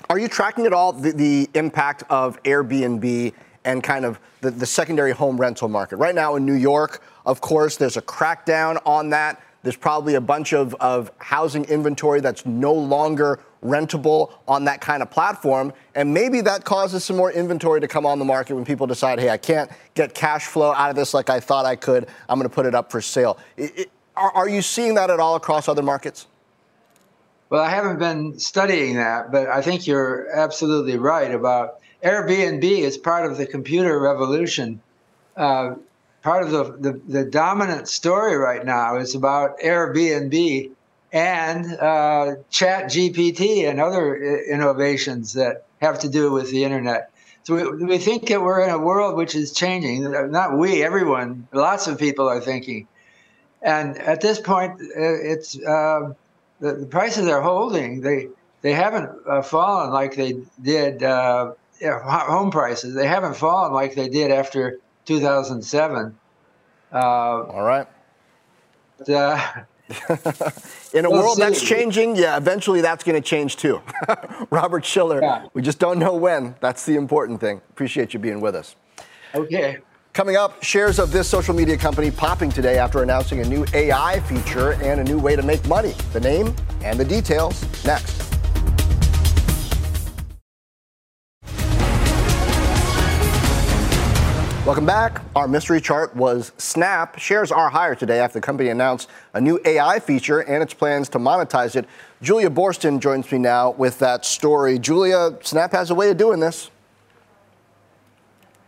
Are 0.09 0.19
you 0.19 0.27
tracking 0.27 0.65
at 0.65 0.73
all 0.73 0.93
the, 0.93 1.11
the 1.11 1.49
impact 1.55 2.03
of 2.09 2.41
Airbnb 2.43 3.33
and 3.65 3.83
kind 3.83 4.05
of 4.05 4.19
the, 4.41 4.51
the 4.51 4.65
secondary 4.65 5.11
home 5.11 5.39
rental 5.39 5.67
market? 5.67 5.97
Right 5.97 6.15
now 6.15 6.35
in 6.35 6.45
New 6.45 6.53
York, 6.53 7.01
of 7.25 7.41
course, 7.41 7.75
there's 7.75 7.97
a 7.97 8.01
crackdown 8.01 8.79
on 8.85 9.09
that. 9.09 9.41
There's 9.63 9.75
probably 9.75 10.15
a 10.15 10.21
bunch 10.21 10.53
of, 10.53 10.73
of 10.75 11.11
housing 11.17 11.65
inventory 11.65 12.21
that's 12.21 12.45
no 12.45 12.73
longer 12.73 13.39
rentable 13.63 14.31
on 14.47 14.63
that 14.65 14.79
kind 14.79 15.01
of 15.01 15.11
platform. 15.11 15.73
And 15.95 16.13
maybe 16.13 16.41
that 16.41 16.63
causes 16.63 17.03
some 17.03 17.17
more 17.17 17.31
inventory 17.31 17.81
to 17.81 17.87
come 17.87 18.05
on 18.05 18.19
the 18.19 18.25
market 18.25 18.55
when 18.55 18.63
people 18.63 18.87
decide, 18.87 19.19
hey, 19.19 19.29
I 19.29 19.37
can't 19.37 19.69
get 19.95 20.13
cash 20.13 20.45
flow 20.45 20.71
out 20.71 20.89
of 20.89 20.95
this 20.95 21.13
like 21.13 21.29
I 21.29 21.39
thought 21.39 21.65
I 21.65 21.75
could. 21.75 22.07
I'm 22.29 22.39
going 22.39 22.47
to 22.49 22.53
put 22.53 22.65
it 22.65 22.73
up 22.73 22.89
for 22.91 23.01
sale. 23.01 23.37
It, 23.57 23.79
it, 23.79 23.91
are, 24.19 24.31
are 24.35 24.49
you 24.49 24.61
seeing 24.61 24.95
that 24.95 25.09
at 25.09 25.19
all 25.19 25.35
across 25.35 25.67
other 25.67 25.81
markets? 25.81 26.27
Well, 27.49 27.63
I 27.63 27.69
haven't 27.69 27.97
been 27.97 28.37
studying 28.37 28.95
that, 28.97 29.31
but 29.31 29.47
I 29.47 29.61
think 29.61 29.87
you're 29.87 30.29
absolutely 30.31 30.97
right 30.97 31.33
about 31.33 31.79
Airbnb 32.03 32.63
is 32.63 32.97
part 32.97 33.29
of 33.29 33.37
the 33.37 33.47
computer 33.47 33.99
revolution. 33.99 34.81
Uh, 35.35 35.75
part 36.21 36.43
of 36.43 36.51
the, 36.51 36.63
the, 36.91 37.01
the, 37.07 37.25
dominant 37.25 37.87
story 37.87 38.35
right 38.35 38.63
now 38.63 38.97
is 38.97 39.15
about 39.15 39.59
Airbnb 39.59 40.71
and 41.11 41.65
uh, 41.79 42.35
Chat 42.49 42.85
GPT 42.85 43.69
and 43.69 43.79
other 43.79 44.15
innovations 44.43 45.33
that 45.33 45.65
have 45.81 45.99
to 45.99 46.09
do 46.09 46.31
with 46.31 46.51
the 46.51 46.63
internet. 46.63 47.11
So 47.43 47.55
we, 47.55 47.85
we 47.85 47.97
think 47.97 48.27
that 48.27 48.41
we're 48.41 48.63
in 48.63 48.69
a 48.69 48.77
world 48.77 49.15
which 49.15 49.33
is 49.33 49.53
changing. 49.53 50.11
Not 50.29 50.57
we, 50.57 50.83
everyone, 50.83 51.47
lots 51.51 51.87
of 51.87 51.97
people 51.97 52.29
are 52.29 52.41
thinking 52.41 52.87
and 53.61 53.97
at 53.97 54.21
this 54.21 54.39
point, 54.39 54.79
it's 54.79 55.61
uh, 55.63 56.13
the, 56.59 56.73
the, 56.73 56.85
prices 56.85 57.27
are 57.27 57.41
holding. 57.41 58.01
They 58.01 58.29
they 58.61 58.73
haven't 58.73 59.09
uh, 59.27 59.41
fallen 59.41 59.91
like 59.91 60.15
they 60.15 60.41
did 60.61 61.03
uh, 61.03 61.53
home 61.81 62.51
prices. 62.51 62.93
They 62.93 63.07
haven't 63.07 63.35
fallen 63.35 63.73
like 63.73 63.95
they 63.95 64.09
did 64.09 64.31
after 64.31 64.79
2007. 65.05 66.17
Uh, 66.91 66.97
All 66.97 67.63
right. 67.63 67.87
But, 68.97 69.09
uh, 69.09 69.39
in 70.93 71.05
a 71.05 71.09
we'll 71.09 71.21
world 71.21 71.37
see. 71.37 71.43
that's 71.43 71.61
changing, 71.61 72.15
yeah, 72.15 72.37
eventually 72.37 72.81
that's 72.81 73.03
going 73.03 73.19
to 73.19 73.27
change 73.27 73.57
too. 73.57 73.81
Robert 74.51 74.85
Shiller, 74.85 75.21
yeah. 75.21 75.47
we 75.53 75.61
just 75.61 75.79
don't 75.79 75.97
know 75.97 76.13
when. 76.13 76.55
That's 76.59 76.85
the 76.85 76.95
important 76.95 77.39
thing. 77.39 77.61
Appreciate 77.71 78.13
you 78.13 78.19
being 78.19 78.39
with 78.39 78.55
us. 78.55 78.75
Okay. 79.33 79.79
Coming 80.19 80.35
up, 80.35 80.61
shares 80.61 80.99
of 80.99 81.13
this 81.13 81.29
social 81.29 81.55
media 81.55 81.77
company 81.77 82.11
popping 82.11 82.49
today 82.49 82.77
after 82.77 83.01
announcing 83.01 83.39
a 83.39 83.45
new 83.45 83.65
AI 83.73 84.19
feature 84.19 84.73
and 84.83 84.99
a 84.99 85.03
new 85.05 85.17
way 85.17 85.37
to 85.37 85.41
make 85.41 85.65
money. 85.65 85.93
The 86.11 86.19
name 86.19 86.53
and 86.83 86.99
the 86.99 87.05
details 87.05 87.63
next. 87.85 88.19
Welcome 94.65 94.85
back. 94.85 95.21
Our 95.37 95.47
mystery 95.47 95.79
chart 95.79 96.13
was 96.13 96.51
Snap. 96.57 97.17
Shares 97.17 97.49
are 97.49 97.69
higher 97.69 97.95
today 97.95 98.19
after 98.19 98.41
the 98.41 98.45
company 98.45 98.67
announced 98.67 99.07
a 99.33 99.39
new 99.39 99.57
AI 99.63 100.01
feature 100.01 100.41
and 100.41 100.61
its 100.61 100.73
plans 100.73 101.07
to 101.07 101.17
monetize 101.17 101.77
it. 101.77 101.87
Julia 102.21 102.49
Boorstin 102.49 102.99
joins 102.99 103.31
me 103.31 103.37
now 103.37 103.71
with 103.71 103.99
that 103.99 104.25
story. 104.25 104.79
Julia, 104.79 105.37
Snap 105.43 105.71
has 105.71 105.91
a 105.91 105.95
way 105.95 106.09
of 106.09 106.17
doing 106.17 106.41
this. 106.41 106.71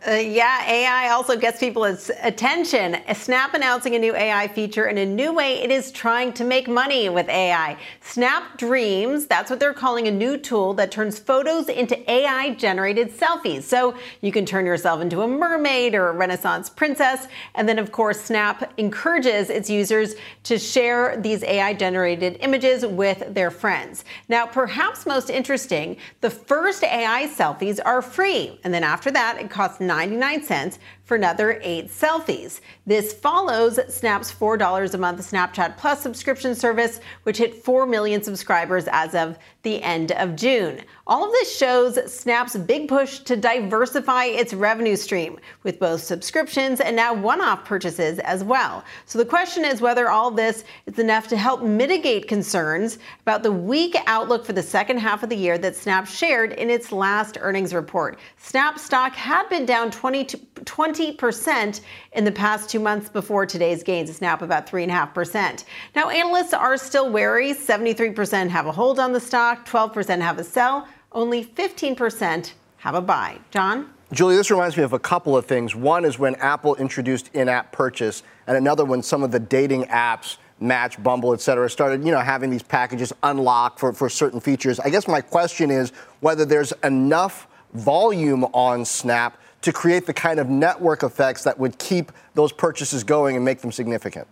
Uh, 0.04 0.14
yeah, 0.14 0.68
AI 0.68 1.10
also 1.10 1.36
gets 1.36 1.60
people's 1.60 2.10
attention. 2.22 2.96
Snap 3.14 3.54
announcing 3.54 3.94
a 3.94 3.98
new 4.00 4.16
AI 4.16 4.48
feature 4.48 4.86
in 4.88 4.98
a 4.98 5.06
new 5.06 5.32
way 5.32 5.62
it 5.62 5.70
is 5.70 5.92
trying 5.92 6.32
to 6.32 6.42
make 6.42 6.66
money 6.66 7.08
with 7.08 7.28
AI. 7.28 7.78
Snap 8.00 8.58
Dreams, 8.58 9.26
that's 9.26 9.48
what 9.48 9.60
they're 9.60 9.72
calling 9.72 10.08
a 10.08 10.10
new 10.10 10.36
tool 10.36 10.74
that 10.74 10.90
turns 10.90 11.20
photos 11.20 11.68
into 11.68 12.10
AI 12.10 12.50
generated 12.54 13.12
selfies. 13.16 13.62
So 13.62 13.94
you 14.22 14.32
can 14.32 14.44
turn 14.44 14.66
yourself 14.66 15.00
into 15.00 15.22
a 15.22 15.28
mermaid 15.28 15.94
or 15.94 16.08
a 16.08 16.12
Renaissance 16.12 16.68
princess. 16.68 17.28
And 17.54 17.68
then, 17.68 17.78
of 17.78 17.92
course, 17.92 18.20
Snap 18.20 18.72
encourages 18.78 19.50
its 19.50 19.70
users 19.70 20.16
to 20.42 20.58
share 20.58 21.16
these 21.20 21.44
AI 21.44 21.74
generated 21.74 22.38
images 22.40 22.84
with 22.84 23.32
their 23.32 23.52
friends. 23.52 24.04
Now, 24.28 24.46
perhaps 24.46 25.06
most 25.06 25.30
interesting, 25.30 25.96
the 26.22 26.30
first 26.30 26.82
AI 26.82 27.28
selfies 27.28 27.78
are 27.84 28.02
free. 28.02 28.58
And 28.64 28.74
then 28.74 28.82
after 28.82 29.12
that, 29.12 29.38
it 29.40 29.48
costs 29.48 29.80
99 29.92 30.42
cents 30.42 30.78
for 31.04 31.16
another 31.16 31.60
eight 31.62 31.88
selfies. 31.88 32.60
This 32.86 33.12
follows 33.12 33.78
Snap's 33.92 34.32
$4 34.32 34.94
a 34.94 34.98
month 34.98 35.20
Snapchat 35.20 35.76
Plus 35.76 36.00
subscription 36.00 36.54
service, 36.54 37.00
which 37.24 37.38
hit 37.38 37.64
4 37.64 37.86
million 37.86 38.22
subscribers 38.22 38.86
as 38.90 39.14
of 39.14 39.38
the 39.62 39.82
end 39.82 40.12
of 40.12 40.36
June. 40.36 40.80
All 41.06 41.24
of 41.24 41.32
this 41.32 41.56
shows 41.56 42.12
Snap's 42.12 42.56
big 42.56 42.88
push 42.88 43.20
to 43.20 43.36
diversify 43.36 44.24
its 44.24 44.54
revenue 44.54 44.96
stream 44.96 45.38
with 45.62 45.78
both 45.78 46.02
subscriptions 46.02 46.80
and 46.80 46.94
now 46.94 47.12
one 47.14 47.40
off 47.40 47.64
purchases 47.64 48.18
as 48.20 48.44
well. 48.44 48.84
So 49.06 49.18
the 49.18 49.24
question 49.24 49.64
is 49.64 49.80
whether 49.80 50.08
all 50.08 50.30
this 50.30 50.64
is 50.86 50.98
enough 50.98 51.28
to 51.28 51.36
help 51.36 51.62
mitigate 51.62 52.28
concerns 52.28 52.98
about 53.22 53.42
the 53.42 53.52
weak 53.52 53.96
outlook 54.06 54.44
for 54.44 54.52
the 54.52 54.62
second 54.62 54.98
half 54.98 55.22
of 55.22 55.28
the 55.28 55.36
year 55.36 55.58
that 55.58 55.76
Snap 55.76 56.06
shared 56.06 56.52
in 56.52 56.70
its 56.70 56.92
last 56.92 57.38
earnings 57.40 57.74
report. 57.74 58.18
Snap 58.36 58.78
stock 58.78 59.14
had 59.14 59.48
been 59.48 59.66
down 59.66 59.90
20 59.90 60.24
20% 60.24 60.91
in 61.00 62.24
the 62.24 62.32
past 62.32 62.68
two 62.68 62.80
months 62.80 63.08
before 63.08 63.46
today's 63.46 63.82
gains. 63.82 64.10
It's 64.10 64.20
now 64.20 64.34
up 64.34 64.42
about 64.42 64.66
3.5%. 64.66 65.64
Now, 65.94 66.08
analysts 66.10 66.54
are 66.54 66.76
still 66.76 67.10
wary. 67.10 67.52
73% 67.52 68.48
have 68.48 68.66
a 68.66 68.72
hold 68.72 68.98
on 68.98 69.12
the 69.12 69.20
stock, 69.20 69.68
12% 69.68 70.20
have 70.20 70.38
a 70.38 70.44
sell, 70.44 70.88
only 71.12 71.44
15% 71.44 72.52
have 72.78 72.94
a 72.94 73.00
buy. 73.00 73.38
John? 73.50 73.92
Julie, 74.12 74.36
this 74.36 74.50
reminds 74.50 74.76
me 74.76 74.82
of 74.82 74.92
a 74.92 74.98
couple 74.98 75.36
of 75.36 75.46
things. 75.46 75.74
One 75.74 76.04
is 76.04 76.18
when 76.18 76.34
Apple 76.36 76.74
introduced 76.76 77.30
in-app 77.32 77.72
purchase, 77.72 78.22
and 78.46 78.56
another 78.56 78.84
when 78.84 79.02
some 79.02 79.22
of 79.22 79.30
the 79.30 79.40
dating 79.40 79.84
apps 79.84 80.36
Match, 80.62 81.02
Bumble, 81.02 81.34
et 81.34 81.40
cetera, 81.40 81.68
started, 81.68 82.04
you 82.04 82.12
know, 82.12 82.20
having 82.20 82.48
these 82.48 82.62
packages 82.62 83.12
unlocked 83.24 83.80
for, 83.80 83.92
for 83.92 84.08
certain 84.08 84.40
features. 84.40 84.78
I 84.78 84.90
guess 84.90 85.08
my 85.08 85.20
question 85.20 85.70
is 85.70 85.90
whether 86.20 86.44
there's 86.44 86.72
enough 86.84 87.48
volume 87.74 88.44
on 88.44 88.84
Snap 88.84 89.36
to 89.62 89.72
create 89.72 90.06
the 90.06 90.12
kind 90.12 90.38
of 90.38 90.48
network 90.48 91.02
effects 91.02 91.44
that 91.44 91.58
would 91.58 91.78
keep 91.78 92.12
those 92.34 92.52
purchases 92.52 93.02
going 93.04 93.36
and 93.36 93.44
make 93.44 93.60
them 93.60 93.72
significant? 93.72 94.26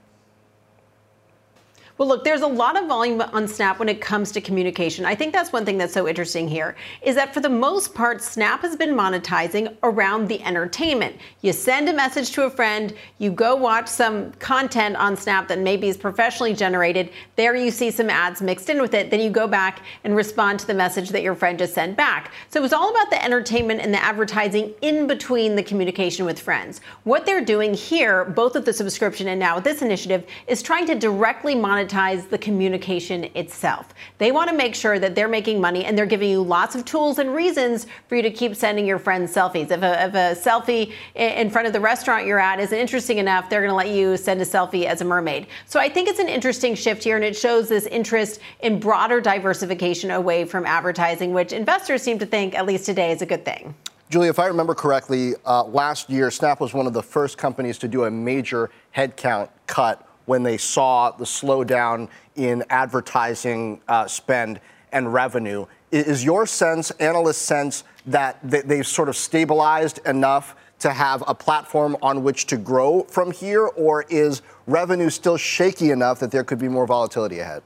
Well, 2.01 2.09
look, 2.09 2.25
there's 2.25 2.41
a 2.41 2.47
lot 2.47 2.83
of 2.83 2.89
volume 2.89 3.21
on 3.21 3.47
Snap 3.47 3.79
when 3.79 3.91
it 3.91 4.01
comes 4.01 4.33
to 4.33 4.41
communication. 4.41 5.05
I 5.05 5.15
think 5.15 5.35
that's 5.35 5.53
one 5.53 5.67
thing 5.67 5.77
that's 5.77 5.93
so 5.93 6.09
interesting 6.09 6.49
here 6.49 6.75
is 7.03 7.15
that 7.17 7.35
for 7.35 7.41
the 7.41 7.51
most 7.51 7.95
part, 7.95 8.23
Snap 8.23 8.63
has 8.63 8.75
been 8.75 8.95
monetizing 8.95 9.77
around 9.83 10.27
the 10.27 10.43
entertainment. 10.43 11.17
You 11.43 11.53
send 11.53 11.91
a 11.91 11.93
message 11.93 12.31
to 12.31 12.45
a 12.45 12.51
friend, 12.51 12.95
you 13.19 13.31
go 13.31 13.55
watch 13.55 13.87
some 13.87 14.33
content 14.39 14.97
on 14.97 15.15
Snap 15.15 15.47
that 15.49 15.59
maybe 15.59 15.89
is 15.89 15.99
professionally 15.99 16.55
generated. 16.55 17.11
There 17.37 17.55
you 17.55 17.71
see 17.71 17.91
some 17.91 18.09
ads 18.09 18.41
mixed 18.41 18.71
in 18.71 18.81
with 18.81 18.95
it. 18.95 19.11
Then 19.11 19.21
you 19.21 19.29
go 19.29 19.47
back 19.47 19.83
and 20.03 20.17
respond 20.17 20.59
to 20.61 20.67
the 20.67 20.73
message 20.73 21.11
that 21.11 21.21
your 21.21 21.35
friend 21.35 21.59
just 21.59 21.75
sent 21.75 21.99
back. 21.99 22.33
So 22.49 22.61
it 22.61 22.63
was 22.63 22.73
all 22.73 22.89
about 22.89 23.11
the 23.11 23.23
entertainment 23.23 23.83
and 23.83 23.93
the 23.93 24.03
advertising 24.03 24.73
in 24.81 25.07
between 25.07 25.55
the 25.55 25.63
communication 25.63 26.25
with 26.25 26.41
friends. 26.41 26.81
What 27.05 27.27
they're 27.27 27.45
doing 27.45 27.75
here, 27.75 28.25
both 28.25 28.55
with 28.55 28.65
the 28.65 28.73
subscription 28.73 29.29
and 29.29 29.39
now 29.39 29.57
with 29.57 29.65
this 29.65 29.83
initiative, 29.83 30.25
is 30.47 30.63
trying 30.63 30.87
to 30.87 30.95
directly 30.95 31.55
monetize 31.55 31.90
the 31.91 32.39
communication 32.39 33.25
itself. 33.35 33.95
They 34.19 34.33
want 34.33 34.49
to 34.49 34.57
make 34.57 34.75
sure 34.75 34.99
that 34.99 35.15
they're 35.15 35.29
making 35.29 35.61
money 35.61 35.85
and 35.85 35.99
they're 35.99 36.07
giving 36.07 36.31
you 36.31 36.43
lots 36.43 36.75
of 36.75 36.85
tools 36.85 37.19
and 37.19 37.35
reasons 37.35 37.87
for 38.09 38.17
you 38.17 38.23
to 38.23 38.31
keep 38.31 38.55
sending 38.55 38.87
your 38.87 38.99
friends 38.99 39.35
selfies. 39.35 39.71
If 39.71 39.83
a, 39.83 40.05
if 40.05 40.15
a 40.15 40.41
selfie 40.41 40.93
in 41.15 41.51
front 41.51 41.67
of 41.67 41.73
the 41.73 41.81
restaurant 41.81 42.27
you're 42.27 42.39
at 42.39 42.61
isn't 42.61 42.79
interesting 42.79 43.19
enough, 43.19 43.51
they're 43.51 43.61
going 43.61 43.71
to 43.71 43.75
let 43.75 43.89
you 43.89 44.17
send 44.17 44.41
a 44.41 44.45
selfie 44.45 44.85
as 44.85 45.01
a 45.01 45.05
mermaid. 45.05 45.49
So 45.67 45.81
I 45.81 45.89
think 45.89 46.09
it's 46.09 46.21
an 46.21 46.29
interesting 46.29 46.75
shift 46.75 47.03
here 47.03 47.17
and 47.17 47.25
it 47.25 47.37
shows 47.37 47.69
this 47.69 47.87
interest 47.87 48.41
in 48.61 48.79
broader 48.79 49.21
diversification 49.21 50.13
away 50.13 50.45
from 50.45 50.65
advertising, 50.67 51.33
which 51.33 51.53
investors 51.53 52.03
seem 52.03 52.19
to 52.21 52.27
think, 52.27 52.55
at 52.55 52.67
least 52.67 52.87
today, 52.87 53.11
is 53.11 53.21
a 53.21 53.27
good 53.27 53.45
thing. 53.45 53.75
Julia, 54.11 54.31
if 54.31 54.41
I 54.41 54.47
remember 54.47 54.75
correctly, 54.75 55.35
uh, 55.47 55.63
last 55.63 56.11
year 56.11 56.33
Snap 56.33 56.61
was 56.61 56.75
one 56.75 56.89
of 56.89 56.93
the 56.93 57.03
first 57.03 57.39
companies 57.39 57.79
to 57.79 57.87
do 57.87 58.05
a 58.05 58.11
major 58.11 58.69
headcount 58.97 59.51
cut 59.69 60.05
when 60.31 60.45
they 60.45 60.57
saw 60.57 61.11
the 61.11 61.25
slowdown 61.25 62.09
in 62.37 62.63
advertising 62.71 63.81
uh, 63.89 64.07
spend 64.07 64.61
and 64.93 65.13
revenue. 65.13 65.67
Is 65.91 66.25
your 66.25 66.47
sense, 66.47 66.93
analyst 66.93 67.43
sense, 67.43 67.83
that 68.07 68.39
they've 68.45 68.87
sort 68.87 69.09
of 69.09 69.17
stabilized 69.17 69.99
enough 70.07 70.55
to 70.79 70.93
have 70.93 71.25
a 71.27 71.35
platform 71.35 71.97
on 72.01 72.23
which 72.23 72.47
to 72.47 72.57
grow 72.57 73.03
from 73.03 73.33
here, 73.33 73.67
or 73.67 74.05
is 74.09 74.43
revenue 74.69 75.11
still 75.11 75.37
shaky 75.37 75.91
enough 75.91 76.21
that 76.21 76.31
there 76.31 76.45
could 76.45 76.61
be 76.61 76.69
more 76.69 76.87
volatility 76.87 77.41
ahead? 77.41 77.65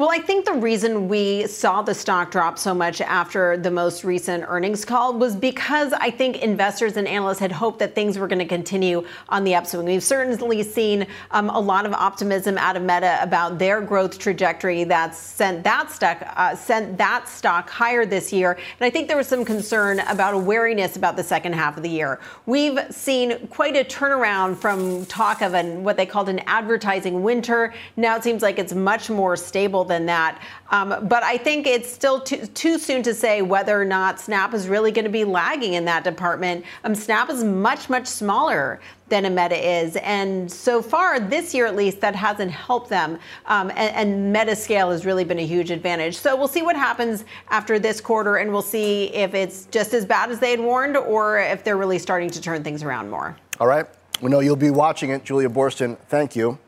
Well, 0.00 0.08
I 0.10 0.18
think 0.18 0.46
the 0.46 0.54
reason 0.54 1.08
we 1.08 1.46
saw 1.46 1.82
the 1.82 1.92
stock 1.92 2.30
drop 2.30 2.58
so 2.58 2.72
much 2.72 3.02
after 3.02 3.58
the 3.58 3.70
most 3.70 4.02
recent 4.02 4.44
earnings 4.48 4.82
call 4.82 5.12
was 5.12 5.36
because 5.36 5.92
I 5.92 6.10
think 6.10 6.38
investors 6.38 6.96
and 6.96 7.06
analysts 7.06 7.38
had 7.38 7.52
hoped 7.52 7.80
that 7.80 7.94
things 7.94 8.16
were 8.16 8.26
going 8.26 8.38
to 8.38 8.46
continue 8.46 9.06
on 9.28 9.44
the 9.44 9.54
upswing. 9.54 9.84
We've 9.84 10.02
certainly 10.02 10.62
seen 10.62 11.06
um, 11.32 11.50
a 11.50 11.60
lot 11.60 11.84
of 11.84 11.92
optimism 11.92 12.56
out 12.56 12.78
of 12.78 12.82
Meta 12.82 13.18
about 13.20 13.58
their 13.58 13.82
growth 13.82 14.18
trajectory 14.18 14.84
that's 14.84 15.18
sent 15.18 15.64
that 15.64 15.90
stock 15.90 16.22
uh, 16.34 16.56
sent 16.56 16.96
that 16.96 17.28
stock 17.28 17.68
higher 17.68 18.06
this 18.06 18.32
year. 18.32 18.52
And 18.52 18.86
I 18.86 18.88
think 18.88 19.06
there 19.06 19.18
was 19.18 19.28
some 19.28 19.44
concern 19.44 20.00
about 20.08 20.32
a 20.32 20.38
wariness 20.38 20.96
about 20.96 21.16
the 21.16 21.24
second 21.24 21.52
half 21.52 21.76
of 21.76 21.82
the 21.82 21.90
year. 21.90 22.20
We've 22.46 22.80
seen 22.88 23.48
quite 23.48 23.76
a 23.76 23.84
turnaround 23.84 24.56
from 24.56 25.04
talk 25.04 25.42
of 25.42 25.52
an 25.52 25.84
what 25.84 25.98
they 25.98 26.06
called 26.06 26.30
an 26.30 26.38
advertising 26.46 27.22
winter. 27.22 27.74
Now 27.98 28.16
it 28.16 28.24
seems 28.24 28.40
like 28.40 28.58
it's 28.58 28.72
much 28.72 29.10
more 29.10 29.36
stable 29.36 29.89
than 29.90 30.06
that. 30.06 30.40
Um, 30.70 31.06
but 31.06 31.22
I 31.22 31.36
think 31.36 31.66
it's 31.66 31.92
still 31.92 32.20
too, 32.20 32.46
too, 32.46 32.78
soon 32.78 33.02
to 33.02 33.12
say 33.12 33.42
whether 33.42 33.78
or 33.78 33.84
not 33.84 34.18
Snap 34.18 34.54
is 34.54 34.68
really 34.68 34.90
going 34.90 35.04
to 35.04 35.10
be 35.10 35.24
lagging 35.24 35.74
in 35.74 35.84
that 35.84 36.04
department. 36.04 36.64
Um, 36.84 36.94
Snap 36.94 37.28
is 37.28 37.44
much, 37.44 37.90
much 37.90 38.06
smaller 38.06 38.80
than 39.08 39.26
a 39.26 39.30
Meta 39.30 39.56
is. 39.56 39.96
And 39.96 40.50
so 40.50 40.80
far, 40.80 41.20
this 41.20 41.52
year 41.52 41.66
at 41.66 41.76
least, 41.76 42.00
that 42.00 42.14
hasn't 42.14 42.52
helped 42.52 42.88
them. 42.88 43.18
Um, 43.46 43.70
and, 43.70 43.94
and, 43.94 44.32
Meta 44.32 44.54
scale 44.54 44.90
has 44.90 45.04
really 45.04 45.24
been 45.24 45.40
a 45.40 45.46
huge 45.46 45.72
advantage. 45.72 46.16
So 46.16 46.36
we'll 46.36 46.48
see 46.48 46.62
what 46.62 46.76
happens 46.76 47.24
after 47.48 47.80
this 47.80 48.00
quarter, 48.00 48.36
and 48.36 48.52
we'll 48.52 48.62
see 48.62 49.06
if 49.06 49.34
it's 49.34 49.66
just 49.66 49.92
as 49.92 50.06
bad 50.06 50.30
as 50.30 50.38
they 50.38 50.52
had 50.52 50.60
warned 50.60 50.96
or 50.96 51.40
if 51.40 51.64
they're 51.64 51.76
really 51.76 51.98
starting 51.98 52.30
to 52.30 52.40
turn 52.40 52.62
things 52.62 52.84
around 52.84 53.10
more. 53.10 53.36
All 53.58 53.66
right. 53.66 53.86
We 54.22 54.30
know 54.30 54.40
you'll 54.40 54.56
be 54.56 54.70
watching 54.70 55.10
it. 55.10 55.24
Julia 55.24 55.48
Boorstin, 55.48 55.98
thank 56.08 56.36
you. 56.36 56.58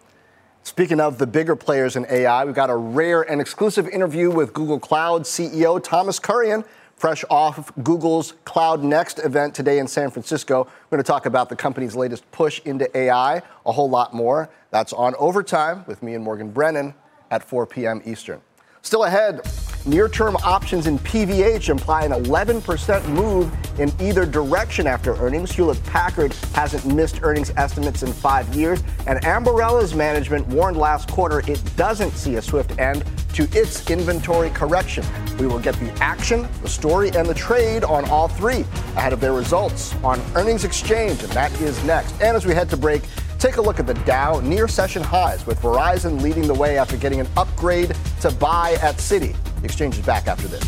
Speaking 0.64 1.00
of 1.00 1.18
the 1.18 1.26
bigger 1.26 1.56
players 1.56 1.96
in 1.96 2.06
AI, 2.08 2.44
we've 2.44 2.54
got 2.54 2.70
a 2.70 2.76
rare 2.76 3.22
and 3.22 3.40
exclusive 3.40 3.88
interview 3.88 4.30
with 4.30 4.52
Google 4.52 4.78
Cloud 4.78 5.22
CEO 5.22 5.82
Thomas 5.82 6.20
Kurian, 6.20 6.64
fresh 6.94 7.24
off 7.28 7.72
Google's 7.82 8.34
Cloud 8.44 8.84
Next 8.84 9.18
event 9.18 9.56
today 9.56 9.80
in 9.80 9.88
San 9.88 10.08
Francisco. 10.12 10.68
We're 10.88 10.98
going 10.98 11.04
to 11.04 11.06
talk 11.06 11.26
about 11.26 11.48
the 11.48 11.56
company's 11.56 11.96
latest 11.96 12.30
push 12.30 12.60
into 12.64 12.96
AI, 12.96 13.42
a 13.66 13.72
whole 13.72 13.90
lot 13.90 14.14
more. 14.14 14.50
That's 14.70 14.92
on 14.92 15.16
Overtime 15.18 15.84
with 15.88 16.00
me 16.00 16.14
and 16.14 16.22
Morgan 16.22 16.52
Brennan 16.52 16.94
at 17.32 17.42
4 17.42 17.66
p.m. 17.66 18.00
Eastern. 18.04 18.40
Still 18.82 19.02
ahead, 19.02 19.40
near 19.86 20.08
term 20.08 20.36
options 20.44 20.86
in 20.86 20.98
PVH 21.00 21.68
imply 21.68 22.04
an 22.04 22.12
11% 22.12 23.08
move 23.08 23.52
in 23.78 23.92
either 24.00 24.24
direction 24.24 24.86
after 24.86 25.14
earnings. 25.16 25.50
Hewlett 25.52 25.82
Packard 25.84 26.34
hasn't 26.54 26.84
missed 26.94 27.20
earnings 27.22 27.52
estimates 27.56 28.02
in 28.02 28.12
five 28.12 28.54
years, 28.54 28.82
and 29.06 29.20
Ambarella's 29.24 29.94
management 29.94 30.46
warned 30.48 30.76
last 30.76 31.10
quarter 31.10 31.40
it 31.50 31.62
doesn't 31.76 32.12
see 32.12 32.36
a 32.36 32.42
swift 32.42 32.78
end 32.78 33.04
to 33.34 33.44
its 33.52 33.88
inventory 33.90 34.50
correction. 34.50 35.04
We 35.38 35.46
will 35.46 35.58
get 35.58 35.74
the 35.76 35.90
action, 36.02 36.46
the 36.62 36.68
story, 36.68 37.10
and 37.14 37.26
the 37.26 37.34
trade 37.34 37.84
on 37.84 38.08
all 38.10 38.28
three 38.28 38.60
ahead 38.96 39.12
of 39.12 39.20
their 39.20 39.32
results 39.32 39.94
on 40.04 40.20
Earnings 40.34 40.64
Exchange, 40.64 41.22
and 41.22 41.32
that 41.32 41.52
is 41.60 41.82
next. 41.84 42.12
And 42.20 42.36
as 42.36 42.46
we 42.46 42.54
head 42.54 42.68
to 42.70 42.76
break, 42.76 43.02
take 43.38 43.56
a 43.56 43.62
look 43.62 43.80
at 43.80 43.86
the 43.86 43.94
Dow 43.94 44.40
near 44.40 44.68
session 44.68 45.02
highs 45.02 45.46
with 45.46 45.60
Verizon 45.60 46.20
leading 46.20 46.46
the 46.46 46.54
way 46.54 46.78
after 46.78 46.96
getting 46.96 47.20
an 47.20 47.26
upgrade 47.36 47.96
to 48.20 48.30
buy 48.32 48.76
at 48.82 48.96
Citi. 48.96 49.34
Exchange 49.64 49.98
is 49.98 50.06
back 50.06 50.26
after 50.26 50.48
this. 50.48 50.62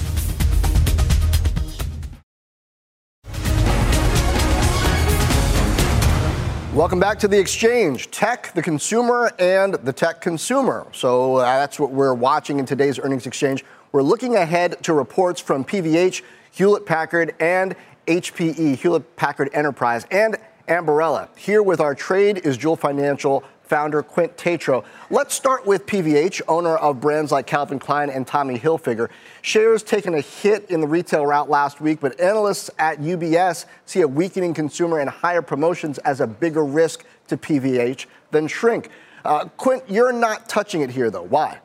Welcome 6.74 6.98
back 6.98 7.20
to 7.20 7.28
the 7.28 7.38
exchange. 7.38 8.10
Tech, 8.10 8.52
the 8.54 8.62
consumer, 8.62 9.30
and 9.38 9.74
the 9.74 9.92
tech 9.92 10.20
consumer. 10.20 10.88
So 10.92 11.36
uh, 11.36 11.42
that's 11.42 11.78
what 11.78 11.92
we're 11.92 12.14
watching 12.14 12.58
in 12.58 12.66
today's 12.66 12.98
earnings 12.98 13.26
exchange. 13.26 13.64
We're 13.92 14.02
looking 14.02 14.34
ahead 14.34 14.82
to 14.82 14.92
reports 14.92 15.40
from 15.40 15.64
PVH, 15.64 16.22
Hewlett 16.50 16.84
Packard, 16.84 17.36
and 17.38 17.76
HPE, 18.08 18.74
Hewlett 18.74 19.14
Packard 19.14 19.50
Enterprise, 19.52 20.04
and 20.10 20.36
Ambarella. 20.68 21.28
Here 21.36 21.62
with 21.62 21.78
our 21.78 21.94
trade 21.94 22.38
is 22.38 22.56
Joule 22.56 22.74
Financial 22.74 23.44
founder 23.64 24.02
Quint 24.02 24.36
Tatro. 24.36 24.84
Let's 25.10 25.34
start 25.34 25.66
with 25.66 25.86
PVH, 25.86 26.42
owner 26.48 26.76
of 26.76 27.00
brands 27.00 27.32
like 27.32 27.46
Calvin 27.46 27.78
Klein 27.78 28.10
and 28.10 28.26
Tommy 28.26 28.58
Hilfiger. 28.58 29.08
Shares 29.42 29.82
taken 29.82 30.14
a 30.14 30.20
hit 30.20 30.70
in 30.70 30.80
the 30.80 30.86
retail 30.86 31.26
route 31.26 31.48
last 31.48 31.80
week, 31.80 32.00
but 32.00 32.18
analysts 32.20 32.70
at 32.78 33.00
UBS 33.00 33.66
see 33.86 34.02
a 34.02 34.08
weakening 34.08 34.54
consumer 34.54 35.00
and 35.00 35.08
higher 35.08 35.42
promotions 35.42 35.98
as 35.98 36.20
a 36.20 36.26
bigger 36.26 36.64
risk 36.64 37.04
to 37.28 37.36
PVH 37.36 38.06
than 38.30 38.46
shrink. 38.46 38.90
Uh, 39.24 39.46
Quint, 39.56 39.82
you're 39.88 40.12
not 40.12 40.48
touching 40.48 40.82
it 40.82 40.90
here, 40.90 41.10
though. 41.10 41.22
Why? 41.22 41.58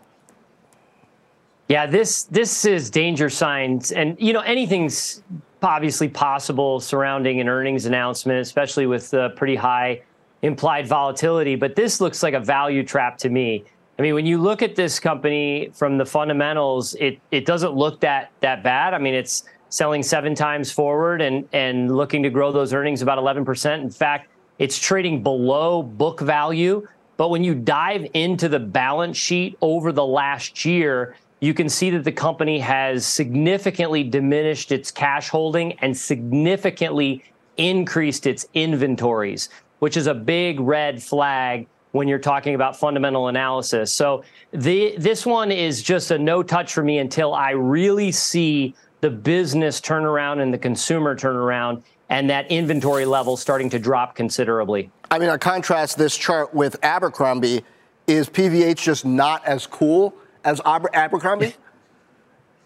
Yeah, 1.67 1.85
this 1.85 2.23
this 2.23 2.65
is 2.65 2.89
danger 2.89 3.29
signs, 3.29 3.91
and 3.91 4.17
you 4.19 4.33
know 4.33 4.39
anything's 4.39 5.21
obviously 5.61 6.07
possible 6.07 6.79
surrounding 6.79 7.39
an 7.41 7.47
earnings 7.47 7.85
announcement, 7.85 8.39
especially 8.39 8.87
with 8.87 9.13
pretty 9.35 9.55
high 9.55 10.01
implied 10.41 10.87
volatility, 10.87 11.55
but 11.55 11.75
this 11.75 11.99
looks 11.99 12.23
like 12.23 12.33
a 12.33 12.39
value 12.39 12.83
trap 12.83 13.17
to 13.19 13.29
me. 13.29 13.63
I 13.97 14.01
mean, 14.01 14.13
when 14.13 14.25
you 14.25 14.37
look 14.37 14.61
at 14.61 14.75
this 14.75 14.99
company 14.99 15.71
from 15.73 15.97
the 15.97 16.05
fundamentals, 16.05 16.95
it 16.95 17.19
it 17.31 17.45
doesn't 17.45 17.73
look 17.73 17.99
that 17.99 18.31
that 18.39 18.63
bad. 18.63 18.93
I 18.93 18.97
mean, 18.97 19.13
it's 19.13 19.43
selling 19.69 20.03
seven 20.03 20.33
times 20.35 20.71
forward 20.71 21.21
and 21.21 21.47
and 21.51 21.95
looking 21.95 22.23
to 22.23 22.29
grow 22.29 22.51
those 22.51 22.73
earnings 22.73 23.01
about 23.01 23.17
11%. 23.17 23.81
In 23.81 23.89
fact, 23.89 24.29
it's 24.57 24.79
trading 24.79 25.21
below 25.21 25.83
book 25.83 26.21
value. 26.21 26.87
But 27.17 27.29
when 27.29 27.43
you 27.43 27.53
dive 27.53 28.07
into 28.13 28.47
the 28.47 28.59
balance 28.59 29.17
sheet 29.17 29.57
over 29.59 29.91
the 29.91 30.05
last 30.05 30.63
year, 30.63 31.17
you 31.41 31.53
can 31.53 31.67
see 31.67 31.89
that 31.89 32.05
the 32.05 32.13
company 32.13 32.59
has 32.59 33.05
significantly 33.05 34.03
diminished 34.03 34.71
its 34.71 34.91
cash 34.91 35.27
holding 35.27 35.73
and 35.79 35.95
significantly 35.95 37.25
increased 37.57 38.25
its 38.25 38.47
inventories 38.53 39.49
which 39.79 39.97
is 39.97 40.07
a 40.07 40.13
big 40.13 40.59
red 40.59 41.01
flag 41.01 41.67
when 41.91 42.07
you're 42.07 42.19
talking 42.19 42.55
about 42.55 42.77
fundamental 42.77 43.27
analysis. 43.27 43.91
So 43.91 44.23
the, 44.51 44.95
this 44.97 45.25
one 45.25 45.51
is 45.51 45.81
just 45.81 46.11
a 46.11 46.19
no 46.19 46.43
touch 46.43 46.73
for 46.73 46.83
me 46.83 46.99
until 46.99 47.33
I 47.33 47.51
really 47.51 48.11
see 48.11 48.75
the 49.01 49.09
business 49.09 49.81
turnaround 49.81 50.41
and 50.41 50.53
the 50.53 50.57
consumer 50.57 51.15
turnaround 51.15 51.81
and 52.09 52.29
that 52.29 52.51
inventory 52.51 53.05
level 53.05 53.37
starting 53.37 53.69
to 53.71 53.79
drop 53.79 54.15
considerably. 54.15 54.91
I 55.09 55.19
mean, 55.19 55.29
I 55.29 55.37
contrast 55.37 55.97
this 55.97 56.17
chart 56.17 56.53
with 56.53 56.75
Abercrombie. 56.83 57.63
Is 58.07 58.29
PVH 58.29 58.77
just 58.77 59.05
not 59.05 59.45
as 59.45 59.67
cool 59.67 60.13
as 60.43 60.59
Aber- 60.65 60.89
Abercrombie? 60.95 61.55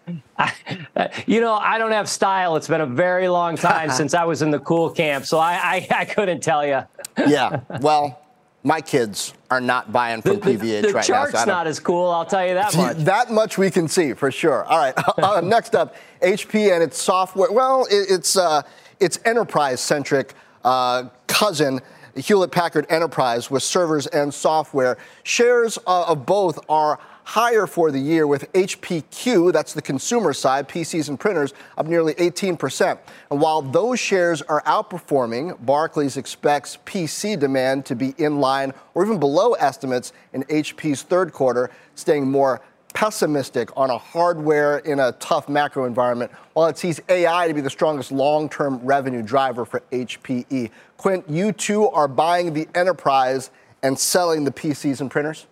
you 1.26 1.40
know, 1.40 1.54
I 1.54 1.78
don't 1.78 1.92
have 1.92 2.08
style. 2.08 2.56
It's 2.56 2.68
been 2.68 2.80
a 2.80 2.86
very 2.86 3.28
long 3.28 3.56
time 3.56 3.90
since 3.90 4.14
I 4.14 4.24
was 4.24 4.42
in 4.42 4.50
the 4.50 4.58
cool 4.58 4.90
camp, 4.90 5.26
so 5.26 5.38
I, 5.38 5.52
I, 5.52 5.88
I 6.00 6.04
couldn't 6.04 6.42
tell 6.42 6.66
you. 6.66 6.82
yeah, 7.26 7.60
well, 7.80 8.20
my 8.62 8.80
kids 8.80 9.34
are 9.50 9.60
not 9.60 9.92
buying 9.92 10.22
from 10.22 10.40
the, 10.40 10.40
PVH 10.40 10.58
the, 10.58 10.58
the 10.58 10.92
right 10.92 10.94
now. 10.94 11.00
The 11.00 11.32
chart's 11.32 11.46
not 11.46 11.66
as 11.66 11.78
cool, 11.80 12.10
I'll 12.10 12.26
tell 12.26 12.46
you 12.46 12.54
that 12.54 12.76
much. 12.76 12.96
That 12.98 13.30
much 13.30 13.58
we 13.58 13.70
can 13.70 13.88
see 13.88 14.12
for 14.14 14.30
sure. 14.30 14.64
All 14.64 14.78
right, 14.78 14.94
uh, 15.18 15.40
next 15.40 15.74
up, 15.74 15.94
HP 16.22 16.72
and 16.72 16.82
its 16.82 17.00
software. 17.00 17.52
Well, 17.52 17.86
it, 17.90 18.06
it's 18.10 18.36
uh, 18.36 18.62
its 19.00 19.18
enterprise-centric 19.24 20.34
uh, 20.64 21.04
cousin. 21.26 21.80
Hewlett 22.16 22.52
Packard 22.52 22.86
Enterprise 22.90 23.50
with 23.50 23.64
servers 23.64 24.06
and 24.06 24.32
software. 24.32 24.98
Shares 25.24 25.78
uh, 25.84 26.04
of 26.04 26.24
both 26.24 26.60
are 26.68 27.00
higher 27.24 27.66
for 27.66 27.90
the 27.90 27.98
year 27.98 28.26
with 28.26 28.52
HPQ, 28.52 29.52
that's 29.52 29.72
the 29.72 29.82
consumer 29.82 30.32
side, 30.32 30.68
PCs 30.68 31.08
and 31.08 31.18
printers, 31.18 31.54
up 31.76 31.86
nearly 31.86 32.14
18%. 32.14 32.98
And 33.30 33.40
while 33.40 33.62
those 33.62 33.98
shares 33.98 34.42
are 34.42 34.62
outperforming, 34.62 35.64
Barclays 35.64 36.16
expects 36.16 36.78
PC 36.86 37.38
demand 37.38 37.86
to 37.86 37.96
be 37.96 38.14
in 38.18 38.40
line 38.40 38.72
or 38.94 39.04
even 39.04 39.18
below 39.18 39.54
estimates 39.54 40.12
in 40.32 40.44
HP's 40.44 41.02
third 41.02 41.32
quarter, 41.32 41.70
staying 41.94 42.30
more 42.30 42.60
pessimistic 42.92 43.76
on 43.76 43.90
a 43.90 43.98
hardware 43.98 44.78
in 44.78 45.00
a 45.00 45.12
tough 45.12 45.48
macro 45.48 45.84
environment, 45.84 46.30
while 46.52 46.68
it 46.68 46.78
sees 46.78 47.00
AI 47.08 47.48
to 47.48 47.54
be 47.54 47.60
the 47.60 47.70
strongest 47.70 48.12
long 48.12 48.48
term 48.48 48.78
revenue 48.78 49.22
driver 49.22 49.64
for 49.64 49.80
HPE. 49.90 50.70
Quint, 50.96 51.28
you 51.28 51.52
too 51.52 51.88
are 51.88 52.06
buying 52.06 52.54
the 52.54 52.68
enterprise 52.74 53.50
and 53.82 53.98
selling 53.98 54.44
the 54.44 54.52
PCs 54.52 55.00
and 55.00 55.10
printers? 55.10 55.46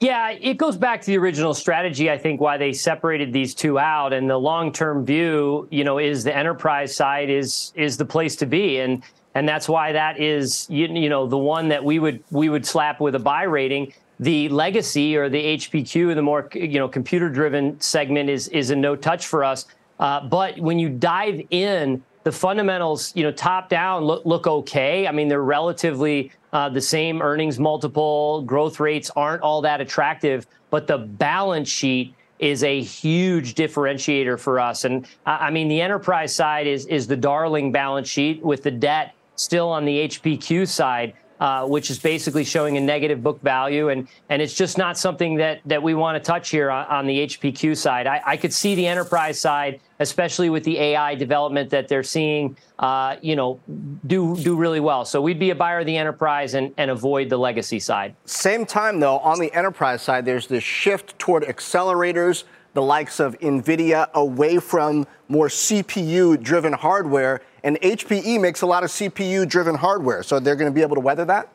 Yeah, 0.00 0.30
it 0.30 0.58
goes 0.58 0.76
back 0.76 1.00
to 1.00 1.06
the 1.06 1.18
original 1.18 1.54
strategy. 1.54 2.08
I 2.08 2.18
think 2.18 2.40
why 2.40 2.56
they 2.56 2.72
separated 2.72 3.32
these 3.32 3.52
two 3.52 3.80
out, 3.80 4.12
and 4.12 4.30
the 4.30 4.38
long-term 4.38 5.04
view, 5.04 5.66
you 5.72 5.82
know, 5.82 5.98
is 5.98 6.22
the 6.22 6.36
enterprise 6.36 6.94
side 6.94 7.30
is 7.30 7.72
is 7.74 7.96
the 7.96 8.04
place 8.04 8.36
to 8.36 8.46
be, 8.46 8.78
and 8.78 9.02
and 9.34 9.48
that's 9.48 9.68
why 9.68 9.90
that 9.92 10.20
is 10.20 10.68
you, 10.70 10.86
you 10.86 11.08
know 11.08 11.26
the 11.26 11.38
one 11.38 11.68
that 11.68 11.84
we 11.84 11.98
would 11.98 12.22
we 12.30 12.48
would 12.48 12.64
slap 12.64 13.00
with 13.00 13.14
a 13.16 13.18
buy 13.18 13.42
rating. 13.42 13.92
The 14.20 14.48
legacy 14.48 15.16
or 15.16 15.28
the 15.28 15.56
HPQ, 15.58 16.14
the 16.14 16.22
more 16.22 16.48
you 16.54 16.78
know 16.78 16.88
computer-driven 16.88 17.80
segment 17.80 18.30
is 18.30 18.46
is 18.48 18.70
a 18.70 18.76
no 18.76 18.94
touch 18.94 19.26
for 19.26 19.42
us. 19.42 19.66
Uh, 19.98 20.20
but 20.28 20.58
when 20.60 20.78
you 20.78 20.88
dive 20.88 21.42
in 21.50 22.04
the 22.28 22.32
fundamentals, 22.32 23.10
you 23.16 23.22
know, 23.22 23.32
top 23.32 23.70
down 23.70 24.04
look, 24.04 24.26
look 24.26 24.46
okay. 24.46 25.06
I 25.06 25.12
mean, 25.12 25.28
they're 25.28 25.42
relatively 25.42 26.30
uh, 26.52 26.68
the 26.68 26.80
same 26.80 27.22
earnings 27.22 27.58
multiple, 27.58 28.42
growth 28.42 28.80
rates 28.80 29.10
aren't 29.16 29.40
all 29.40 29.62
that 29.62 29.80
attractive, 29.80 30.46
but 30.68 30.86
the 30.86 30.98
balance 30.98 31.70
sheet 31.70 32.14
is 32.38 32.62
a 32.64 32.82
huge 32.82 33.54
differentiator 33.54 34.38
for 34.38 34.60
us. 34.60 34.84
And 34.84 35.06
I 35.24 35.48
mean, 35.48 35.68
the 35.68 35.80
enterprise 35.80 36.34
side 36.34 36.66
is 36.66 36.84
is 36.84 37.06
the 37.06 37.16
darling 37.16 37.72
balance 37.72 38.10
sheet 38.10 38.42
with 38.42 38.62
the 38.62 38.72
debt 38.72 39.14
still 39.36 39.70
on 39.70 39.86
the 39.86 40.06
HPQ 40.06 40.68
side 40.68 41.14
uh, 41.40 41.64
which 41.64 41.90
is 41.90 41.98
basically 41.98 42.44
showing 42.44 42.76
a 42.76 42.80
negative 42.80 43.22
book 43.22 43.40
value, 43.42 43.90
and 43.90 44.08
and 44.28 44.42
it's 44.42 44.54
just 44.54 44.76
not 44.76 44.98
something 44.98 45.36
that 45.36 45.60
that 45.66 45.80
we 45.82 45.94
want 45.94 46.16
to 46.16 46.20
touch 46.20 46.50
here 46.50 46.70
on, 46.70 46.86
on 46.86 47.06
the 47.06 47.26
HPQ 47.26 47.76
side. 47.76 48.06
I, 48.06 48.20
I, 48.26 48.36
could 48.36 48.52
see 48.52 48.74
the 48.74 48.86
enterprise 48.86 49.40
side, 49.40 49.80
especially 50.00 50.50
with 50.50 50.64
the 50.64 50.78
AI 50.78 51.14
development 51.14 51.70
that 51.70 51.88
they're 51.88 52.02
seeing, 52.02 52.56
uh, 52.78 53.16
you 53.20 53.36
know, 53.36 53.60
do 54.06 54.36
do 54.36 54.56
really 54.56 54.80
well. 54.80 55.04
So 55.04 55.20
we'd 55.20 55.38
be 55.38 55.50
a 55.50 55.54
buyer 55.54 55.80
of 55.80 55.86
the 55.86 55.96
enterprise 55.96 56.54
and, 56.54 56.72
and 56.76 56.90
avoid 56.90 57.28
the 57.28 57.38
legacy 57.38 57.80
side. 57.80 58.14
Same 58.24 58.64
time 58.64 59.00
though, 59.00 59.18
on 59.18 59.38
the 59.38 59.52
enterprise 59.52 60.02
side, 60.02 60.24
there's 60.24 60.46
this 60.46 60.64
shift 60.64 61.18
toward 61.18 61.42
accelerators 61.44 62.44
the 62.74 62.82
likes 62.82 63.18
of 63.18 63.36
NVIDIA 63.40 64.08
away 64.12 64.58
from 64.58 65.06
more 65.28 65.48
CPU 65.48 66.40
driven 66.40 66.72
hardware. 66.72 67.40
And 67.64 67.76
HPE 67.80 68.40
makes 68.40 68.62
a 68.62 68.66
lot 68.66 68.84
of 68.84 68.90
CPU 68.90 69.48
driven 69.48 69.74
hardware. 69.74 70.22
So 70.22 70.38
they're 70.38 70.54
going 70.54 70.70
to 70.70 70.74
be 70.74 70.82
able 70.82 70.94
to 70.94 71.00
weather 71.00 71.24
that? 71.24 71.52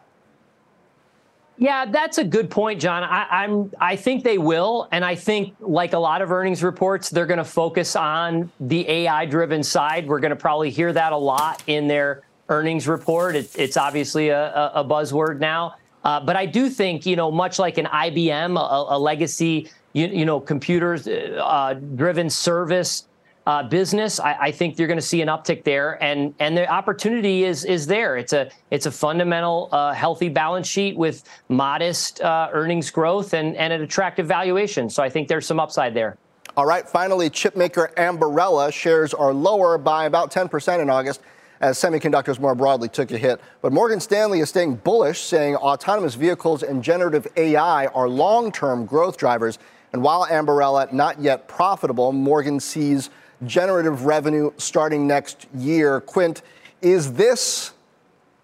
Yeah, 1.58 1.86
that's 1.86 2.18
a 2.18 2.24
good 2.24 2.50
point, 2.50 2.82
John. 2.82 3.04
I, 3.04 3.44
am 3.44 3.72
I 3.80 3.96
think 3.96 4.24
they 4.24 4.38
will, 4.38 4.88
and 4.92 5.06
I 5.06 5.16
think 5.16 5.56
like 5.60 5.94
a 5.94 6.00
lot 6.00 6.22
of 6.22 6.32
earnings 6.32 6.64
reports, 6.64 7.10
they're 7.10 7.28
going 7.28 7.38
to 7.38 7.44
focus 7.44 7.96
on 7.96 8.52
the 8.60 8.90
AI-driven 8.90 9.62
side. 9.62 10.08
We're 10.08 10.20
going 10.20 10.32
to 10.32 10.36
probably 10.36 10.72
hear 10.72 10.92
that 10.94 11.14
a 11.14 11.18
lot 11.18 11.64
in 11.68 11.88
their 11.88 12.24
earnings 12.50 12.88
report. 12.88 13.36
It, 13.36 13.52
it's 13.56 13.78
obviously 13.78 14.30
a, 14.30 14.72
a 14.74 14.84
buzzword 14.84 15.40
now, 15.40 15.76
uh, 16.04 16.20
but 16.20 16.36
I 16.36 16.48
do 16.48 16.70
think 16.70 17.06
you 17.06 17.16
know, 17.16 17.30
much 17.30 17.60
like 17.60 17.78
an 17.78 17.86
IBM, 17.86 18.60
a, 18.60 18.96
a 18.96 18.98
legacy 18.98 19.70
you, 19.94 20.08
you 20.08 20.26
know, 20.26 20.40
computers 20.40 21.08
uh, 21.08 21.80
driven 21.96 22.30
service 22.30 23.06
uh, 23.46 23.64
business, 23.64 24.20
I, 24.20 24.34
I, 24.34 24.52
think 24.52 24.80
you're 24.80 24.88
going 24.88 25.00
to 25.00 25.06
see 25.06 25.22
an 25.22 25.28
uptick 25.28 25.64
there, 25.64 26.02
and 26.02 26.34
and 26.40 26.56
the 26.56 26.68
opportunity 26.70 27.44
is 27.44 27.66
is 27.66 27.86
there. 27.86 28.16
It's 28.16 28.32
a 28.32 28.50
it's 28.72 28.86
a 28.86 28.92
fundamental 28.92 29.68
uh, 29.72 29.94
healthy 29.94 30.30
balance 30.30 30.68
sheet 30.68 30.96
with 30.96 31.24
modest 31.50 32.22
uh, 32.22 32.50
earnings 32.54 32.90
growth 32.90 33.34
and 33.34 33.58
and 33.58 33.74
an 33.74 33.82
attractive 33.82 34.28
valuation. 34.28 34.90
So 34.90 35.04
I 35.04 35.10
think 35.10 35.28
there's 35.28 35.46
some 35.46 35.60
upside 35.60 35.94
there. 35.94 36.18
All 36.56 36.66
right. 36.66 36.88
Finally, 36.88 37.32
chipmaker 37.32 37.94
Ambarella 37.96 38.72
shares 38.72 39.14
are 39.14 39.34
lower 39.34 39.78
by 39.80 40.06
about 40.06 40.32
10% 40.32 40.82
in 40.82 40.90
August 40.90 41.20
as 41.62 41.80
semiconductors 41.80 42.40
more 42.40 42.54
broadly 42.54 42.88
took 42.90 43.10
a 43.12 43.18
hit. 43.18 43.42
But 43.62 43.74
Morgan 43.74 44.00
Stanley 44.00 44.40
is 44.40 44.50
staying 44.50 44.76
bullish, 44.76 45.22
saying 45.22 45.56
autonomous 45.56 46.14
vehicles 46.14 46.62
and 46.62 46.84
generative 46.84 47.28
AI 47.38 47.88
are 47.88 48.08
long 48.08 48.52
term 48.52 48.86
growth 48.86 49.18
drivers. 49.18 49.58
And 49.94 50.04
while 50.04 50.28
Ambarella 50.28 50.92
not 50.94 51.20
yet 51.20 51.48
profitable, 51.48 52.12
Morgan 52.12 52.60
sees 52.60 53.10
generative 53.46 54.06
revenue 54.06 54.52
starting 54.58 55.08
next 55.08 55.48
year. 55.56 56.02
Quint, 56.02 56.42
is 56.82 57.14
this 57.14 57.72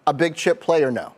a 0.06 0.12
big 0.12 0.34
chip 0.34 0.60
play 0.60 0.82
or 0.82 0.90
no? 0.90 1.12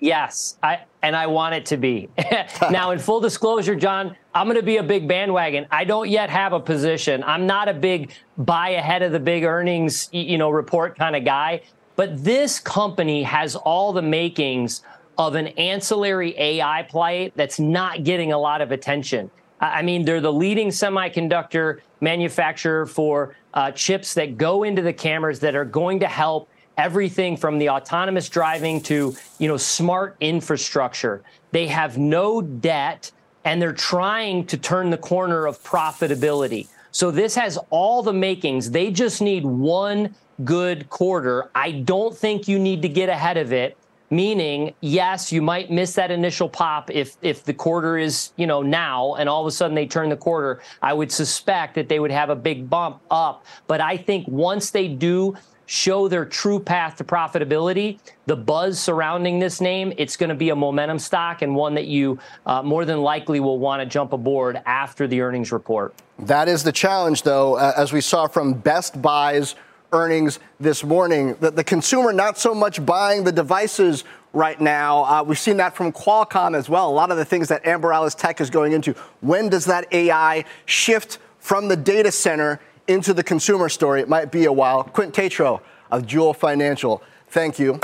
Yes, 0.00 0.58
I 0.62 0.80
and 1.02 1.16
I 1.16 1.28
want 1.28 1.54
it 1.54 1.66
to 1.66 1.76
be. 1.76 2.10
now, 2.70 2.90
in 2.90 2.98
full 2.98 3.20
disclosure, 3.20 3.74
John, 3.74 4.16
I'm 4.34 4.46
going 4.46 4.58
to 4.58 4.62
be 4.62 4.76
a 4.76 4.82
big 4.82 5.08
bandwagon. 5.08 5.66
I 5.70 5.84
don't 5.84 6.10
yet 6.10 6.28
have 6.28 6.52
a 6.52 6.60
position. 6.60 7.22
I'm 7.24 7.46
not 7.46 7.68
a 7.68 7.74
big 7.74 8.12
buy 8.36 8.70
ahead 8.70 9.02
of 9.02 9.12
the 9.12 9.20
big 9.20 9.44
earnings, 9.44 10.10
you 10.12 10.36
know, 10.36 10.50
report 10.50 10.98
kind 10.98 11.16
of 11.16 11.24
guy. 11.24 11.62
But 11.96 12.22
this 12.22 12.58
company 12.58 13.22
has 13.22 13.56
all 13.56 13.92
the 13.92 14.02
makings 14.02 14.82
of 15.16 15.36
an 15.36 15.48
ancillary 15.48 16.34
AI 16.36 16.82
play 16.82 17.32
that's 17.36 17.60
not 17.60 18.04
getting 18.04 18.32
a 18.32 18.38
lot 18.38 18.60
of 18.60 18.72
attention. 18.72 19.30
I 19.72 19.82
mean, 19.82 20.04
they're 20.04 20.20
the 20.20 20.32
leading 20.32 20.68
semiconductor 20.68 21.80
manufacturer 22.00 22.86
for 22.86 23.34
uh, 23.54 23.70
chips 23.70 24.14
that 24.14 24.36
go 24.36 24.64
into 24.64 24.82
the 24.82 24.92
cameras 24.92 25.40
that 25.40 25.54
are 25.54 25.64
going 25.64 26.00
to 26.00 26.08
help 26.08 26.48
everything 26.76 27.36
from 27.36 27.58
the 27.58 27.70
autonomous 27.70 28.28
driving 28.28 28.80
to 28.82 29.14
you 29.38 29.48
know 29.48 29.56
smart 29.56 30.16
infrastructure. 30.20 31.22
They 31.52 31.66
have 31.68 31.98
no 31.98 32.42
debt 32.42 33.10
and 33.44 33.60
they're 33.60 33.72
trying 33.72 34.46
to 34.46 34.56
turn 34.56 34.90
the 34.90 34.98
corner 34.98 35.46
of 35.46 35.62
profitability. 35.62 36.68
So 36.90 37.10
this 37.10 37.34
has 37.34 37.58
all 37.70 38.02
the 38.02 38.12
makings. 38.12 38.70
They 38.70 38.90
just 38.90 39.20
need 39.20 39.44
one 39.44 40.14
good 40.44 40.88
quarter. 40.90 41.50
I 41.54 41.72
don't 41.72 42.16
think 42.16 42.48
you 42.48 42.58
need 42.58 42.82
to 42.82 42.88
get 42.88 43.08
ahead 43.08 43.36
of 43.36 43.52
it 43.52 43.76
meaning 44.14 44.72
yes 44.80 45.32
you 45.32 45.42
might 45.42 45.70
miss 45.70 45.94
that 45.94 46.10
initial 46.10 46.48
pop 46.48 46.90
if 46.90 47.16
if 47.22 47.44
the 47.44 47.52
quarter 47.52 47.98
is 47.98 48.32
you 48.36 48.46
know 48.46 48.62
now 48.62 49.14
and 49.14 49.28
all 49.28 49.40
of 49.40 49.46
a 49.46 49.50
sudden 49.50 49.74
they 49.74 49.86
turn 49.86 50.08
the 50.08 50.16
quarter 50.16 50.60
i 50.82 50.92
would 50.92 51.10
suspect 51.10 51.74
that 51.74 51.88
they 51.88 51.98
would 51.98 52.10
have 52.10 52.30
a 52.30 52.36
big 52.36 52.70
bump 52.70 53.00
up 53.10 53.44
but 53.66 53.80
i 53.80 53.96
think 53.96 54.26
once 54.28 54.70
they 54.70 54.88
do 54.88 55.34
show 55.66 56.08
their 56.08 56.24
true 56.24 56.60
path 56.60 56.96
to 56.96 57.04
profitability, 57.04 57.98
the 58.26 58.36
buzz 58.36 58.78
surrounding 58.78 59.38
this 59.38 59.60
name, 59.60 59.92
it's 59.96 60.16
going 60.16 60.28
to 60.28 60.34
be 60.34 60.50
a 60.50 60.56
momentum 60.56 60.98
stock 60.98 61.42
and 61.42 61.54
one 61.54 61.74
that 61.74 61.86
you 61.86 62.18
uh, 62.46 62.62
more 62.62 62.84
than 62.84 63.00
likely 63.00 63.40
will 63.40 63.58
want 63.58 63.80
to 63.80 63.86
jump 63.86 64.12
aboard 64.12 64.60
after 64.66 65.06
the 65.06 65.20
earnings 65.20 65.52
report. 65.52 65.94
That 66.18 66.48
is 66.48 66.62
the 66.62 66.72
challenge, 66.72 67.22
though, 67.22 67.56
as 67.56 67.92
we 67.92 68.00
saw 68.00 68.26
from 68.26 68.54
Best 68.54 69.00
Buy's 69.00 69.54
earnings 69.94 70.38
this 70.60 70.84
morning. 70.84 71.36
The, 71.40 71.50
the 71.50 71.64
consumer 71.64 72.12
not 72.12 72.36
so 72.36 72.54
much 72.54 72.84
buying 72.84 73.24
the 73.24 73.32
devices 73.32 74.04
right 74.34 74.60
now. 74.60 75.04
Uh, 75.04 75.22
we've 75.22 75.38
seen 75.38 75.56
that 75.56 75.74
from 75.74 75.92
Qualcomm 75.92 76.54
as 76.54 76.68
well. 76.68 76.90
A 76.90 76.92
lot 76.92 77.10
of 77.10 77.16
the 77.16 77.24
things 77.24 77.48
that 77.48 77.64
Ambarella's 77.64 78.14
tech 78.14 78.40
is 78.40 78.50
going 78.50 78.72
into. 78.72 78.92
When 79.20 79.48
does 79.48 79.64
that 79.66 79.90
AI 79.92 80.44
shift 80.66 81.18
from 81.38 81.68
the 81.68 81.76
data 81.76 82.10
center 82.10 82.60
into 82.88 83.14
the 83.14 83.22
consumer 83.22 83.68
story. 83.68 84.00
It 84.00 84.08
might 84.08 84.30
be 84.30 84.44
a 84.44 84.52
while. 84.52 84.84
Quint 84.84 85.14
Tatro 85.14 85.60
of 85.90 86.06
Joule 86.06 86.34
Financial, 86.34 87.02
thank 87.28 87.58
you. 87.58 87.80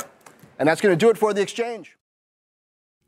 And 0.58 0.68
that's 0.68 0.80
going 0.80 0.92
to 0.92 0.98
do 0.98 1.10
it 1.10 1.18
for 1.18 1.32
The 1.32 1.42
Exchange. 1.42 1.96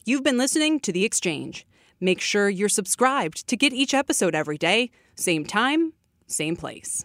You've 0.04 0.24
been 0.24 0.38
listening 0.38 0.80
to 0.80 0.92
The 0.92 1.04
Exchange. 1.04 1.66
Make 2.00 2.20
sure 2.20 2.48
you're 2.48 2.68
subscribed 2.68 3.46
to 3.46 3.56
get 3.56 3.72
each 3.72 3.94
episode 3.94 4.34
every 4.34 4.58
day, 4.58 4.90
same 5.14 5.44
time, 5.44 5.92
same 6.26 6.56
place. 6.56 7.04